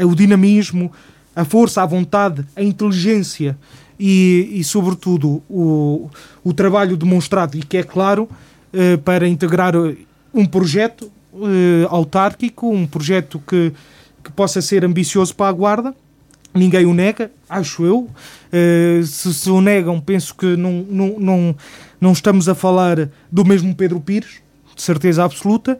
[0.00, 0.90] o dinamismo,
[1.36, 3.56] a força, a vontade, a inteligência
[3.98, 6.08] e, e sobretudo, o,
[6.42, 8.28] o trabalho demonstrado e que é claro
[8.72, 9.74] eh, para integrar
[10.32, 11.10] um projeto
[11.88, 13.72] autárquico, um projeto que,
[14.22, 15.94] que possa ser ambicioso para a Guarda.
[16.54, 17.98] Ninguém o nega, acho eu.
[18.00, 21.56] Uh, se, se o negam, penso que não, não, não,
[22.00, 24.40] não estamos a falar do mesmo Pedro Pires,
[24.74, 25.78] de certeza absoluta.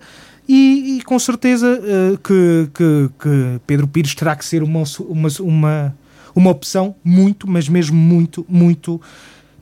[0.48, 5.28] E, e, com certeza uh, que, que, que, Pedro Pires terá que ser uma, uma,
[5.40, 5.96] uma,
[6.34, 9.00] uma opção muito, mas mesmo muito, muito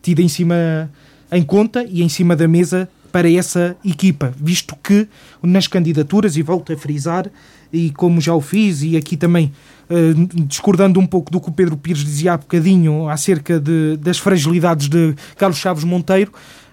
[0.03, 0.91] tida em cima
[1.33, 5.09] em conta e em cima da mesa para essa equipa, visto que
[5.43, 7.31] nas candidaturas, e volto a frisar,
[7.73, 9.51] e como já o fiz, e aqui também
[9.89, 14.19] uh, discordando um pouco do que o Pedro Pires dizia há bocadinho acerca de, das
[14.19, 16.31] fragilidades de Carlos Chaves Monteiro,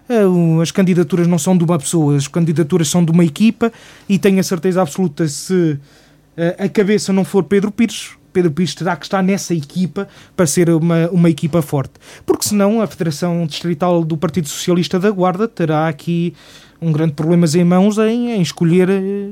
[0.10, 3.72] uh, as candidaturas não são de uma pessoa, as candidaturas são de uma equipa,
[4.10, 8.74] e tenho a certeza absoluta se uh, a cabeça não for Pedro Pires, Pedro Pires
[8.74, 11.94] terá que estar nessa equipa para ser uma, uma equipa forte.
[12.26, 16.34] Porque senão a Federação Distrital do Partido Socialista da Guarda terá aqui
[16.82, 19.30] um grande problema em mãos em, em escolher eh,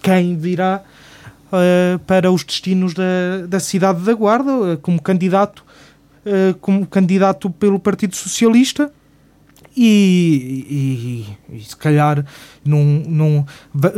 [0.00, 0.82] quem virá
[1.46, 5.64] uh, para os destinos da, da cidade da Guarda uh, como candidato
[6.24, 8.92] uh, como candidato pelo Partido Socialista
[9.76, 12.24] e, e, e, se calhar
[12.64, 13.46] não, não,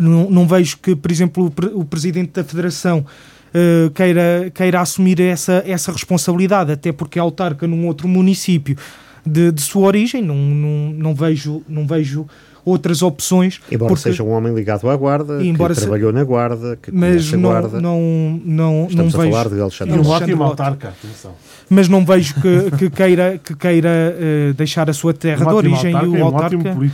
[0.00, 3.06] não, não vejo que, por exemplo, o, o Presidente da Federação
[3.54, 8.76] uh, queira, queira assumir essa, essa responsabilidade, até porque é autarca num outro município
[9.24, 11.62] de, de sua origem, não, não, não vejo.
[11.68, 12.26] Não vejo
[12.64, 13.60] outras opções.
[13.70, 14.02] Embora porque...
[14.02, 15.86] seja um homem ligado à Guarda, embora que se...
[15.86, 17.80] trabalhou na Guarda, que mas não, a Guarda.
[17.80, 19.36] Não, não, Estamos não a vejo...
[19.36, 21.32] falar de Alexandre E um ótimo autarca, atenção.
[21.68, 25.54] Mas não vejo que, que queira, que queira uh, deixar a sua terra um de
[25.54, 26.90] origem autarca, e o autarca, um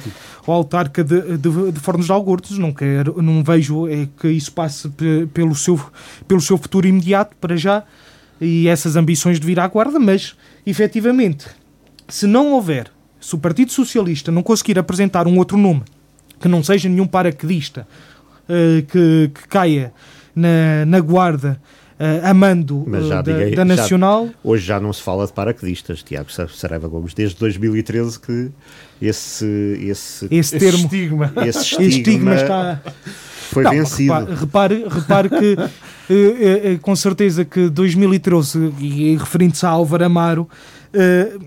[0.46, 4.52] o autarca de, de, de Fornos de Algortos, não, quero, não vejo é, que isso
[4.52, 4.88] passe
[5.32, 5.80] pelo seu,
[6.28, 7.82] pelo seu futuro imediato, para já,
[8.40, 10.36] e essas ambições de vir à guarda, mas,
[10.66, 11.46] efetivamente,
[12.08, 12.90] se não houver,
[13.20, 15.82] se o Partido Socialista não conseguir apresentar um outro nome
[16.40, 17.86] que não seja nenhum paraquedista
[18.48, 19.92] uh, que, que, caia
[20.34, 21.60] na, na guarda
[21.98, 24.26] uh, amando uh, da, diga, da, Nacional.
[24.26, 28.50] Já, hoje já não se fala de paraquedistas, Tiago Saraiva Gomes, desde 2013 que
[29.00, 32.80] esse, esse, esse, termo, estigma, esse estigma, esse estigma está
[33.50, 34.12] foi não, vencido.
[34.12, 40.48] Repare, repare, repare que com certeza que 2013, e referindo-se a Álvaro Amaro,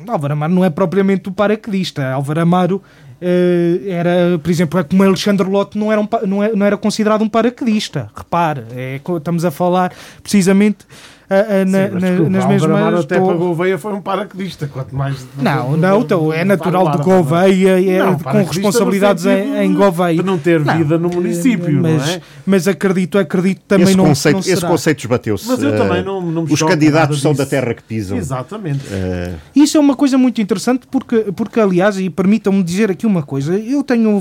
[0.08, 2.12] Álvaro Amaro não é propriamente o paraquedista.
[2.12, 2.82] Álvaro Amaro
[3.22, 6.78] era, por exemplo, é como Alexandre Lotte não era, um, não, era, é, não era
[6.78, 8.10] considerado um paraquedista.
[8.16, 10.86] Repare, é, estamos a falar precisamente
[11.30, 13.00] na, Sim, na, nas mesmas.
[13.02, 15.28] até para Gouveia foi um paraquedista, quanto mais.
[15.38, 20.18] Não, não, então, é natural de Gouveia, é, não, com responsabilidades em, em Gouveia.
[20.18, 22.22] De não ter vida no município, mas, não é?
[22.46, 25.48] Mas acredito, acredito também esse não, conceito, não Esse conceito esbateu-se.
[25.48, 28.18] Mas eu também não, não me Os candidatos são da terra que pisam.
[28.18, 28.86] Exatamente.
[28.88, 29.36] Uh...
[29.56, 33.56] Isso é uma coisa muito interessante porque, porque aliás, e permitam-me dizer aqui uma coisa,
[33.56, 34.20] eu tenho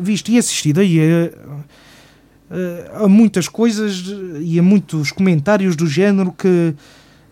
[0.00, 1.30] visto e assistido aí a,
[2.94, 4.04] a muitas coisas
[4.40, 6.74] e a muitos comentários do género que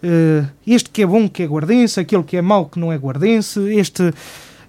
[0.03, 2.97] uh, este que é bom que é guardense, aquele que é mau que não é
[2.97, 4.13] guardense, este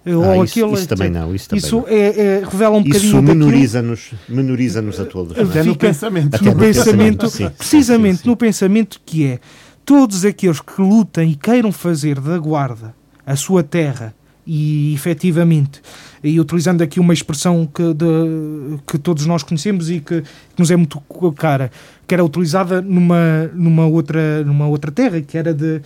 [0.05, 0.73] ah, ou isso, aquele.
[0.73, 1.35] Isso também não.
[1.35, 1.87] Isso, também isso não.
[1.87, 3.09] É, é, revela um bocadinho.
[3.09, 5.37] Isso menoriza-nos menoriza -nos a todos.
[5.37, 6.35] Até no pensamento.
[6.35, 9.39] Até no, no pensamento, pensamento sim, precisamente sim, sim, no pensamento que é
[9.85, 12.95] todos aqueles que lutem e queiram fazer da guarda
[13.25, 14.13] a sua terra
[14.45, 15.81] e efetivamente
[16.23, 20.69] e utilizando aqui uma expressão que, de, que todos nós conhecemos e que, que, nos
[20.71, 20.99] é muito
[21.35, 21.71] cara,
[22.07, 25.81] que era utilizada numa, numa, outra, numa outra terra, que era de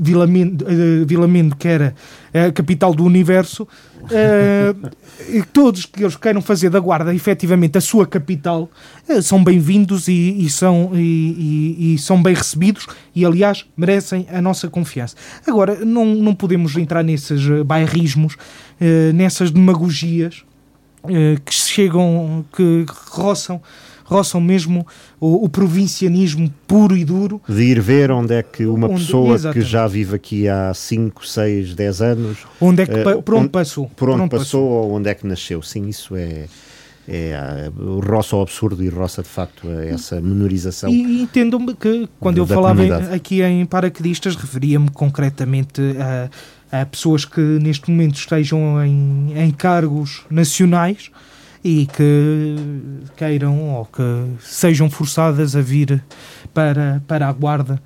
[0.00, 0.64] Vilamendo,
[1.06, 1.94] Vilamendo, que era
[2.34, 4.90] a capital do universo, uh,
[5.28, 8.70] e todos que eles queiram fazer da Guarda efetivamente a sua capital
[9.08, 14.40] uh, são bem-vindos e, e, são, e, e, são bem recebidos e, aliás, merecem a
[14.40, 15.16] nossa confiança.
[15.46, 18.38] Agora, não, não podemos entrar nesses bairrismos, uh,
[19.14, 20.44] nessas demagogias
[21.44, 23.60] que chegam, que roçam
[24.06, 24.86] roçam mesmo
[25.20, 27.40] o, o, provincianismo puro e duro.
[27.48, 29.64] De ir ver onde é que uma onde, pessoa exatamente.
[29.64, 32.38] que já vive aqui há 5, 6, 10 anos.
[32.60, 33.90] Onde é que, uh, por onde passou.
[33.96, 35.60] Por onde, passou, passou ou onde é que nasceu.
[35.60, 36.46] Sim, isso é
[37.08, 37.70] é,
[38.04, 40.90] roça ao absurdo e roça de facto essa menorização.
[40.90, 43.14] E entendo-me que quando eu falava comunidade.
[43.14, 46.28] aqui em paraquedistas referia-me concretamente a,
[46.90, 51.10] pessoas que neste momento estejam em, em cargos nacionais
[51.64, 52.56] e que
[53.16, 54.02] queiram ou que
[54.40, 56.02] sejam forçadas a vir
[56.52, 57.80] para, para a Guarda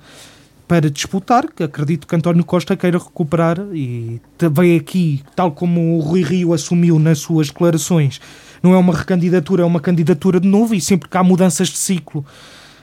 [0.67, 4.21] para disputar, que acredito que António Costa queira recuperar e
[4.53, 8.21] veio aqui, tal como o Rui Rio assumiu nas suas declarações,
[8.63, 11.77] não é uma recandidatura, é uma candidatura de novo e sempre que há mudanças de
[11.77, 12.25] ciclo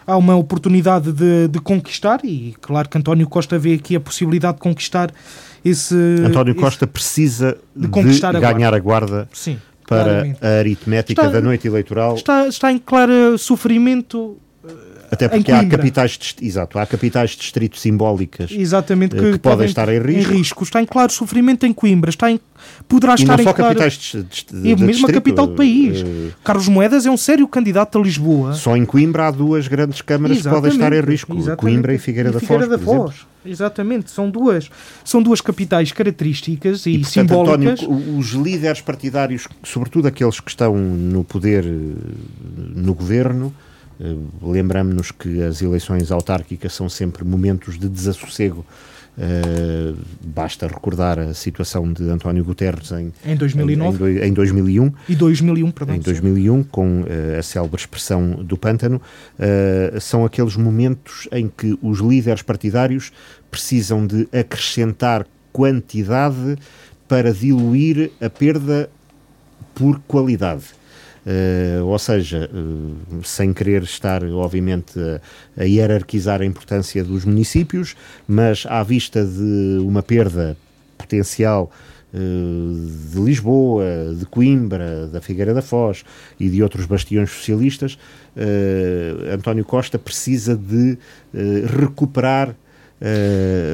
[0.06, 4.56] há uma oportunidade de, de conquistar e claro que António Costa vê aqui a possibilidade
[4.56, 5.10] de conquistar
[5.64, 5.94] esse...
[6.24, 8.76] António Costa esse, precisa de, de conquistar a ganhar guarda.
[8.76, 9.58] a guarda Sim
[9.88, 10.38] para claramente.
[10.46, 12.14] a aritmética está, da noite eleitoral.
[12.14, 14.36] Está, está em claro sofrimento
[15.10, 19.66] até porque há capitais, de, exato, há capitais de distrito simbólicas Exatamente, que, que podem
[19.66, 20.32] estar em risco.
[20.32, 20.64] em risco.
[20.64, 22.38] Está em claro sofrimento em Coimbra, está em,
[22.86, 23.74] poderá e estar só claro...
[23.74, 26.02] capitais de, de, de, e mesmo a capital do país.
[26.02, 26.32] Uh...
[26.44, 28.54] Carlos Moedas é um sério candidato a Lisboa.
[28.54, 31.60] Só em Coimbra há duas grandes câmaras que podem estar em risco, Exatamente.
[31.60, 33.26] Coimbra e Figueira, e da, Figueira Foz, da Foz.
[33.46, 34.70] Exatamente, são duas,
[35.04, 37.82] são duas capitais características e, e portanto, simbólicas.
[37.82, 41.68] António, os líderes partidários, sobretudo aqueles que estão no poder, eh,
[42.74, 43.67] no governo, eh,
[44.40, 48.64] lembramos-nos que as eleições autárquicas são sempre momentos de desassossego.
[49.18, 54.92] Uh, basta recordar a situação de António Guterres em, em 2009 em, em, em 2001
[55.08, 57.04] e 2001 perdão, em 2001 com uh,
[57.36, 59.02] a célebre expressão do pântano.
[60.00, 63.10] São aqueles momentos em que os líderes partidários
[63.50, 66.56] precisam de acrescentar quantidade
[67.08, 68.88] para diluir a perda
[69.74, 70.78] por qualidade
[71.26, 77.96] Uh, ou seja, uh, sem querer estar, obviamente, a, a, hierarquizar a importância dos municípios,
[78.26, 80.56] mas à vista de uma perda
[80.96, 81.70] potencial
[82.14, 83.84] uh, de Lisboa,
[84.18, 86.04] de Coimbra, da Figueira da Foz
[86.38, 87.98] e de outros bastiões socialistas,
[89.34, 90.96] António Costa precisa de
[91.76, 92.54] recuperar.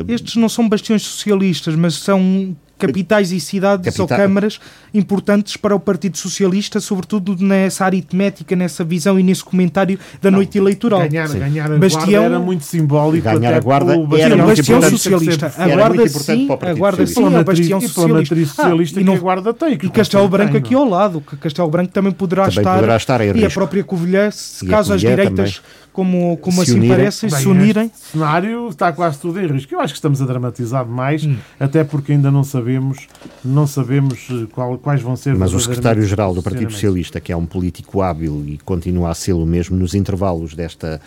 [0.09, 2.57] Estes não são bastiões socialistas, mas são
[2.87, 4.07] capitais e cidades Capital...
[4.11, 4.61] ou câmaras
[4.93, 10.39] importantes para o Partido Socialista, sobretudo nessa aritmética, nessa visão e nesse comentário da não,
[10.39, 11.09] noite eleitoral.
[11.09, 13.25] Ganhar, ganhar a Bastião, guarda era muito simbólico.
[13.25, 15.53] Ganhar a guarda era muito Bastião socialista.
[15.57, 18.35] A guarda sim, a guarda sim, é o Bastião socialista.
[18.35, 19.77] E socialista ah, e, não, que a guarda tem.
[19.77, 22.75] Que e Castelo Branco tem, aqui ao lado, que Castelo Branco também poderá também estar.
[22.75, 25.61] Poderá estar e a própria Covilhã, se caso as direitas
[25.95, 26.97] como, como se assim unirem.
[26.97, 27.87] parece, Bem, se unirem.
[27.87, 29.73] O cenário está quase tudo em risco.
[29.73, 31.37] Eu acho que estamos a dramatizar demais, hum.
[31.59, 33.07] até porque ainda não sabemos,
[33.45, 35.37] não sabemos eh, qual, quais vão ser.
[35.37, 39.35] Mas o secretário-geral do Partido Socialista, que é um político hábil e continua a ser
[39.35, 41.01] o mesmo nos intervalos desta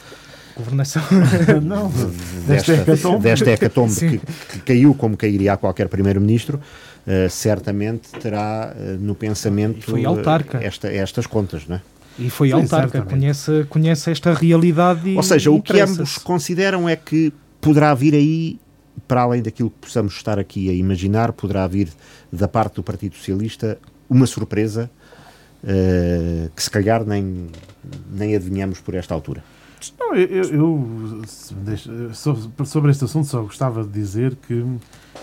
[0.56, 1.04] governação.
[1.62, 1.92] não,
[2.48, 6.62] desta, hecatombe, desta hecatombe que, que, caiu como cairia a qualquer primeiro-ministro,
[7.06, 10.64] uh, certamente terá uh, no pensamento foi autarca.
[10.64, 11.82] Esta, estas contas, não é?
[12.20, 15.16] E foi Sim, autarca, conhece, conhece esta realidade.
[15.16, 17.32] Ou seja, o que ambos consideram é que
[17.62, 18.60] poderá vir aí,
[19.08, 21.90] para além daquilo que possamos estar aqui a imaginar, poderá vir
[22.32, 23.78] da parte do Partido Socialista
[24.10, 24.90] uma surpresa
[25.64, 27.48] uh, que se calhar nem,
[28.12, 29.44] nem adivinhamos por esta altura.
[30.00, 31.22] Não, eu, eu,
[32.66, 34.66] sobre este assunto só gostava de dizer que,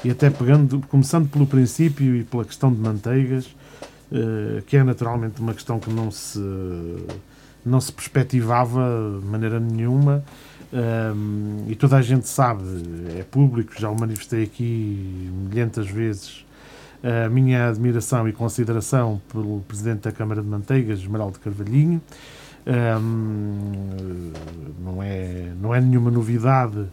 [0.05, 3.49] e até pegando, começando pelo princípio e pela questão de manteigas,
[4.67, 6.39] que é naturalmente uma questão que não se,
[7.65, 10.25] não se perspectivava de maneira nenhuma.
[10.73, 12.65] Um, e toda a gente sabe,
[13.19, 16.45] é público, já o manifestei aqui milhentas vezes,
[17.03, 22.01] a minha admiração e consideração pelo Presidente da Câmara de Manteigas, Esmeraldo Carvalhinho.
[22.67, 24.33] Um,
[24.83, 26.87] não, é, não é nenhuma novidade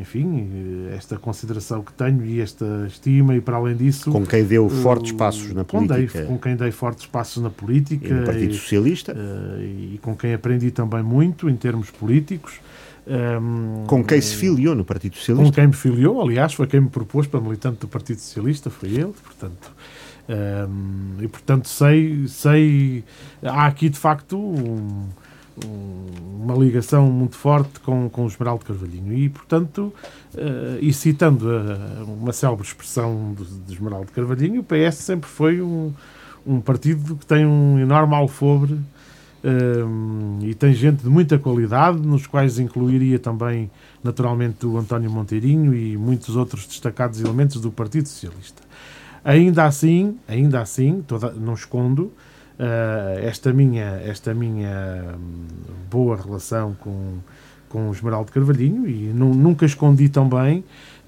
[0.00, 4.10] enfim, esta consideração que tenho e esta estima, e para além disso.
[4.10, 6.18] Com quem deu fortes passos na política.
[6.18, 8.06] Dei, com quem dei fortes passos na política.
[8.06, 9.12] E no Partido Socialista.
[9.12, 12.60] Uh, e com quem aprendi também muito em termos políticos.
[13.06, 15.50] Um, com quem se filiou no Partido Socialista?
[15.50, 18.90] Com quem me filiou, aliás, foi quem me propôs para militante do Partido Socialista, foi
[18.90, 19.72] ele, portanto.
[20.28, 23.04] Um, e portanto sei, sei.
[23.42, 25.08] Há aqui de facto um
[25.64, 29.12] uma ligação muito forte com, com o Esmeraldo Carvalhinho.
[29.12, 29.92] E, portanto,
[30.34, 35.60] uh, e citando uh, uma célebre expressão de, de Esmeraldo Carvalhinho, o PS sempre foi
[35.60, 35.92] um,
[36.46, 42.26] um partido que tem um enorme alfobre uh, e tem gente de muita qualidade, nos
[42.26, 43.70] quais incluiria também,
[44.04, 48.62] naturalmente, o António Monteirinho e muitos outros destacados elementos do Partido Socialista.
[49.24, 52.12] Ainda assim, ainda assim, toda, não escondo,
[52.58, 55.46] uh, esta minha, esta minha hum,
[55.90, 57.18] boa relação com,
[57.68, 60.64] com o Esmeraldo Carvalhinho e nunca escondi também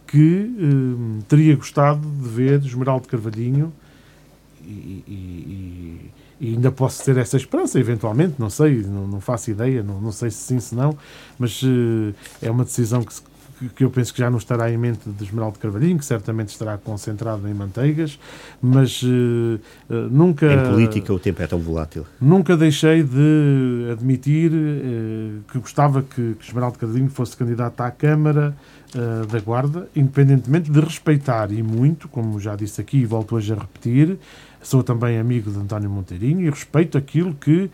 [0.06, 3.72] que uh, teria gostado de ver Esmeraldo Carvalhinho
[4.62, 6.10] e, e,
[6.40, 10.12] e, ainda posso ter essa esperança, eventualmente, não sei, não, não faço ideia, não, não
[10.12, 10.96] sei se sim, se não,
[11.38, 13.22] mas uh, é uma decisão que se
[13.74, 16.78] que eu penso que já não estará em mente de Esmeraldo Carvalhinho, que certamente estará
[16.78, 18.18] concentrado em manteigas,
[18.62, 20.52] mas uh, uh, nunca.
[20.52, 22.06] Em política o tempo é tão volátil.
[22.20, 28.56] Nunca deixei de admitir uh, que gostava que, que Esmeraldo Carvalhinho fosse candidato à Câmara
[29.30, 33.56] da Guarda, independentemente de respeitar e muito, como já disse aqui e volto hoje a
[33.56, 34.16] repetir,
[34.62, 37.70] sou também amigo de António Monteirinho e respeito aquilo que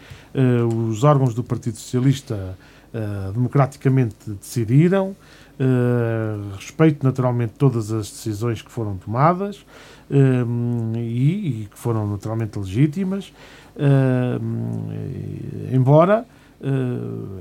[0.89, 2.59] os órgãos do Partido Socialista
[3.33, 5.15] democraticamente decidiram.
[5.57, 9.59] Uh, respeito naturalmente todas as decisões que foram tomadas
[10.11, 13.33] uh, e, e, que foram naturalmente legítimas,
[13.77, 14.41] uh,
[15.73, 16.27] embora,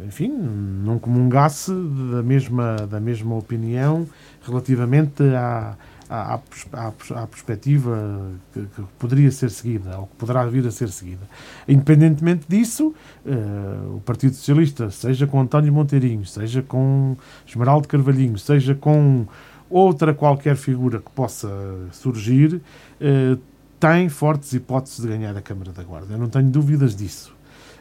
[0.06, 1.72] enfim, não comungasse
[2.12, 4.06] da mesma, da mesma opinião
[4.46, 5.76] relativamente à,
[6.14, 6.40] à,
[6.74, 6.88] à,
[7.24, 11.28] à perspectiva que, que, poderia ser seguida, ou que poderá vir a ser seguida.
[11.68, 12.94] Independentemente disso,
[13.26, 17.18] uh, o Partido Socialista, seja com António Monteirinho, seja com
[17.48, 19.26] Esmeraldo Carvalhinho, seja com
[19.68, 21.50] outra qualquer figura que possa
[21.92, 22.62] surgir,
[23.02, 23.42] uh,
[23.80, 26.14] tem fortes hipóteses de ganhar a Câmara da Guarda.
[26.14, 27.36] Eu não tenho dúvidas disso.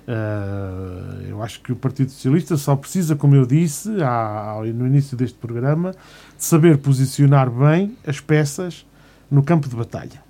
[0.07, 5.17] Uh, eu acho que o Partido Socialista só precisa, como eu disse há, no início
[5.17, 8.85] deste programa, de saber posicionar bem as peças
[9.31, 10.21] no campo de batalha.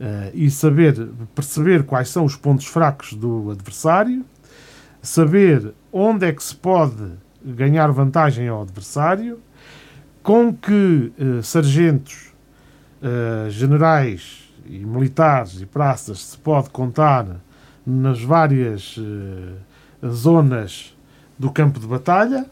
[0.00, 4.24] Uh, e saber perceber quais são os pontos fracos do adversário,
[5.02, 7.12] saber onde é que se pode
[7.44, 9.38] ganhar vantagem ao adversário,
[10.22, 12.30] com que uh, sargentos,
[13.48, 17.40] generais e militares e praças se pode contar
[17.90, 20.96] nas várias uh, zonas
[21.38, 22.46] do campo de batalha.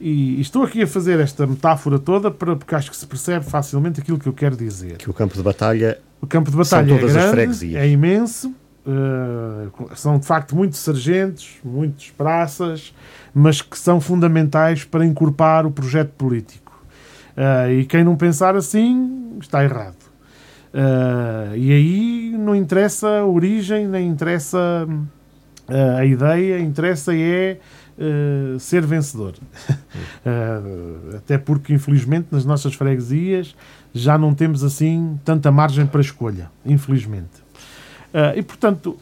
[0.00, 4.00] E estou aqui a fazer esta metáfora toda para, porque acho que se percebe facilmente
[4.00, 4.96] aquilo que eu quero dizer.
[4.96, 8.54] Que o campo de batalha, o campo de batalha é grande, é imenso,
[8.86, 12.94] uh, são de facto muitos sargentos, muitos praças,
[13.34, 16.82] mas que são fundamentais para encorpar o projeto político.
[17.36, 19.99] Uh, e quem não pensar assim está errado.
[20.72, 27.58] Uh, e aí não interessa a origem, nem interessa uh, a ideia, interessa é
[27.98, 29.34] uh, ser vencedor.
[31.16, 33.54] até porque, infelizmente, nas nossas freguesias
[33.92, 37.42] já não temos assim tanta margem para escolha, infelizmente.
[38.36, 38.96] e portanto,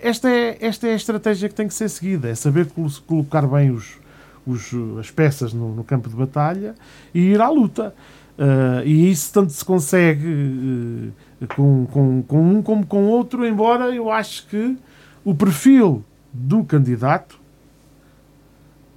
[0.00, 2.68] esta é, esta é a estratégia que tem que ser seguida: é saber
[3.06, 3.98] colocar bem os,
[4.46, 4.70] os,
[5.00, 6.76] as peças no, no campo de batalha
[7.12, 7.92] e ir à luta.
[8.38, 13.94] Uh, e isso tanto se consegue uh, com, com, com um como com outro, embora
[13.94, 14.76] eu acho que
[15.22, 16.02] o perfil
[16.32, 17.38] do candidato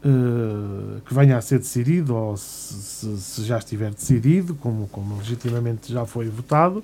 [0.06, 5.92] uh, que venha a ser decidido, ou se, se, já estiver decidido, como, como legitimamente
[5.92, 6.84] já foi votado,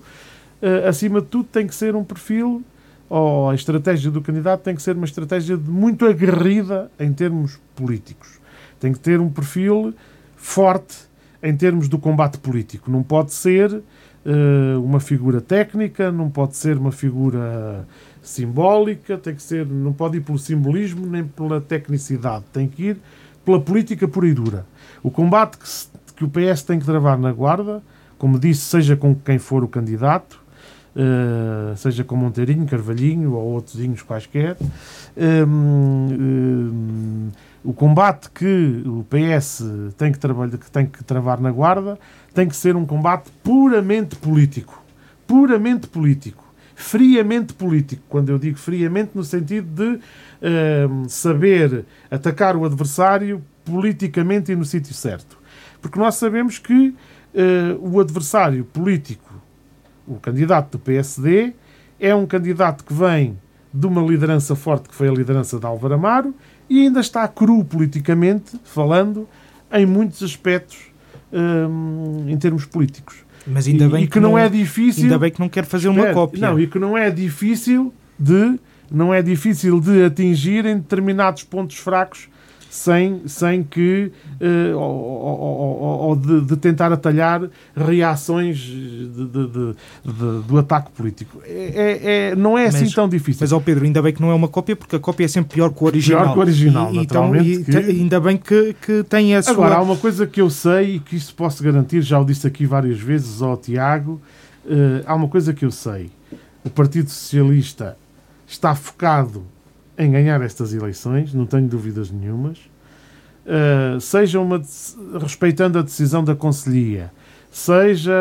[0.88, 2.64] acima de tudo tem que ser um perfil,
[3.10, 8.40] ou a estratégia do candidato tem que ser uma estratégia muito aguerrida em termos políticos.
[8.80, 9.94] Tem que ter um perfil
[10.36, 11.10] forte
[11.42, 12.92] em termos do combate político.
[12.92, 17.88] Não pode ser uh, uma figura técnica, não pode ser uma figura
[18.22, 22.98] simbólica, tem que ser, não pode ir pelo simbolismo nem pela tecnicidade, tem que ir
[23.44, 24.66] pela política pura e dura.
[25.02, 27.82] O combate que, se, que o PS tem que travar na guarda,
[28.18, 30.40] como disse, seja com quem for o candidato,
[30.96, 34.58] uh, seja com Monteirinho, Carvalhinho ou outros quaisquer,
[35.48, 37.30] um,
[37.64, 39.64] o combate que o PS
[39.98, 40.20] tem que,
[40.58, 42.00] que tem que travar na guarda
[42.34, 44.82] tem que ser um combate puramente político.
[45.28, 46.44] Puramente político.
[46.76, 48.02] Friamente político.
[48.10, 54.66] Quando eu digo friamente, no sentido de uh, saber atacar o adversário politicamente e no
[54.66, 55.38] sítio certo.
[55.82, 56.96] Porque nós sabemos que uh,
[57.80, 59.32] o adversário político,
[60.08, 61.54] o candidato do PSD,
[62.00, 63.38] é um candidato que vem
[63.74, 66.36] de uma liderança forte, que foi a liderança de Álvaro Amaro,
[66.70, 69.28] e ainda está cru politicamente, falando,
[69.72, 70.78] em muitos aspectos
[71.32, 73.18] um, em termos políticos.
[73.48, 75.04] Mas ainda bem e, que, que, não é difícil.
[75.04, 76.42] Ainda bem que não quer fazer espera, uma cópia.
[76.42, 78.60] Não, e que não é difícil de
[78.92, 82.28] não é difícil de atingir em determinados pontos fracos
[82.72, 87.42] sem, sem que uh, ou, ou, ou de, de, tentar atalhar
[87.76, 89.76] reações de, de,
[90.48, 91.42] do ataque político.
[91.46, 93.40] É, é, é não é assim tão difícil.
[93.42, 95.56] Mas, ao Pedro, ainda bem que não é uma cópia, porque a cópia é sempre
[95.56, 96.22] pior que o original.
[96.22, 97.76] Pior que o original, e, então, e, que...
[97.76, 99.52] Ainda bem que, que tem a sua...
[99.52, 102.48] Agora, há uma coisa que eu sei e que isso posso garantir, já o disse
[102.48, 104.22] aqui várias vezes ao Tiago,
[104.64, 106.10] uh, há uma coisa que eu sei.
[106.64, 107.98] O Partido Socialista
[108.48, 109.44] está focado
[110.02, 112.58] em ganhar estas eleições, não tenho dúvidas nenhumas.
[113.46, 114.62] Uh, seja uma,
[115.20, 117.12] respeitando a decisão da Conselhia,
[117.52, 118.12] seja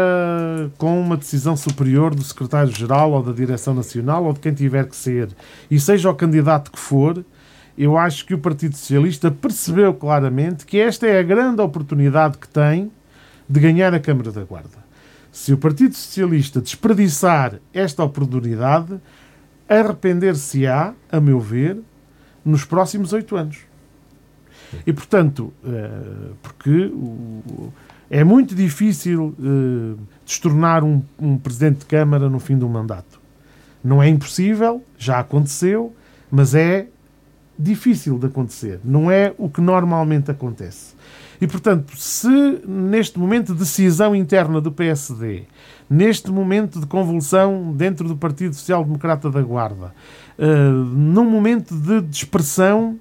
[0.77, 4.97] com uma decisão superior do Secretário-Geral ou da Direção Nacional ou de quem tiver que
[4.97, 5.29] ser,
[5.71, 7.25] e seja o candidato que for,
[7.79, 12.49] eu acho que o Partido Socialista percebeu claramente que esta é a grande oportunidade que
[12.49, 12.91] tem
[13.49, 14.81] de ganhar a Câmara da Guarda.
[15.33, 19.01] Se o Partido Socialista desperdiçar esta oportunidade,
[19.71, 21.81] arrepender-se-á, a meu ver,
[22.45, 23.59] nos próximos oito anos.
[24.85, 26.93] E, portanto, uh, porque
[28.11, 33.21] é muito difícil uh, destornar um, um, presidente de Câmara no fim do mandato.
[33.83, 35.95] Não é impossível, já aconteceu,
[36.31, 36.89] mas é
[37.59, 38.81] difícil de acontecer.
[38.85, 40.95] Não é o que normalmente acontece.
[41.41, 42.29] E, portanto, se
[42.67, 45.47] neste momento de decisão interna do PSD
[45.91, 49.93] neste momento de convulsão dentro do Partido Social Democrata da Guarda,
[50.39, 52.97] uh, num momento de dispersão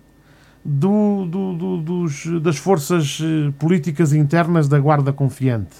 [0.66, 5.76] do, do, do, dos, das forças eh, políticas internas da Guarda Confiante,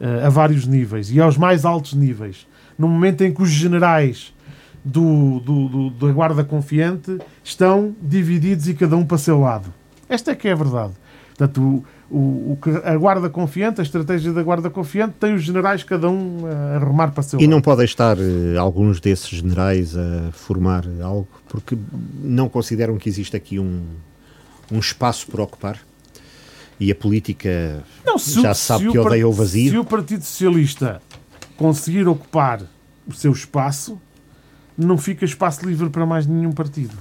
[0.00, 2.46] uh, a vários níveis e aos mais altos níveis,
[2.78, 4.32] no momento em que os generais
[4.84, 9.72] do, do, da Guarda Confiante estão divididos e cada um para seu lado.
[10.08, 10.92] Esta é que é a verdade.
[11.36, 16.08] Portanto, o, o, a guarda confiante, a estratégia da guarda confiante, tem os generais cada
[16.08, 20.84] um a remar para seu E não podem estar uh, alguns desses generais a formar
[21.02, 21.76] algo, porque
[22.22, 23.82] não consideram que existe aqui um,
[24.70, 25.78] um espaço por ocupar?
[26.78, 29.70] E a política não, se, já sabe se que odeia o vazio?
[29.70, 31.02] Se o Partido Socialista
[31.56, 32.62] conseguir ocupar
[33.06, 34.00] o seu espaço,
[34.78, 36.96] não fica espaço livre para mais nenhum partido.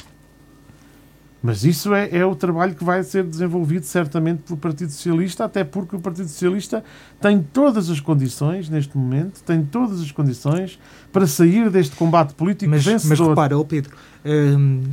[1.43, 5.65] Mas isso é, é o trabalho que vai ser desenvolvido certamente pelo Partido Socialista, até
[5.65, 6.81] porque o Partido Socialista
[7.19, 10.79] tem todas as condições, neste momento, tem todas as condições
[11.11, 13.17] para sair deste combate político mas, vencedor.
[13.17, 13.93] Mas repara, oh Pedro...
[14.25, 14.83] Hum,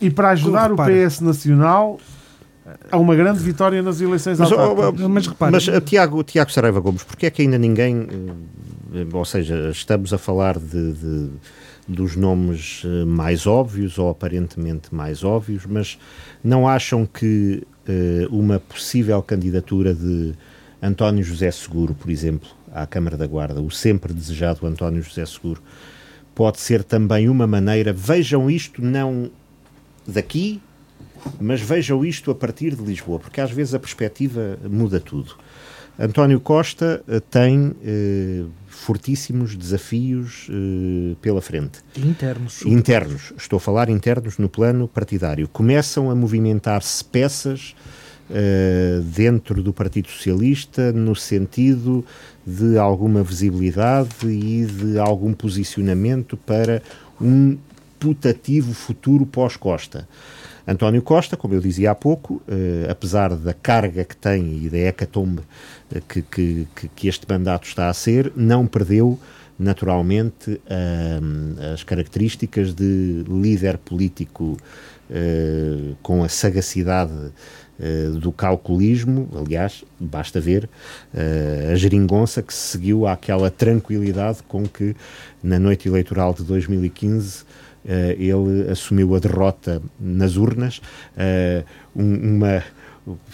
[0.00, 1.98] e para ajudar o PS Nacional
[2.90, 6.80] a uma grande vitória nas eleições mas, oh, mas, repara, mas uh, Tiago, Tiago Saraiva
[6.80, 11.30] Gomes, porque é que ainda ninguém, uh, ou seja, estamos a falar de, de
[11.86, 15.98] dos nomes eh, mais óbvios ou aparentemente mais óbvios, mas
[16.42, 20.34] não acham que uh, uma possível candidatura de
[20.82, 25.62] António José Seguro, por exemplo, à Câmara da Guarda, o sempre desejado António José Seguro,
[26.34, 29.30] pode ser também uma maneira, vejam isto não
[30.06, 30.60] daqui,
[31.40, 35.34] mas vejam isto a partir de Lisboa, porque às vezes a perspectiva muda tudo.
[35.98, 37.74] António Costa uh, tem
[38.76, 41.80] fortíssimos desafios uh, pela frente.
[41.96, 42.62] Internos.
[42.62, 43.32] Internos.
[43.36, 45.48] Estou a falar internos no plano partidário.
[45.48, 47.74] Começam a movimentar-se peças
[48.30, 52.04] uh, dentro do Partido Socialista no sentido
[52.46, 56.82] de alguma visibilidade e de algum posicionamento para
[57.20, 57.56] um
[57.98, 60.06] putativo futuro pós-Costa.
[60.66, 64.78] António Costa, como eu dizia há pouco, eh, apesar da carga que tem e da
[64.78, 65.42] hecatombe
[65.94, 69.16] eh, que, que, que, este mandato está a ser, não perdeu
[69.56, 71.20] naturalmente eh,
[71.72, 74.56] as características de líder político
[75.08, 77.12] eh, com a sagacidade
[78.20, 80.66] do calculismo, aliás, basta ver
[81.12, 84.96] eh, a geringonça que se seguiu àquela tranquilidade com que
[85.42, 87.46] na noite eleitoral de 2015 uh,
[87.86, 90.80] ele assumiu a derrota nas urnas,
[91.16, 91.64] uh,
[91.94, 92.62] uma,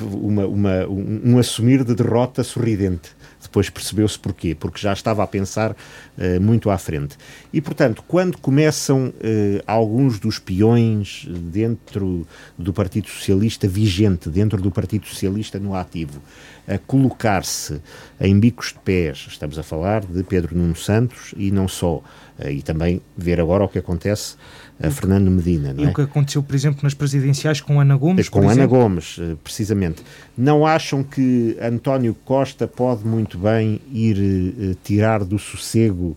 [0.00, 3.10] uma, uma, um, um assumir de derrota sorridente
[3.52, 7.18] depois percebeu-se porquê, porque já estava a pensar uh, muito à frente.
[7.52, 12.26] E, portanto, quando começam uh, alguns dos peões dentro
[12.56, 16.22] do Partido Socialista vigente, dentro do Partido Socialista no ativo,
[16.66, 17.82] a colocar-se
[18.18, 22.48] em bicos de pés, estamos a falar de Pedro Nuno Santos e não só, uh,
[22.50, 24.36] e também ver agora o que acontece
[24.82, 25.74] a Fernando Medina.
[25.78, 25.88] e é?
[25.88, 28.28] o que aconteceu, por exemplo, nas presidenciais com Ana Gomes?
[28.28, 28.78] Com Ana exemplo?
[28.78, 30.02] Gomes, precisamente.
[30.36, 36.16] Não acham que António Costa pode muito bem ir uh, tirar do sossego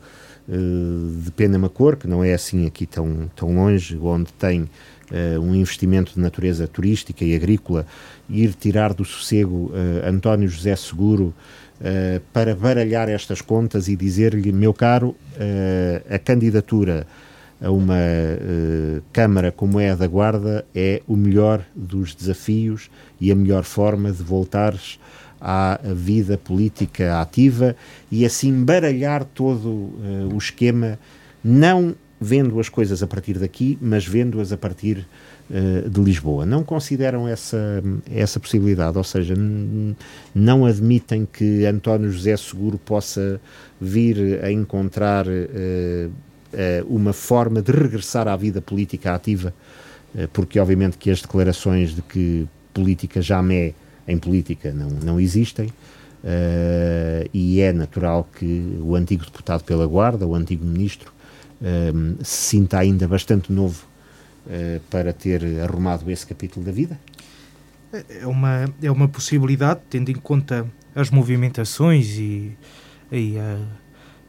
[0.49, 5.53] uh, de Penamacor, que não é assim aqui tão, tão longe, onde tem uh, um
[5.53, 7.85] investimento de natureza turística e agrícola,
[8.27, 9.71] ir tirar do sossego
[10.03, 11.31] António José Seguro
[12.33, 15.15] para baralhar estas contas e dizer-lhe, meu caro,
[16.09, 17.05] a candidatura
[17.65, 23.31] a uma uh, Câmara como é a da Guarda é o melhor dos desafios e
[23.31, 24.99] a melhor forma de voltares
[25.41, 27.75] à vida política ativa
[28.11, 30.99] e assim baralhar todo uh, o esquema,
[31.43, 35.05] não vendo as coisas a partir daqui, mas vendo-as a partir
[35.49, 36.45] uh, de Lisboa.
[36.45, 39.33] Não consideram essa, essa possibilidade, ou seja,
[40.33, 43.41] não admitem que António José Seguro possa
[43.81, 46.09] vir a encontrar eh,
[46.87, 49.53] uma forma de regressar à vida política ativa,
[50.15, 53.73] eh, porque obviamente que as declarações de que política jamais
[54.07, 60.27] em política não, não existem, uh, e é natural que o antigo deputado pela Guarda,
[60.27, 61.11] o antigo ministro,
[62.21, 63.87] se sinta ainda bastante novo
[64.91, 66.99] para ter arrumado esse capítulo da vida?
[68.09, 72.55] É uma, é uma possibilidade, tendo em conta as movimentações e,
[73.11, 73.57] e a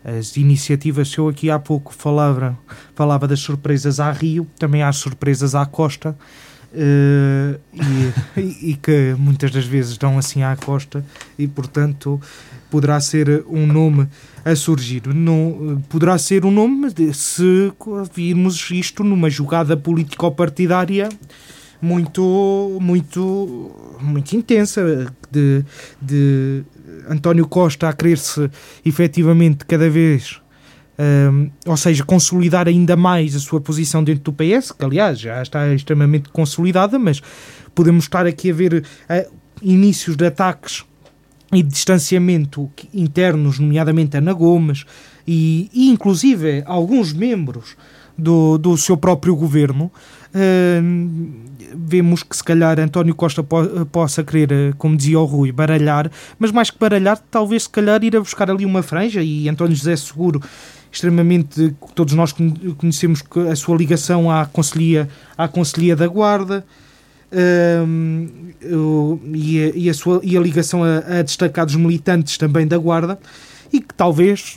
[0.07, 2.57] as iniciativas, se eu aqui há pouco falava,
[2.95, 6.16] falava das surpresas à Rio, também há surpresas à Costa,
[6.73, 7.61] uh,
[8.41, 11.05] e, e, que muitas das vezes dão assim à Costa,
[11.37, 12.20] e portanto
[12.70, 14.07] poderá ser um nome
[14.45, 15.03] a surgir.
[15.09, 17.73] Não, poderá ser um nome de, se
[18.15, 21.09] virmos isto numa jogada político-partidária
[21.81, 25.65] muito, muito, muito intensa de,
[26.01, 26.65] de
[27.09, 28.51] António Costa a querer-se
[28.85, 30.41] efetivamente cada vez,
[30.99, 35.43] um, ou seja, consolidar ainda mais a sua posição dentro do PS, que aliás já
[35.43, 37.20] está extremamente consolidada, mas
[37.74, 40.85] podemos estar aqui a ver uh, inícios de ataques
[41.53, 44.85] e de distanciamento internos, nomeadamente Ana Gomes,
[45.27, 47.77] e, e inclusive alguns membros
[48.16, 49.91] do, do seu próprio governo,
[51.77, 56.11] vemos que se calhar António Costa po possa querer, eh, como dizia o Rui, baralhar,
[56.39, 59.77] mas mais que baralhar, talvez se calhar ir a buscar ali uma franja e António
[59.77, 60.41] José Seguro
[60.91, 62.35] extremamente, todos nós
[62.79, 66.65] conhecemos a sua ligação à Conselhia, à Conselhia da Guarda,
[67.31, 72.79] uh, e, a, e, a, sua, e a ligação a, a, destacados militantes também da
[72.79, 73.19] Guarda
[73.71, 74.55] e que talvez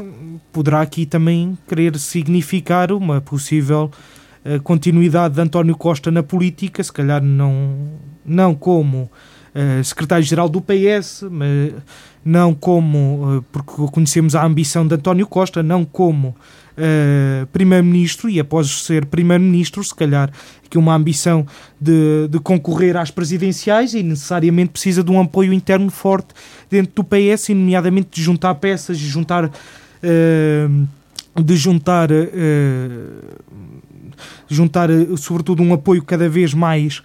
[0.54, 3.92] poderá aqui também querer significar uma possível
[4.46, 7.76] uh, continuidade de António Costa na política, se calhar não,
[8.26, 9.10] não como
[9.54, 11.74] uh, secretário-geral do PS, mas
[12.24, 18.40] não como, uh, porque conhecemos a ambição de António Costa, não como uh, primeiro-ministro e
[18.40, 20.32] após ser primeiro-ministro, se calhar
[20.70, 21.46] que uma ambição
[21.82, 26.34] de, de, concorrer às presidenciais e necessariamente precisa de um apoio interno forte
[26.70, 29.50] dentro do PS, e nomeadamente de juntar peças e juntar
[31.44, 32.18] de juntar uh,
[34.48, 37.02] juntar sobretudo um apoio cada vez mais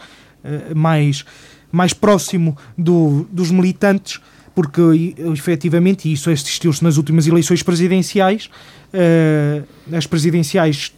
[0.74, 1.24] mais
[1.72, 4.20] mais próximo do, dos militantes
[4.54, 8.48] porque efetivamente, e isso assistiu-se nas últimas eleições presidenciais,
[8.94, 10.92] uh, as presidenciais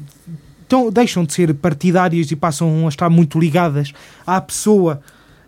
[0.66, 3.93] então, deixam de ser partidárias e passam a estar muito ligadas
[4.26, 5.01] à pessoa.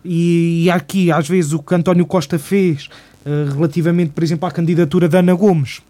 [0.05, 2.89] E, e aqui, às vezes, o que António Costa fez
[3.27, 5.83] uh, relativamente, por exemplo, à candidatura de Ana Gomes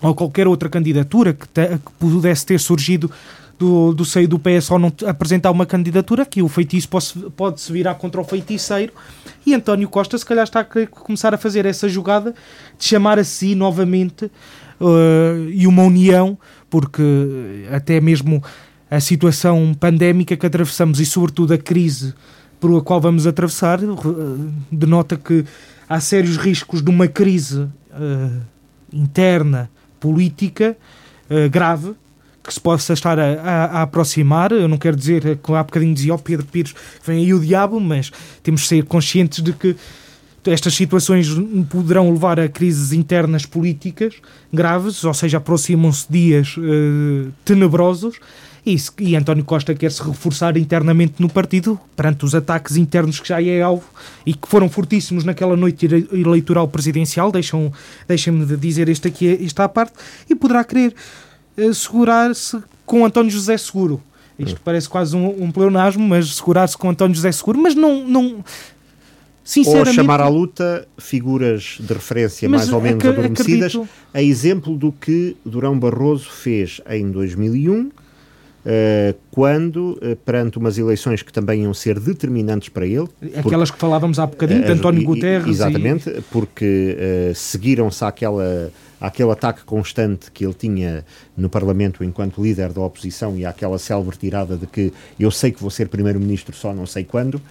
[0.00, 3.10] ou qualquer outra candidatura que, te, que pudesse ter surgido
[3.58, 7.72] do, do seio do PS ou não apresentar uma candidatura, que o feitiço pode-se pode
[7.72, 8.92] virar contra o feiticeiro.
[9.44, 12.34] E António Costa, se calhar, está a começar a fazer essa jogada
[12.78, 14.26] de chamar a si novamente
[14.80, 16.38] uh, e uma união,
[16.70, 17.02] porque
[17.72, 18.42] até mesmo
[18.90, 22.14] a situação pandémica que atravessamos e, sobretudo, a crise
[22.60, 25.44] por a qual vamos atravessar, uh, denota que
[25.88, 28.40] há sérios riscos de uma crise uh,
[28.92, 29.68] interna
[29.98, 30.76] política
[31.50, 31.94] grave
[32.48, 34.52] que se possa estar a, a, a, aproximar.
[34.52, 37.78] Eu não quero dizer, como há bocadinho dizia o Pedro Pires, vem aí o diabo,
[37.78, 38.10] mas
[38.42, 39.76] temos de ser conscientes de que
[40.46, 41.28] estas situações
[41.68, 44.14] poderão levar a crises internas políticas
[44.50, 48.16] graves, ou seja, aproximam-se dias uh, tenebrosos.
[48.64, 53.28] E, e António Costa quer se reforçar internamente no partido perante os ataques internos que
[53.28, 53.84] já é alvo
[54.26, 57.30] e que foram fortíssimos naquela noite eleitoral presidencial.
[57.30, 57.72] Deixam-me
[58.06, 59.94] deixem de dizer este aqui, esta à parte,
[60.28, 60.94] e poderá querer
[61.72, 64.02] segurar-se com António José Seguro.
[64.38, 64.62] Isto hum.
[64.64, 68.44] parece quase um, um pleonasmo, mas segurar-se com António José Seguro, mas não, não,
[69.48, 73.88] Sinceramente, ou chamar à luta figuras de referência mais ou menos adormecidas, acredito...
[74.12, 77.90] a exemplo do que Durão Barroso fez em 2001,
[78.58, 83.08] Uh, quando, uh, perante umas eleições que também iam ser determinantes para ele.
[83.34, 85.48] Aquelas porque, que falávamos há bocadinho, de António Guterres.
[85.48, 86.20] Exatamente, e...
[86.30, 91.04] porque uh, seguiram-se àquela àquele ataque constante que ele tinha
[91.36, 95.60] no Parlamento enquanto líder da oposição e àquela célebre tirada de que eu sei que
[95.60, 97.42] vou ser primeiro-ministro, só não sei quando, uh,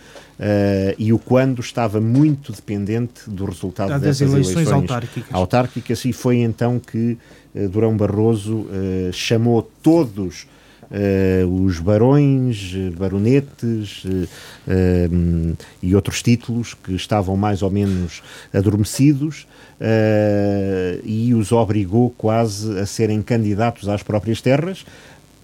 [0.97, 5.33] e o quando estava muito dependente do resultado das dessas eleições, eleições autárquicas.
[5.33, 6.05] autárquicas.
[6.05, 7.17] E foi então que
[7.55, 10.47] uh, Durão Barroso uh, chamou todos
[10.89, 14.23] Uh, os barões, baronetes uh,
[14.69, 19.45] uh, e outros títulos que estavam mais ou menos adormecidos
[19.79, 24.85] uh, e os obrigou quase a serem candidatos às próprias terras.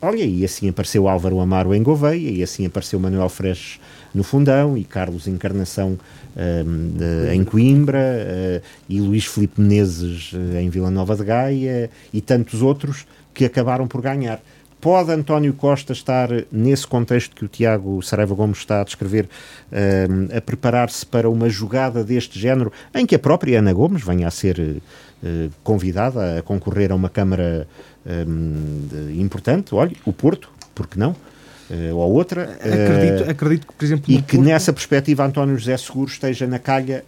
[0.01, 3.79] Olha, e assim apareceu Álvaro Amaro em Gouveia, e assim apareceu Manuel Freixo
[4.13, 5.97] no Fundão, e Carlos Encarnação
[6.35, 12.61] uh, em Coimbra, uh, e Luís Filipe Menezes em Vila Nova de Gaia, e tantos
[12.61, 14.41] outros que acabaram por ganhar.
[14.83, 19.29] Pode António Costa estar nesse contexto que o Tiago Saraiva Gomes está a descrever,
[19.71, 24.27] uh, a preparar-se para uma jogada deste género, em que a própria Ana Gomes venha
[24.27, 27.65] a ser uh, convidada a concorrer a uma Câmara
[28.05, 29.73] de, importante?
[29.73, 31.11] Olha, o Porto, porque não?
[31.11, 32.57] Uh, ou outra.
[32.59, 34.05] Acredito, acredito que, por exemplo.
[34.09, 34.45] E que Porto...
[34.45, 37.05] nessa perspectiva António José Seguro esteja na calha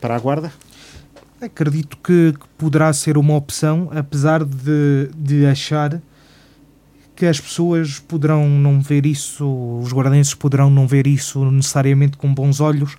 [0.00, 0.50] para a Guarda?
[1.38, 6.00] Acredito que, que, poderá ser uma opção, apesar de, de achar
[7.18, 9.44] que as pessoas poderão não ver isso,
[9.82, 12.96] os guardenses poderão não ver isso necessariamente com bons olhos,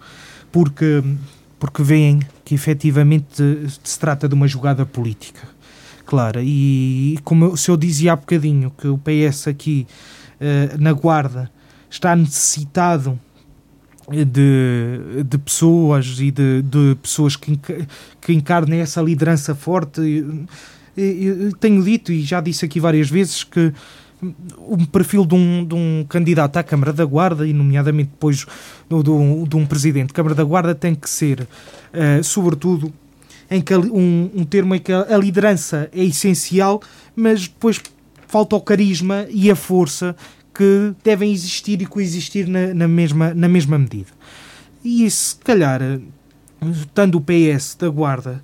[0.52, 1.02] porque,
[1.58, 3.42] porque veem que efetivamente
[3.82, 5.48] se trata de uma jogada política.
[6.06, 9.88] Claro, e como eu, se eu dizia há bocadinho que o PS aqui
[10.42, 11.50] uh, na Guarda
[11.90, 13.18] está necessitado
[14.10, 17.58] de, de pessoas e de, de pessoas que,
[18.20, 20.02] que encarnem essa liderança forte.
[20.98, 23.72] Eu tenho dito e já disse aqui várias vezes que
[24.22, 28.46] um perfil de um, de um candidato à Câmara da Guarda, e nomeadamente depois
[28.90, 32.94] do, do, de um presidente de Câmara da Guarda, tem que ser, uh, sobretudo,
[33.50, 36.82] em que um, um termo em que a liderança é essencial,
[37.16, 37.82] mas depois
[38.28, 40.16] falta o carisma e a força
[40.54, 44.10] que devem existir e coexistir na, na, mesma, na mesma medida.
[44.84, 45.82] E se calhar,
[46.62, 48.44] estando o PS da Guarda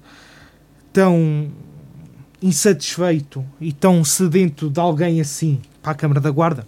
[0.91, 1.51] tão
[2.45, 6.67] insatisfeito e tão sedento de alguém assim para a Câmara da Guarda,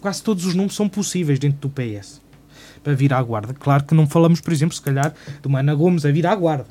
[0.00, 2.20] quase todos os nomes são possíveis dentro do PS
[2.82, 3.54] para vir à Guarda.
[3.54, 6.34] Claro que não falamos, por exemplo, se calhar, de uma Ana Gomes a vir à
[6.34, 6.66] Guarda.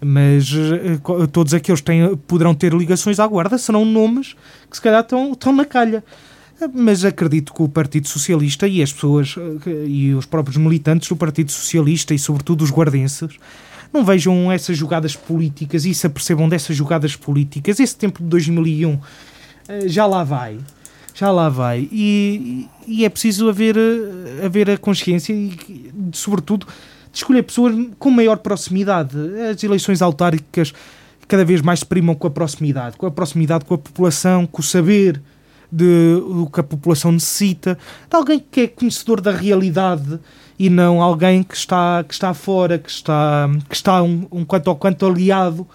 [0.00, 4.34] Mas uh, todos aqueles que têm, poderão ter ligações à Guarda serão nomes
[4.68, 6.02] que se calhar estão, estão na calha.
[6.74, 11.16] Mas acredito que o Partido Socialista e as pessoas uh, e os próprios militantes do
[11.16, 13.38] Partido Socialista e, sobretudo, os guardenses
[13.92, 17.80] não vejam essas jogadas políticas e se apercebam dessas jogadas políticas.
[17.80, 18.98] Esse tempo de 2001
[19.68, 20.58] eh, já lá vai.
[21.14, 21.88] Já lá vai.
[21.90, 26.66] E, e é preciso haver, eh, haver a consciência e, sobretudo,
[27.12, 29.16] de escolher pessoas com maior proximidade.
[29.50, 30.72] As eleições autárquicas
[31.26, 34.60] cada vez mais se primam com a proximidade, com a proximidade com a população, com
[34.60, 35.22] o saber
[35.70, 40.18] de o que a população necessita, de alguém que é conhecedor da realidade
[40.60, 44.68] e não alguém que está, que está fora, que está, que está um, um quanto
[44.68, 45.66] ao quanto aliado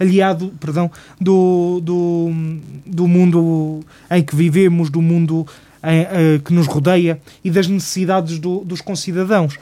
[0.00, 0.90] aliado perdão,
[1.20, 2.30] do, do,
[2.86, 3.80] do mundo
[4.10, 5.46] em que vivemos, do mundo
[6.44, 9.58] que nos rodeia e das necessidades do, dos concidadãos.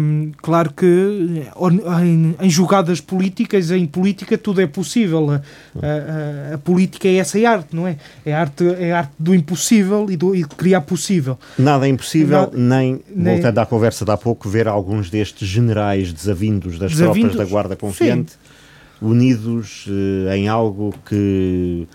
[0.00, 5.30] Um, claro que em, em, jogadas políticas, em política, tudo é possível.
[5.30, 7.96] A, a, a, política é essa arte, não é?
[8.24, 11.38] É a arte, é a arte do impossível e, do, e de criar possível.
[11.58, 15.46] Nada é impossível, Nada, nem, nem, voltando à conversa de há pouco, ver alguns destes
[15.46, 18.32] generais desavindos das desavindos, tropas da Guarda Confiante.
[18.32, 18.54] Sim
[19.02, 19.86] unidos
[20.34, 21.86] em algo que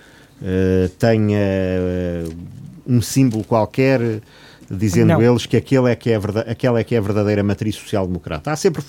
[1.00, 1.40] tenha
[2.90, 4.02] um símbolo qualquer,
[4.70, 5.22] dizendo não.
[5.22, 8.52] eles que aquele é que é aquela é que é a verdadeira matriz social-democrata.
[8.52, 8.84] Há sempre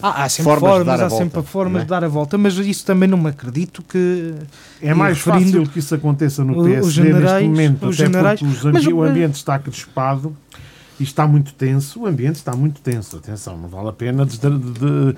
[0.00, 1.84] ah, há sempre formas, formas há volta, sempre formas é?
[1.84, 4.34] de dar a volta, mas isso também não me acredito que
[4.80, 8.68] é mais fácil que isso aconteça no PSD generais, neste momento, os até generais, porque
[8.68, 10.36] ambi mas, o ambiente está crispado
[11.00, 13.16] e está muito tenso, o ambiente está muito tenso.
[13.16, 14.36] Atenção, não vale a pena de,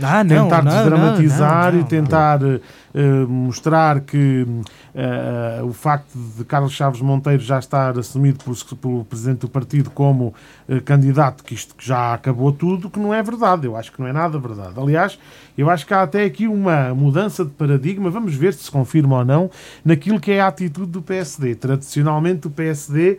[0.01, 6.45] ah, não, tentar não, desdramatizar não, e tentar uh, mostrar que uh, o facto de
[6.45, 10.33] Carlos Chaves Monteiro já estar assumido por, pelo presidente do partido como
[10.69, 13.67] uh, candidato, que isto já acabou tudo, que não é verdade.
[13.67, 14.75] Eu acho que não é nada verdade.
[14.79, 15.19] Aliás,
[15.59, 19.19] eu acho que há até aqui uma mudança de paradigma, vamos ver se se confirma
[19.19, 19.51] ou não,
[19.85, 21.57] naquilo que é a atitude do PSD.
[21.57, 23.19] Tradicionalmente, o PSD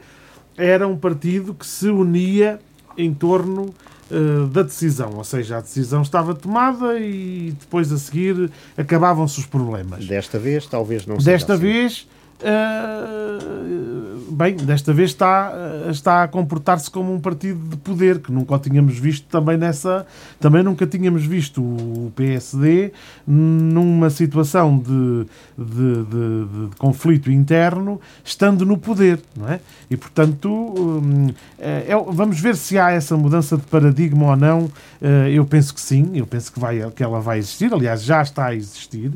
[0.58, 2.60] era um partido que se unia
[2.98, 3.74] em torno
[4.12, 9.46] uh, da decisão, ou seja, a decisão estava tomada e depois a seguir acabavam-se os
[9.46, 10.06] problemas.
[10.06, 11.62] Desta vez, talvez não seja Desta assim.
[11.64, 12.08] vez,
[12.42, 15.54] Uh, bem, desta vez está,
[15.90, 20.06] está a comportar-se como um partido de poder, que nunca o tínhamos visto também nessa.
[20.40, 22.92] Também nunca tínhamos visto o PSD
[23.26, 25.26] numa situação de,
[25.58, 29.60] de, de, de conflito interno, estando no poder, não é?
[29.90, 34.60] E portanto, um, é, vamos ver se há essa mudança de paradigma ou não.
[35.02, 38.22] Uh, eu penso que sim, eu penso que, vai, que ela vai existir, aliás, já
[38.22, 39.12] está a existir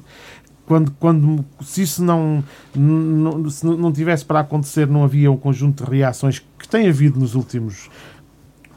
[0.68, 2.44] quando, quando se isso não,
[2.76, 7.18] não, se não tivesse para acontecer, não havia o conjunto de reações que tem havido
[7.18, 7.90] nos últimos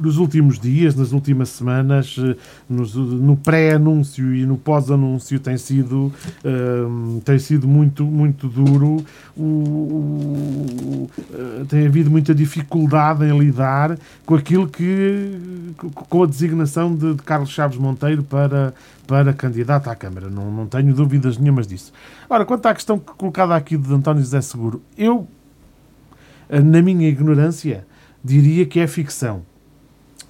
[0.01, 2.37] nos últimos dias, nas últimas semanas, eh,
[2.69, 6.13] nos, no pré-anúncio e no pós-anúncio tem sido,
[6.45, 9.05] um, tem sido muito, muito duro.
[9.37, 15.73] O, o, uh, tem havido muita dificuldade em lidar com aquilo que.
[15.95, 18.75] com a designação de, de Carlos Chaves Monteiro para,
[19.07, 20.31] para candidato à Câmara.
[20.31, 21.93] Não, não tenho dúvidas nenhumas disso.
[22.29, 25.29] Ora, quanto à questão colocada aqui de António José Seguro, eu,
[26.49, 27.87] na minha ignorância,
[28.25, 29.50] diria que é ficção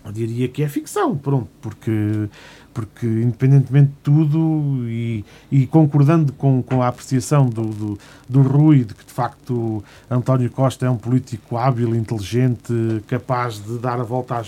[0.04, 2.28] eu diria que é ficção, pronto, porque,
[2.72, 7.98] porque independentemente de tudo e, e concordando com, com a apreciação do, do,
[8.28, 12.72] do Rui, de que de facto António Costa é um político hábil, inteligente,
[13.06, 14.42] capaz de dar a volta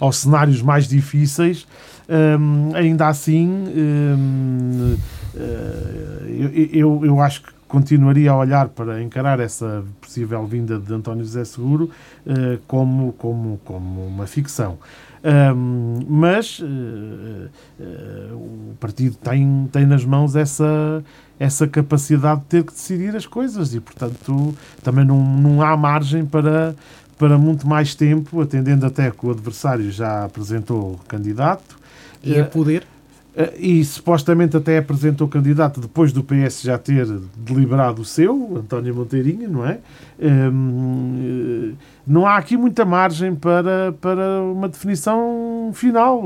[0.00, 1.66] aos cenários mais difíceis,
[2.08, 4.96] hum, ainda assim hum,
[5.36, 10.94] eh, eu, eu, eu acho que continuaria a olhar para encarar essa possível vinda de
[10.94, 11.90] António José Seguro
[12.24, 14.78] uh, como, como, como uma ficção.
[15.24, 21.02] Um, mas uh, uh, o partido tem, tem nas mãos essa,
[21.36, 26.24] essa capacidade de ter que decidir as coisas e, portanto, também não, não há margem
[26.24, 26.76] para,
[27.18, 31.76] para muito mais tempo, atendendo até que o adversário já apresentou candidato.
[32.22, 32.86] E a poder?
[33.36, 37.04] Eh, e supostamente até apresentou candidato depois do PS já ter
[37.36, 39.80] deliberado o seu, António Monteirinho, não é?
[40.20, 41.74] Ehm, eh,
[42.06, 46.24] não há aqui muita margem para, para uma definição final,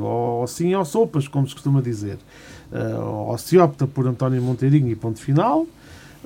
[0.00, 2.18] ou sim ou sopas, como se costuma dizer.
[2.72, 5.66] Eh, ou se opta por António Monteirinho e ponto final,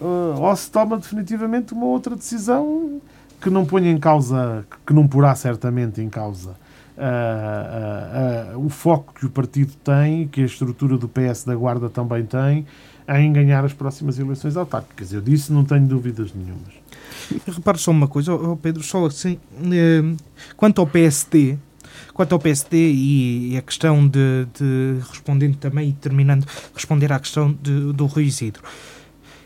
[0.00, 3.00] ou se toma definitivamente uma outra decisão
[3.40, 6.56] que não ponha em causa, que não porá certamente em causa
[6.96, 11.88] uh, uh, o foco que o partido tem, que a estrutura do PS da Guarda
[11.88, 12.66] também tem,
[13.08, 15.12] em ganhar as próximas eleições autárquicas.
[15.12, 16.74] Eu disse, não tenho dúvidas nenhumas.
[17.46, 19.38] Repare só uma coisa, oh Pedro, só assim,
[19.72, 20.02] eh,
[20.56, 21.56] quanto ao PSD,
[22.12, 27.56] quanto ao PSD e, a questão de, de, respondendo também e terminando, responder à questão
[27.62, 28.62] de, do Rui Isidro.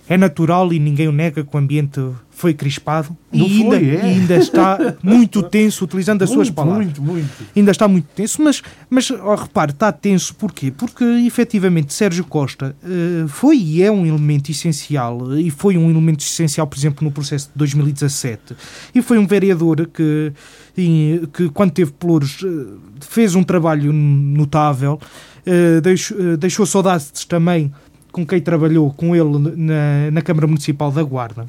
[0.08, 2.00] É natural e ninguém o nega que o ambiente
[2.36, 4.02] foi crispado Não e, foi, ainda, é.
[4.02, 6.84] ainda está muito tenso, utilizando as muito, suas palavras.
[6.84, 7.30] Muito, muito.
[7.56, 10.70] Ainda está muito tenso, mas, mas oh, repare, está tenso porquê?
[10.70, 16.20] Porque efetivamente Sérgio Costa uh, foi e é um elemento essencial, e foi um elemento
[16.20, 18.54] essencial, por exemplo, no processo de 2017,
[18.94, 20.32] e foi um vereador que,
[21.32, 25.00] que quando teve pelouros, uh, fez um trabalho notável,
[25.46, 27.72] uh, deixou, deixou saudades também
[28.16, 31.46] com quem trabalhou com ele na, na Câmara Municipal da Guarda.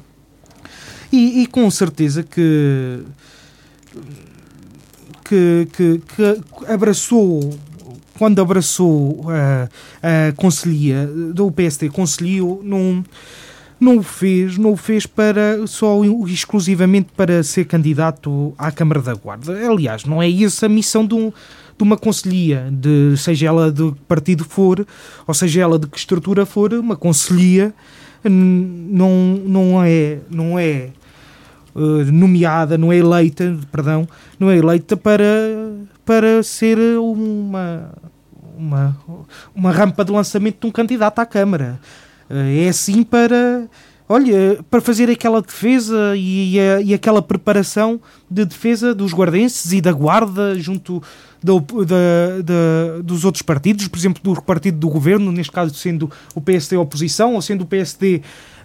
[1.10, 3.00] E, e com certeza que,
[5.24, 7.58] que, que, que abraçou
[8.18, 13.02] quando abraçou a, a conselhia do PST, conselhou, não,
[13.80, 19.14] não o fez, não o fez para só exclusivamente para ser candidato à Câmara da
[19.14, 19.54] Guarda.
[19.66, 21.32] Aliás, não é essa a missão de, um,
[21.78, 24.86] de uma conselhia, de, seja ela de que partido for,
[25.26, 27.72] ou seja ela de que estrutura for, uma conselhia
[28.24, 29.10] não,
[29.44, 30.90] não é, não é
[31.74, 35.24] uh, nomeada, não é eleita, perdão, não é eleita para,
[36.04, 37.92] para ser uma,
[38.56, 38.96] uma,
[39.54, 41.80] uma rampa de lançamento de um candidato à Câmara.
[42.28, 43.68] Uh, é assim para
[44.08, 49.80] olha, para fazer aquela defesa e, e, e, aquela preparação de defesa dos guardenses e
[49.80, 51.02] da guarda junto
[51.42, 56.10] da, da, da, dos outros partidos, por exemplo, do partido do governo, neste caso sendo
[56.34, 58.22] o PSD oposição, ou sendo o PSD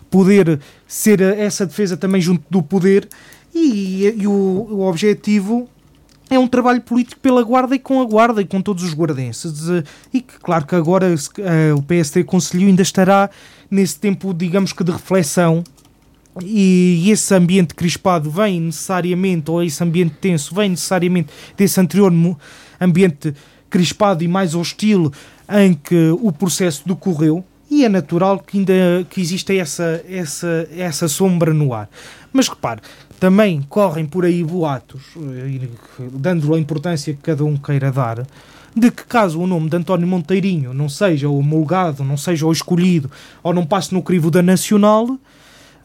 [0.09, 3.07] poder ser essa defesa também junto do poder,
[3.53, 5.69] e, e o, o objetivo
[6.34, 9.68] é um trabalho político pela Guarda e com a Guarda e com todos os guardenses.
[10.14, 13.30] E que, claro que agora uh, o PSD Conselho ainda estará
[13.69, 15.64] nesse tempo, digamos que de reflexão.
[16.43, 22.11] E esse ambiente crispado vem necessariamente, ou esse ambiente tenso, vem necessariamente desse anterior
[22.81, 23.34] ambiente
[23.69, 25.11] crispado e mais hostil
[25.49, 27.43] em que o processo decorreu.
[27.69, 28.73] E é natural que ainda
[29.10, 31.89] que exista essa, essa, essa sombra no ar.
[32.31, 32.81] Mas repare,
[33.23, 35.69] também correm por aí boatos, eh,
[36.11, 38.27] dando a importância que cada um queira dar,
[38.75, 43.09] de que caso o nome de António Monteirinho não seja homologado, não seja o escolhido,
[43.41, 45.17] ou não passe no crivo da Nacional,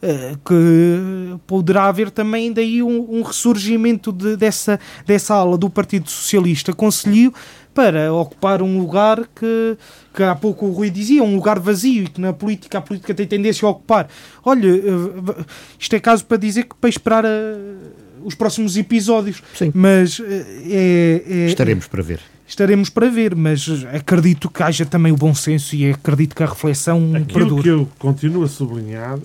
[0.01, 6.09] Uh, que poderá haver também daí um, um ressurgimento de, dessa, dessa ala do Partido
[6.09, 6.71] Socialista.
[6.71, 7.33] Conselho
[7.79, 9.77] para ocupar um lugar que,
[10.13, 13.13] que há pouco o Rui dizia, um lugar vazio e que na política a política
[13.13, 14.09] tem tendência a ocupar.
[14.43, 15.45] Olha, uh,
[15.79, 17.23] isto é caso para dizer que para esperar
[18.21, 19.71] os próximos episódios, Sim.
[19.73, 25.15] mas é, é, estaremos para ver estaremos para ver, mas acredito que haja também o
[25.15, 27.61] bom senso e acredito que a reflexão Aquilo perdure.
[27.63, 29.19] que eu continuo a sublinhar,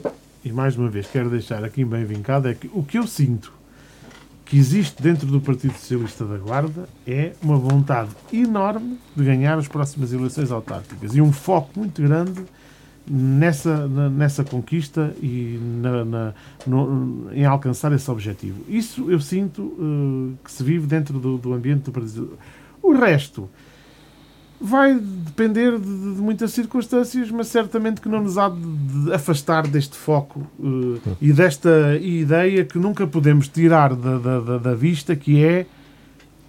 [0.45, 3.51] e mais uma vez quero deixar aqui bem vincado, é que o que eu sinto
[4.45, 9.67] que existe dentro do Partido Socialista da Guarda é uma vontade enorme de ganhar as
[9.67, 12.45] próximas eleições autárquicas e um foco muito grande
[13.09, 16.35] nessa, nessa conquista e na, na,
[16.67, 18.61] no, em alcançar esse objetivo.
[18.69, 22.39] Isso eu sinto uh, que se vive dentro do, do ambiente do Partido
[22.83, 23.49] o resto
[24.65, 29.67] vai depender de, de, muitas circunstâncias, mas certamente que não nos há de, de afastar
[29.67, 35.45] deste foco uh, e desta ideia que nunca podemos tirar da, da, da, vista, que
[35.45, 35.67] é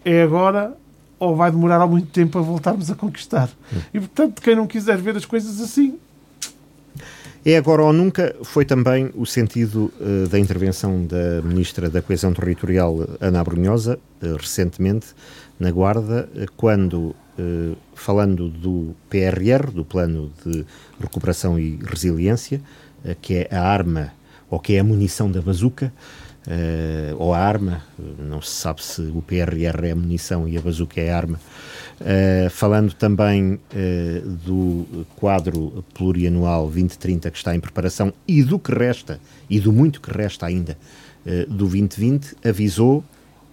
[0.05, 0.73] é agora
[1.19, 3.49] ou vai demorar há muito tempo a voltarmos a conquistar.
[3.93, 5.97] E portanto, quem não quiser ver as coisas assim.
[7.43, 12.33] É agora ou nunca foi também o sentido uh, da intervenção da Ministra da Coesão
[12.33, 15.07] Territorial, Ana Brunhosa, uh, recentemente,
[15.59, 20.65] na Guarda, eh, quando, eh, falando do PRR, do Plano de
[20.99, 22.61] Recuperação e Resiliência,
[23.03, 24.13] eh, que é a arma,
[24.49, 25.91] ou que é a munição da bazuca,
[27.17, 27.81] ou a arma,
[28.19, 31.39] não se sabe se o PRR é a munição e a bazuca é a arma,
[32.51, 33.59] falando também
[34.45, 39.99] do quadro plurianual 2030 que está em preparação e do que resta, e do muito
[39.99, 40.77] que resta ainda
[41.47, 43.03] do 2020, avisou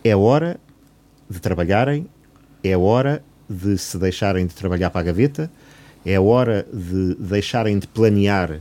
[0.04, 0.60] é hora
[1.30, 2.06] de trabalharem,
[2.62, 3.22] é hora
[3.52, 5.50] de se deixarem de trabalhar para a gaveta,
[6.04, 8.60] é hora de deixarem de planear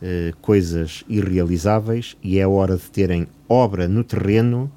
[0.00, 4.70] eh, coisas irrealizáveis e é hora de terem obra no terreno,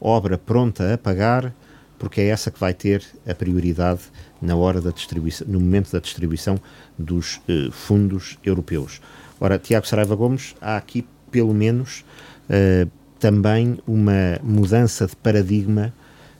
[0.00, 1.52] obra pronta a pagar,
[1.98, 4.00] porque é essa que vai ter a prioridade
[4.40, 6.60] na hora da distribuição, no momento da distribuição
[6.98, 9.00] dos eh, fundos europeus.
[9.40, 12.04] Ora, Tiago Saraiva Gomes, há aqui pelo menos
[12.48, 12.86] eh,
[13.18, 15.92] também uma mudança de paradigma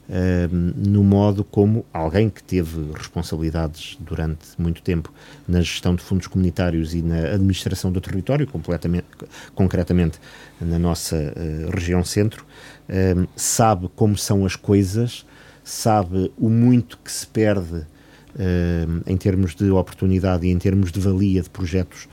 [0.08, 5.12] no modo como alguém que teve responsabilidades durante muito tempo
[5.48, 9.06] na gestão de fundos comunitários e na administração do território, completamente,
[9.54, 10.18] concretamente
[10.60, 12.44] na nossa uh, região centro,
[12.88, 15.26] uh, sabe como são as coisas,
[15.64, 21.00] sabe o muito que se perde uh, em termos de oportunidade e em termos de
[21.00, 22.08] valia de projetos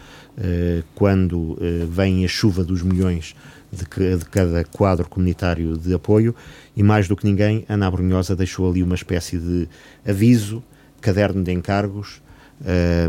[0.95, 3.35] quando vem a chuva dos milhões
[3.73, 6.35] de, que, de cada quadro comunitário de apoio
[6.75, 9.67] e mais do que ninguém, Ana Abrunhosa deixou ali uma espécie de
[10.07, 10.63] aviso,
[11.01, 12.21] caderno de encargos,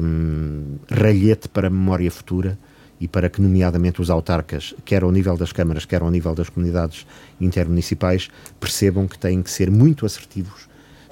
[0.03, 2.59] um, ralhete para a memória futura
[3.01, 6.49] e para que, nomeadamente, os autarcas, quer ao nível das câmaras, quer ao nível das
[6.49, 7.07] comunidades
[7.41, 10.69] intermunicipais, percebam que têm que ser muito assertivos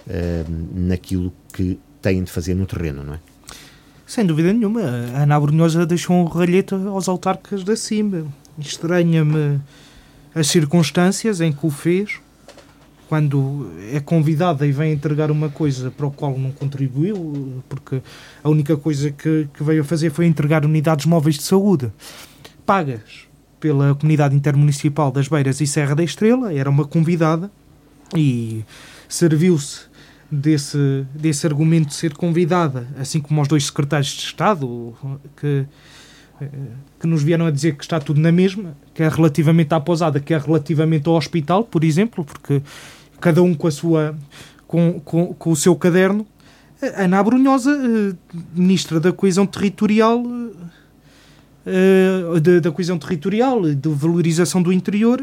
[0.07, 3.21] um, naquilo que têm de fazer no terreno, não é?
[4.07, 4.83] Sem dúvida nenhuma.
[5.15, 8.27] A Ana Abrunhosa deixou um ralhete aos autarcas da Simba.
[8.59, 9.61] Estranha-me
[10.35, 12.21] as circunstâncias em que o fez,
[13.09, 18.01] quando é convidada e vem entregar uma coisa para o qual não contribuiu, porque
[18.43, 21.93] a única coisa que, que veio a fazer foi entregar unidades móveis de saúde
[22.65, 23.27] pagas
[23.61, 27.51] pela Comunidade Intermunicipal das Beiras e Serra da Estrela, era uma convidada
[28.17, 28.65] e
[29.09, 29.83] serviu-se
[30.31, 34.95] desse, desse argumento de ser convidada, assim como os dois secretários de Estado,
[35.37, 35.67] que,
[36.99, 40.21] que nos vieram a dizer que está tudo na mesma, que é relativamente à pousada,
[40.21, 42.63] que é relativamente ao hospital, por exemplo, porque
[43.21, 44.17] cada um com a sua
[44.67, 46.27] com, com, com o seu caderno.
[46.97, 48.15] Ana Abrunhosa, eh,
[48.55, 50.25] ministra da Coesão Territorial,
[51.67, 55.23] eh, da, Coesão Territorial, de valorização do interior,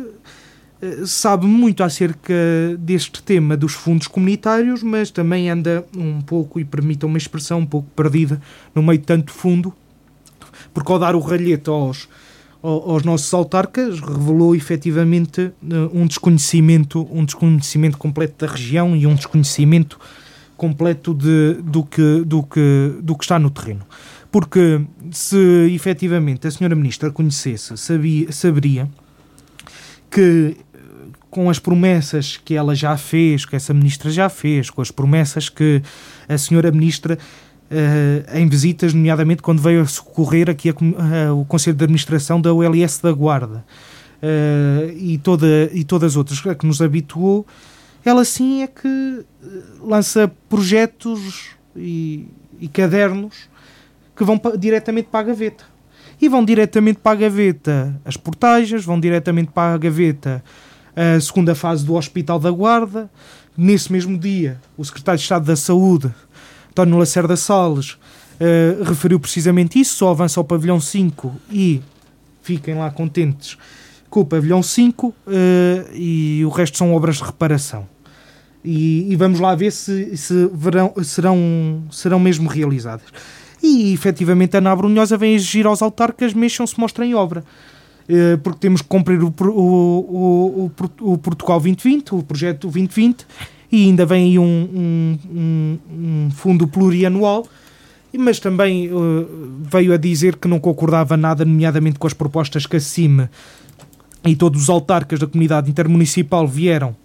[0.81, 2.33] eh, sabe muito acerca
[2.77, 7.65] deste tema dos fundos comunitários, mas também anda um pouco, e permita uma expressão, um
[7.65, 8.39] pouco perdida
[8.73, 9.73] no meio de tanto fundo,
[10.79, 12.07] porque ao dar o ralhete aos,
[12.63, 19.13] aos nossos autarcas revelou efetivamente eh, um desconhecimento, um desconhecimento completo da região e um
[19.13, 19.99] desconhecimento
[20.55, 23.81] completo de, do, que, do, que, do que está no terreno.
[24.31, 24.81] Porque
[25.11, 28.89] se efetivamente a senhora ministra conhecesse, sabia, saberia
[30.09, 30.55] que
[31.29, 35.49] com as promessas que ela já fez, que essa ministra já fez, com as promessas
[35.49, 35.81] que
[36.27, 37.19] a senhora ministra
[37.69, 42.41] uh, em visitas, nomeadamente quando veio a socorrer aqui a, uh, o Conselho de Administração
[42.41, 43.65] da ULS da Guarda
[44.21, 47.45] uh, e, toda, e todas as outras que nos habituou,
[48.03, 49.25] ela sim é que
[49.81, 52.27] lança projetos e,
[52.59, 53.49] e cadernos
[54.15, 55.63] que vão diretamente para a gaveta.
[56.21, 60.43] e vão diretamente para a gaveta as portagens, vão diretamente para a gaveta
[60.95, 63.09] a segunda fase do Hospital da Guarda.
[63.55, 66.13] Nesse mesmo dia, o secretário de Estado da Saúde,
[66.79, 71.81] António Lacerda Salles, uh, referiu precisamente isso, só avança ao pavilhão 5 e
[72.41, 73.57] fiquem lá contentes
[74.09, 75.13] com o pavilhão 5 uh,
[75.93, 77.85] e o resto são obras de reparação.
[78.63, 83.07] E, e vamos lá ver se, se verão, serão, serão mesmo realizadas.
[83.61, 87.43] E efetivamente a Ana Brunhosa vem exigir aos autarcas mexam-se, mostrem obra.
[88.09, 93.27] Uh, porque temos que cumprir o, o, o, o, Protocolo 2020, o projeto 2020,
[93.71, 97.47] e ainda vem aí um, um, um fundo plurianual.
[98.17, 99.27] Mas também uh,
[99.61, 103.29] veio a dizer que não concordava nada, nomeadamente com as propostas que a CIME
[104.25, 106.95] e todos os autarcas da comunidade intermunicipal vieram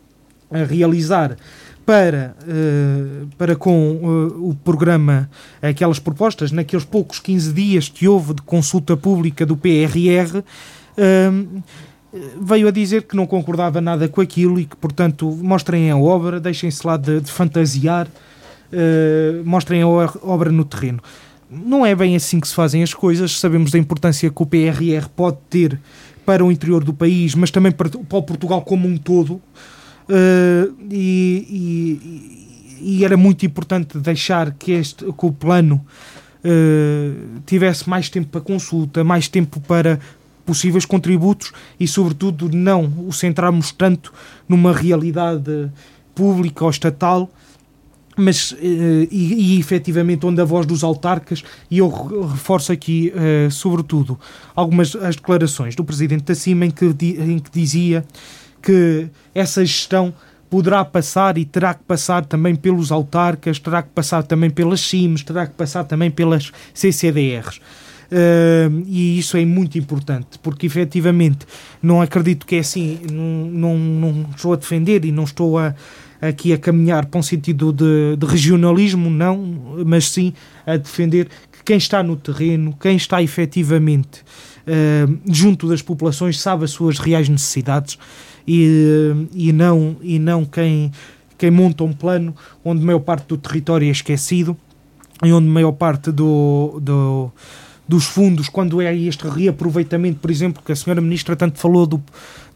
[0.50, 1.36] a realizar
[1.84, 5.28] para, uh, para com uh, o programa,
[5.60, 10.42] aquelas propostas, naqueles poucos 15 dias que houve de consulta pública do PRR,
[12.40, 16.38] veio a dizer que não concordava nada com aquilo e que, portanto, mostrem a obra,
[16.38, 18.08] deixem-se lá de, de fantasiar,
[19.44, 21.00] mostrem a obra no terreno.
[21.50, 25.08] Não é bem assim que se fazem as coisas, sabemos da importância que o PRR
[25.14, 25.78] pode ter
[26.24, 29.34] para o interior do país, mas também para, para o Portugal como um todo.
[30.08, 31.46] Uh, e,
[32.80, 35.84] e, e, era muito importante deixar que, este, que o plano
[36.44, 39.98] uh, tivesse mais tempo para consulta, mais tempo para
[40.44, 44.12] possíveis contributos e, sobretudo, não o centrarmos tanto
[44.48, 45.70] numa realidade
[46.14, 47.30] pública ou estatal
[48.16, 48.56] mas uh,
[49.10, 54.18] e, e efetivamente onde a voz dos autarcas e eu reforço aqui uh, sobretudo
[54.54, 58.04] algumas as declarações do presidente da CIMA em que, em que dizia
[58.62, 60.14] que essa gestão
[60.48, 65.24] poderá passar e terá que passar também pelos autarcas, terá que passar também pelas CIMs,
[65.24, 67.60] terá que passar também pelas CCDRs.
[68.10, 71.46] Uh, e isso é muito importante, porque efetivamente
[71.82, 75.74] não acredito que é assim, não, não, não estou a defender e não estou a,
[76.20, 80.32] aqui a caminhar para um sentido de, de regionalismo, não, mas sim
[80.66, 86.64] a defender que quem está no terreno, quem está efetivamente uh, junto das populações, sabe
[86.64, 87.98] as suas reais necessidades
[88.46, 90.92] e, e, não, e não quem,
[91.38, 94.56] quem monta um plano onde a maior parte do território é esquecido
[95.22, 97.30] e onde a maior parte do, do
[97.86, 101.98] dos fundos, quando é este reaproveitamento, por exemplo, que a senhora Ministra tanto falou do,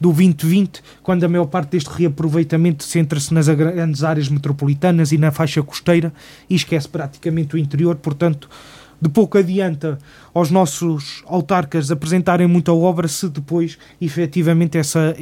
[0.01, 5.31] do 2020, quando a maior parte deste reaproveitamento centra-se nas grandes áreas metropolitanas e na
[5.31, 6.13] faixa costeira
[6.49, 8.49] e esquece praticamente o interior, portanto,
[9.01, 9.99] de pouco adianta
[10.35, 15.15] aos nossos autarcas apresentarem muita obra se depois, efetivamente, essa,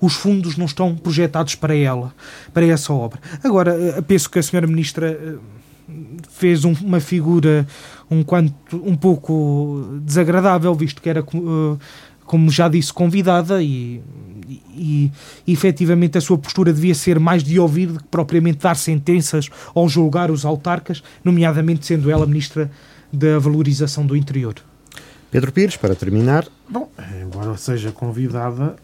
[0.00, 2.14] os fundos não estão projetados para ela,
[2.52, 3.18] para essa obra.
[3.42, 5.36] Agora, eh, penso que a senhora Ministra eh,
[6.30, 7.66] fez um, uma figura
[8.10, 11.78] um quanto um pouco desagradável, visto que era uh,
[12.26, 14.02] como já disse, convidada e,
[14.74, 15.10] e,
[15.46, 19.48] e efetivamente a sua postura devia ser mais de ouvir do que propriamente dar sentenças
[19.74, 22.70] ou julgar os autarcas, nomeadamente sendo ela ministra
[23.12, 24.54] da valorização do interior.
[25.30, 26.46] Pedro Pires, para terminar.
[26.68, 26.90] Bom,
[27.22, 28.76] embora seja convidada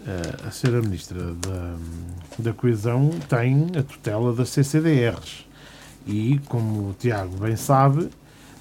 [0.00, 1.74] uh, a ser a ministra da,
[2.38, 5.46] da Coesão, tem a tutela das CCDRs.
[6.06, 8.08] E, como o Tiago bem sabe,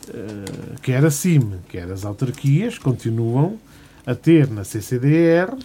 [0.10, 3.58] uh, quer a CIM, quer as autarquias continuam
[4.06, 5.60] a ter na CCDR uh,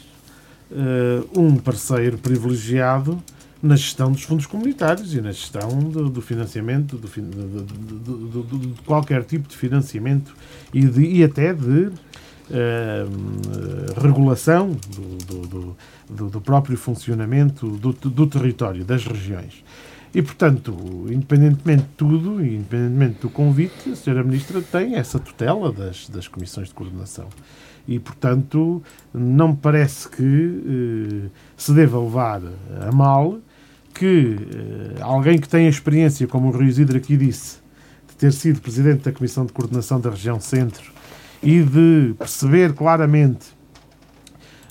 [0.71, 3.23] eh, um parceiro privilegiado
[3.63, 9.25] na gestão dos fundos comunitários e na gestão do, do financiamento, do, do, de qualquer
[9.25, 10.35] tipo de financiamento
[10.73, 11.91] e, de, e até de
[12.51, 14.77] uh, regulação
[15.27, 15.77] do,
[16.29, 19.65] do, próprio funcionamento do, território, das regiões.
[20.15, 20.73] E, portanto,
[21.11, 24.23] independentemente de tudo, independentemente do convite, a Sra.
[24.23, 27.29] Ministra tem essa tutela das, das comissões de coordenação
[27.87, 28.83] e, portanto,
[29.13, 30.23] não me parece que
[31.27, 32.41] eh, se deva levar
[32.89, 33.39] a mal
[33.93, 34.37] que
[34.97, 37.59] eh, alguém que tem a experiência, como o Rui Isidro aqui disse,
[38.09, 40.93] de ter sido presidente da Comissão de Coordenação da Região Centro
[41.43, 43.47] e de perceber claramente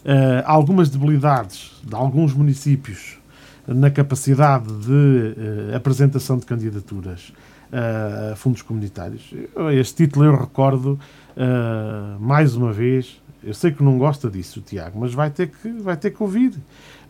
[0.05, 3.19] eh, algumas debilidades de alguns municípios
[3.67, 5.35] na capacidade de
[5.71, 7.31] eh, apresentação de candidaturas
[7.73, 9.33] a fundos comunitários.
[9.71, 10.99] Este título eu recordo
[11.35, 13.19] uh, mais uma vez.
[13.43, 16.53] Eu sei que não gosta disso, Tiago, mas vai ter que, vai ter que ouvir.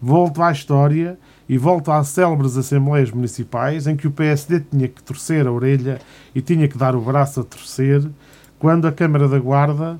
[0.02, 1.20] Volta à história
[1.50, 6.00] e volta às célebres assembleias municipais em que o PSD tinha que torcer a orelha
[6.34, 8.02] e tinha que dar o braço a torcer
[8.58, 10.00] quando a Câmara da Guarda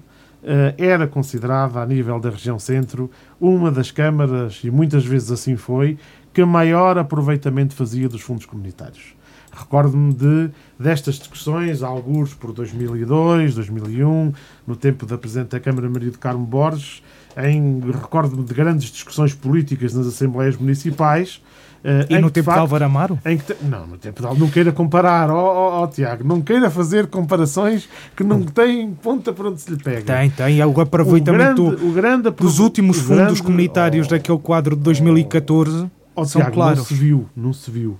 [0.78, 3.10] era considerada, a nível da região centro,
[3.40, 5.98] uma das câmaras, e muitas vezes assim foi,
[6.34, 9.16] que maior aproveitamento fazia dos fundos comunitários.
[9.56, 10.50] Recordo-me de,
[10.80, 14.34] destas discussões, alguns por 2002, 2001,
[14.66, 17.04] no tempo da Presidente da Câmara Maria de Carmo Borges,
[17.38, 21.40] em recordo-me de grandes discussões políticas nas Assembleias Municipais,
[21.84, 23.20] Uh, e no tempo facto, de Álvaro Amaro?
[23.22, 26.40] Que, não, no tempo de Álvaro, não queira comparar, ó oh, oh, oh, Tiago, não
[26.40, 30.02] queira fazer comparações que não têm ponta para onde se lhe pega.
[30.02, 34.38] Tem, tem, é o aproveitamento o grande, o grande dos últimos fundos grande, comunitários daquele
[34.38, 36.80] quadro de 2014 oh, são Tiago, claros.
[36.80, 38.00] Não se viu, não se viu.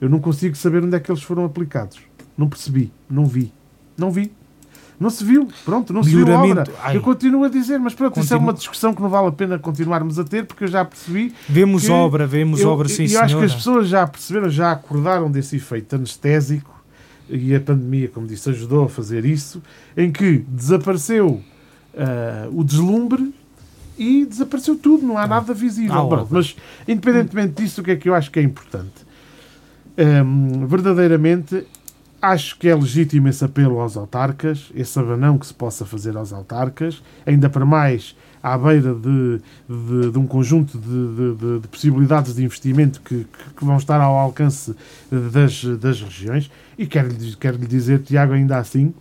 [0.00, 1.98] Eu não consigo saber onde é que eles foram aplicados.
[2.36, 3.52] Não percebi, não vi.
[3.96, 4.32] Não vi.
[4.98, 6.64] Não se viu, pronto, não se viu a obra.
[6.82, 6.94] Ai.
[6.94, 8.24] Eu continuo a dizer, mas pronto, Continu...
[8.24, 10.84] isso é uma discussão que não vale a pena continuarmos a ter, porque eu já
[10.84, 11.34] percebi.
[11.48, 14.72] Vemos obra, vemos eu, obra, sim, E eu acho que as pessoas já perceberam, já
[14.72, 16.78] acordaram desse efeito anestésico,
[17.30, 19.62] e a pandemia, como disse, ajudou a fazer isso,
[19.96, 21.40] em que desapareceu
[21.94, 23.34] uh, o deslumbre
[24.00, 26.12] e desapareceu tudo, não há nada visível.
[26.12, 26.56] Ah, mas,
[26.88, 29.08] independentemente disso, o que é que eu acho que é importante?
[30.66, 31.66] Verdadeiramente
[32.22, 36.34] Acho que é legítimo esse apelo aos autarcas, esse abanão que se possa fazer aos
[36.34, 42.44] autarcas, ainda para mais à beira de, de, de um conjunto de, de, possibilidades de
[42.44, 44.74] investimento que, que, vão estar ao alcance
[45.10, 46.50] das, das regiões.
[46.76, 48.92] E quero-lhe quero -lhe dizer, Tiago, ainda assim,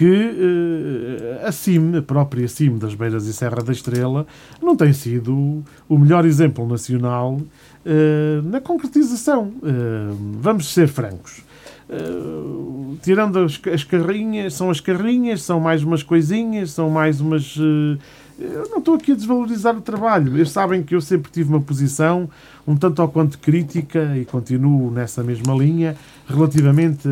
[0.00, 4.26] que uh, a CIM, a própria CIM das Beiras e Serra da Estrela,
[4.62, 9.52] não tem sido o melhor exemplo nacional uh, na concretização.
[9.58, 11.42] Uh, vamos ser francos.
[11.90, 17.54] Uh, tirando as, as, carrinhas, são as carrinhas, são mais umas coisinhas, são mais umas.
[17.58, 17.98] Uh,
[18.40, 20.36] eu não estou aqui a desvalorizar o trabalho.
[20.36, 22.28] Eles sabem que eu sempre tive uma posição
[22.66, 25.96] um tanto ao quanto crítica e continuo nessa mesma linha
[26.26, 27.08] relativamente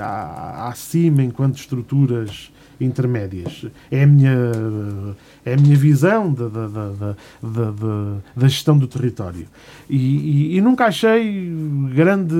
[0.00, 2.50] à, à CIMA enquanto estruturas
[2.80, 3.66] intermédias.
[3.90, 4.36] É a minha,
[5.44, 9.46] é a minha visão da, da, da, da, da gestão do território.
[9.88, 11.50] E, e, e nunca achei
[11.94, 12.34] grande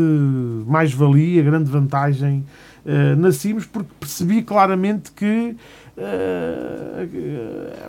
[0.67, 2.45] mais-valia, grande vantagem
[2.85, 5.57] uh, na CIMES, porque percebi claramente que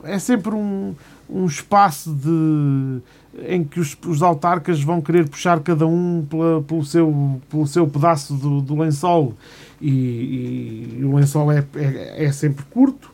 [0.03, 0.95] é sempre um,
[1.29, 3.01] um espaço de
[3.47, 7.87] em que os, os, autarcas vão querer puxar cada um pela, pelo, seu, pelo seu
[7.87, 9.35] pedaço do, do lençol
[9.79, 13.11] e, e, o lençol é, é, é, sempre curto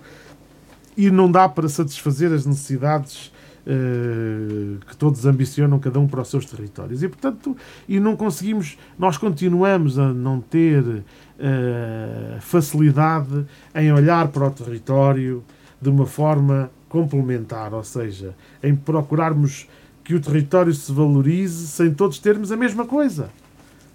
[0.95, 3.33] e não dá para satisfazer as necessidades
[3.67, 7.01] uh, que todos ambicionam, cada um para os seus territórios.
[7.03, 7.57] E, portanto,
[7.89, 11.03] e não conseguimos, nós continuamos a não ter
[11.39, 13.45] uh, facilidade
[13.75, 15.43] em olhar para o território
[15.81, 19.67] de uma forma complementar, ou seja, em procurarmos
[20.03, 23.29] que o território se valorize sem todos termos a mesma coisa.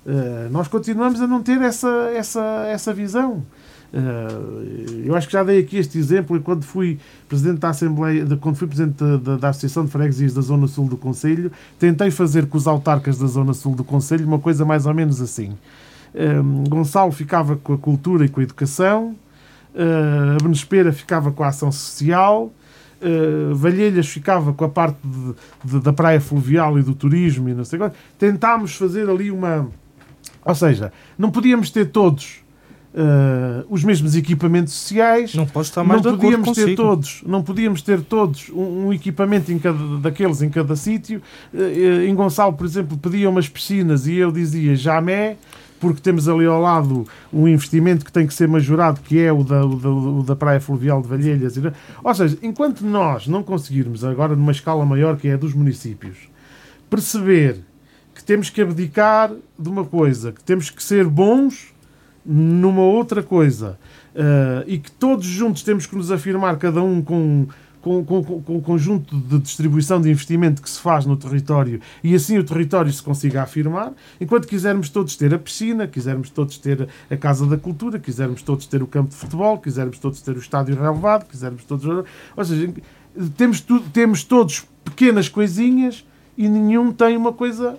[0.05, 3.45] Uh, nós continuamos a não ter essa, essa, essa visão.
[3.93, 8.57] Uh, eu acho que já dei aqui este exemplo quando fui presidente da Assembleia, quando
[8.57, 12.59] fui presidente da, da, Associação de Freguesias da Zona Sul do Conselho, tentei fazer com
[12.59, 15.57] os autarcas da Zona Sul do Conselho uma coisa mais ou menos assim.
[16.15, 19.15] Um, Gonçalo ficava com a cultura e com a educação,
[19.75, 22.53] uh, a Benespera ficava com a ação social,
[23.01, 27.55] uh, Valhelhas ficava com a parte de, de, da praia fluvial e do turismo e
[27.55, 27.97] não sei quanto.
[28.19, 29.69] Tentámos fazer ali uma.
[30.45, 32.41] Ou seja, não podíamos ter todos
[32.95, 35.35] uh, os mesmos equipamentos sociais.
[35.35, 39.53] Não posso estar mais não podíamos ter todos, Não podíamos ter todos um, um equipamento
[39.53, 41.23] em cada, daqueles em cada sítio.
[41.53, 45.37] Uh, em Gonçalo, por exemplo, pediam umas piscinas e eu dizia jamais
[45.81, 49.43] porque temos ali ao lado um investimento que tem que ser majorado, que é o
[49.43, 51.55] da, o da, o da Praia Fluvial de Valhelhas.
[52.03, 56.29] Ou seja, enquanto nós não conseguirmos, agora numa escala maior, que é a dos municípios,
[56.91, 57.61] perceber
[58.15, 61.73] que temos que abdicar de uma coisa, que temos que ser bons
[62.27, 63.79] numa outra coisa,
[64.15, 67.47] uh, e que todos juntos temos que nos afirmar, cada um com
[67.89, 72.15] com, com, com o conjunto de distribuição de investimento que se faz no território e
[72.15, 76.87] assim o território se consiga afirmar, enquanto quisermos todos ter a piscina, quisermos todos ter
[77.11, 80.39] a Casa da Cultura, quisermos todos ter o campo de futebol, quisermos todos ter o
[80.39, 82.05] estádio relevado, quisermos todos.
[82.37, 82.75] Ou seja,
[83.37, 86.05] temos, tu, temos todos pequenas coisinhas
[86.37, 87.79] e nenhum tem uma coisa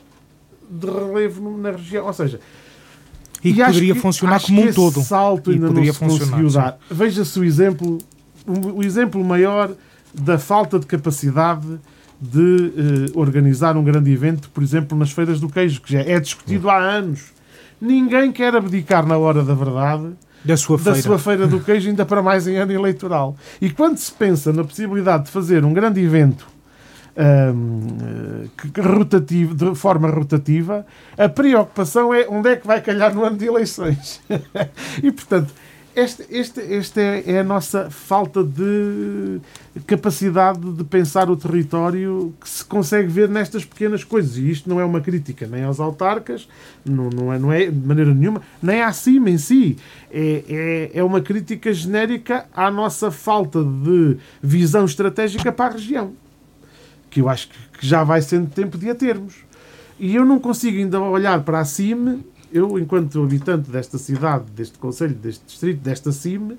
[0.69, 2.07] de relevo na região.
[2.07, 2.39] Ou seja,
[3.43, 5.01] e, e poderia que, funcionar como um todo.
[5.01, 6.79] salto ainda não se conseguiu dar.
[6.89, 7.99] Veja-se o exemplo,
[8.47, 9.71] o exemplo maior
[10.13, 11.79] da falta de capacidade
[12.21, 12.39] de
[13.15, 16.69] uh, organizar um grande evento, por exemplo, nas feiras do queijo, que já é discutido
[16.69, 17.31] há anos.
[17.79, 20.11] Ninguém quer abdicar na hora da verdade
[20.43, 21.01] da sua, da feira.
[21.01, 23.35] sua feira do queijo, ainda para mais em ano eleitoral.
[23.61, 26.47] E quando se pensa na possibilidade de fazer um grande evento
[27.19, 30.85] um, que, rotativo, de forma rotativa,
[31.17, 34.21] a preocupação é onde é que vai calhar no ano de eleições.
[35.03, 35.53] e, portanto,
[35.99, 39.39] esta este é, é, a nossa falta de
[39.85, 44.37] capacidade de pensar o território que se consegue ver nestas pequenas coisas.
[44.37, 46.47] E isto não é uma crítica nem aos autarcas,
[46.85, 49.77] não, não, é, não é de maneira nenhuma, nem à CIMA em si.
[50.11, 56.13] É, é, é uma crítica genérica à nossa falta de visão estratégica para a região.
[57.09, 59.35] Que eu acho que já vai sendo tempo de a termos.
[59.99, 64.77] E eu não consigo ainda olhar para a CIME eu, enquanto habitante desta cidade, deste
[64.77, 66.57] conselho, deste distrito, desta CIM,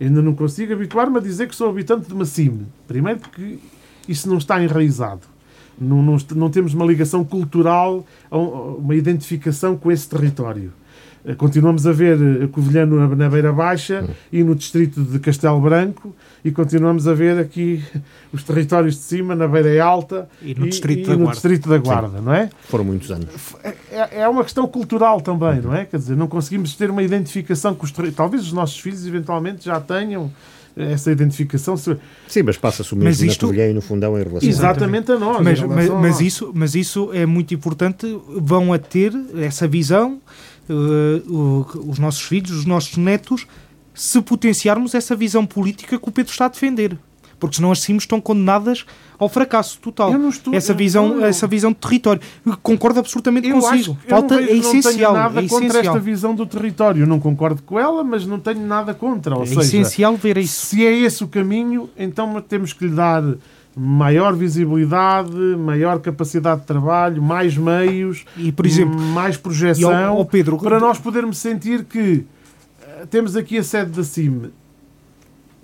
[0.00, 2.66] ainda não consigo habituar-me a dizer que sou habitante de uma CIM.
[2.86, 3.58] Primeiro porque
[4.08, 5.22] isso não está enraizado.
[5.78, 10.72] Não, não, não temos uma ligação cultural, uma identificação com esse território.
[11.24, 15.58] Eh, continuamos a ver a eh, Covilhã na Beira Baixa e no distrito de Castelo
[15.60, 16.14] Branco
[16.44, 17.82] e continuamos a ver aqui
[18.32, 21.68] os territórios de cima na Beira Alta e no, e, distrito, e da no distrito
[21.68, 22.24] da Guarda, Sim.
[22.24, 22.50] não é?
[22.68, 23.28] Foram muitos anos.
[23.62, 25.86] É, é, é uma questão cultural também, não é?
[25.86, 28.16] Quer dizer, não conseguimos ter uma identificação com os territórios.
[28.16, 30.30] Talvez os nossos filhos eventualmente já tenham
[30.76, 31.76] essa identificação.
[31.76, 33.46] Sim, mas passa-se o mesmo mas isto...
[33.46, 35.40] na Covilhã e no Fundão em relação Exatamente a nós.
[35.40, 38.06] Mas, mas, mas, isso, mas isso é muito importante.
[38.36, 40.20] Vão a ter essa visão
[40.68, 43.46] uh, os nossos filhos, os nossos netos,
[43.94, 46.98] se potenciarmos essa visão política que o Pedro está a defender.
[47.38, 48.86] Porque senão as CIMs estão condenadas
[49.18, 50.10] ao fracasso total.
[50.28, 52.20] Estou, essa, visão, não, essa visão de território.
[52.62, 53.98] Concordo absolutamente eu consigo.
[54.00, 54.72] Acho, Falta, é essencial.
[54.74, 55.94] Não tenho nada é contra essencial.
[55.94, 57.06] esta visão do território.
[57.06, 59.36] Não concordo com ela, mas não tenho nada contra.
[59.36, 60.66] Ou é seja, essencial ver isso.
[60.66, 63.22] Se é esse o caminho, então temos que lhe dar
[63.76, 70.24] maior visibilidade, maior capacidade de trabalho, mais meios, e, por exemplo, mais projeção, ao, ao
[70.24, 72.24] Pedro, para nós podermos sentir que
[73.02, 74.50] uh, temos aqui a sede da CIM.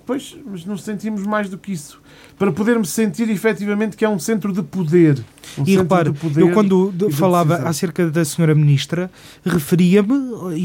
[0.05, 2.01] Pois, mas não sentimos mais do que isso.
[2.37, 5.23] Para podermos sentir efetivamente que é um centro de poder.
[5.57, 9.11] Um e repare, eu quando falava acerca da senhora Ministra,
[9.45, 10.15] referia-me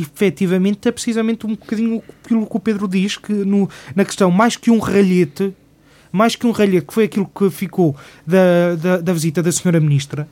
[0.01, 4.57] efetivamente a precisamente um bocadinho aquilo que o Pedro diz, que no, na questão mais
[4.57, 5.55] que um ralhete
[6.13, 7.97] mais que um ralhete, que foi aquilo que ficou
[8.27, 10.29] da, da, da visita da senhora Ministra,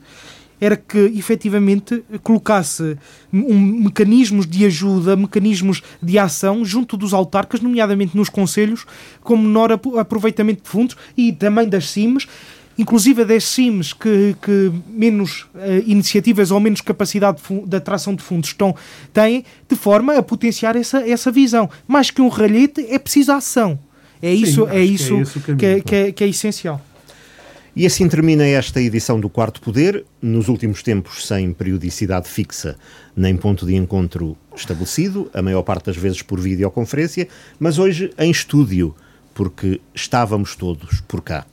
[0.59, 2.97] era que efetivamente colocasse
[3.31, 8.85] um, mecanismos de ajuda, mecanismos de ação junto dos autarcas, nomeadamente nos conselhos,
[9.21, 12.27] com menor aproveitamento de fundos e também das CIMs,
[12.77, 18.23] inclusive das CIMs que, que menos uh, iniciativas ou menos capacidade de, de, atração de
[18.23, 18.75] fundos estão,
[19.13, 21.69] têm, de forma a potenciar essa, essa visão.
[21.87, 23.79] Mais que um ralhete, é preciso ação.
[24.25, 26.81] É isso, Sim, é, isso que, é isso que, é, que, é, que é essencial.
[27.75, 32.75] E assim termina esta edição do Quarto Poder, nos últimos tempos sem periodicidade fixa
[33.15, 37.27] nem ponto de encontro estabelecido, a maior parte das vezes por videoconferência,
[37.59, 38.95] mas hoje em estúdio,
[39.31, 41.45] porque estávamos todos por cá.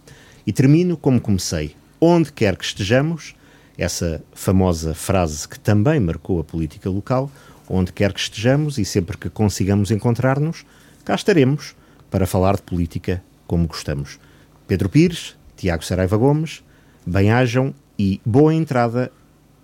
[0.46, 1.76] E termino como comecei.
[2.00, 3.34] Onde quer que estejamos,
[3.76, 7.30] essa famosa frase que também marcou a política local,
[7.68, 10.64] onde quer que estejamos e sempre que consigamos encontrar-nos,
[11.04, 11.74] cá estaremos
[12.12, 14.20] para falar de política como gostamos.
[14.68, 16.62] Pedro Pires, Tiago Saraiva Gomes,
[17.06, 19.10] bem-ajam e boa entrada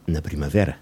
[0.06, 0.78] na primavera.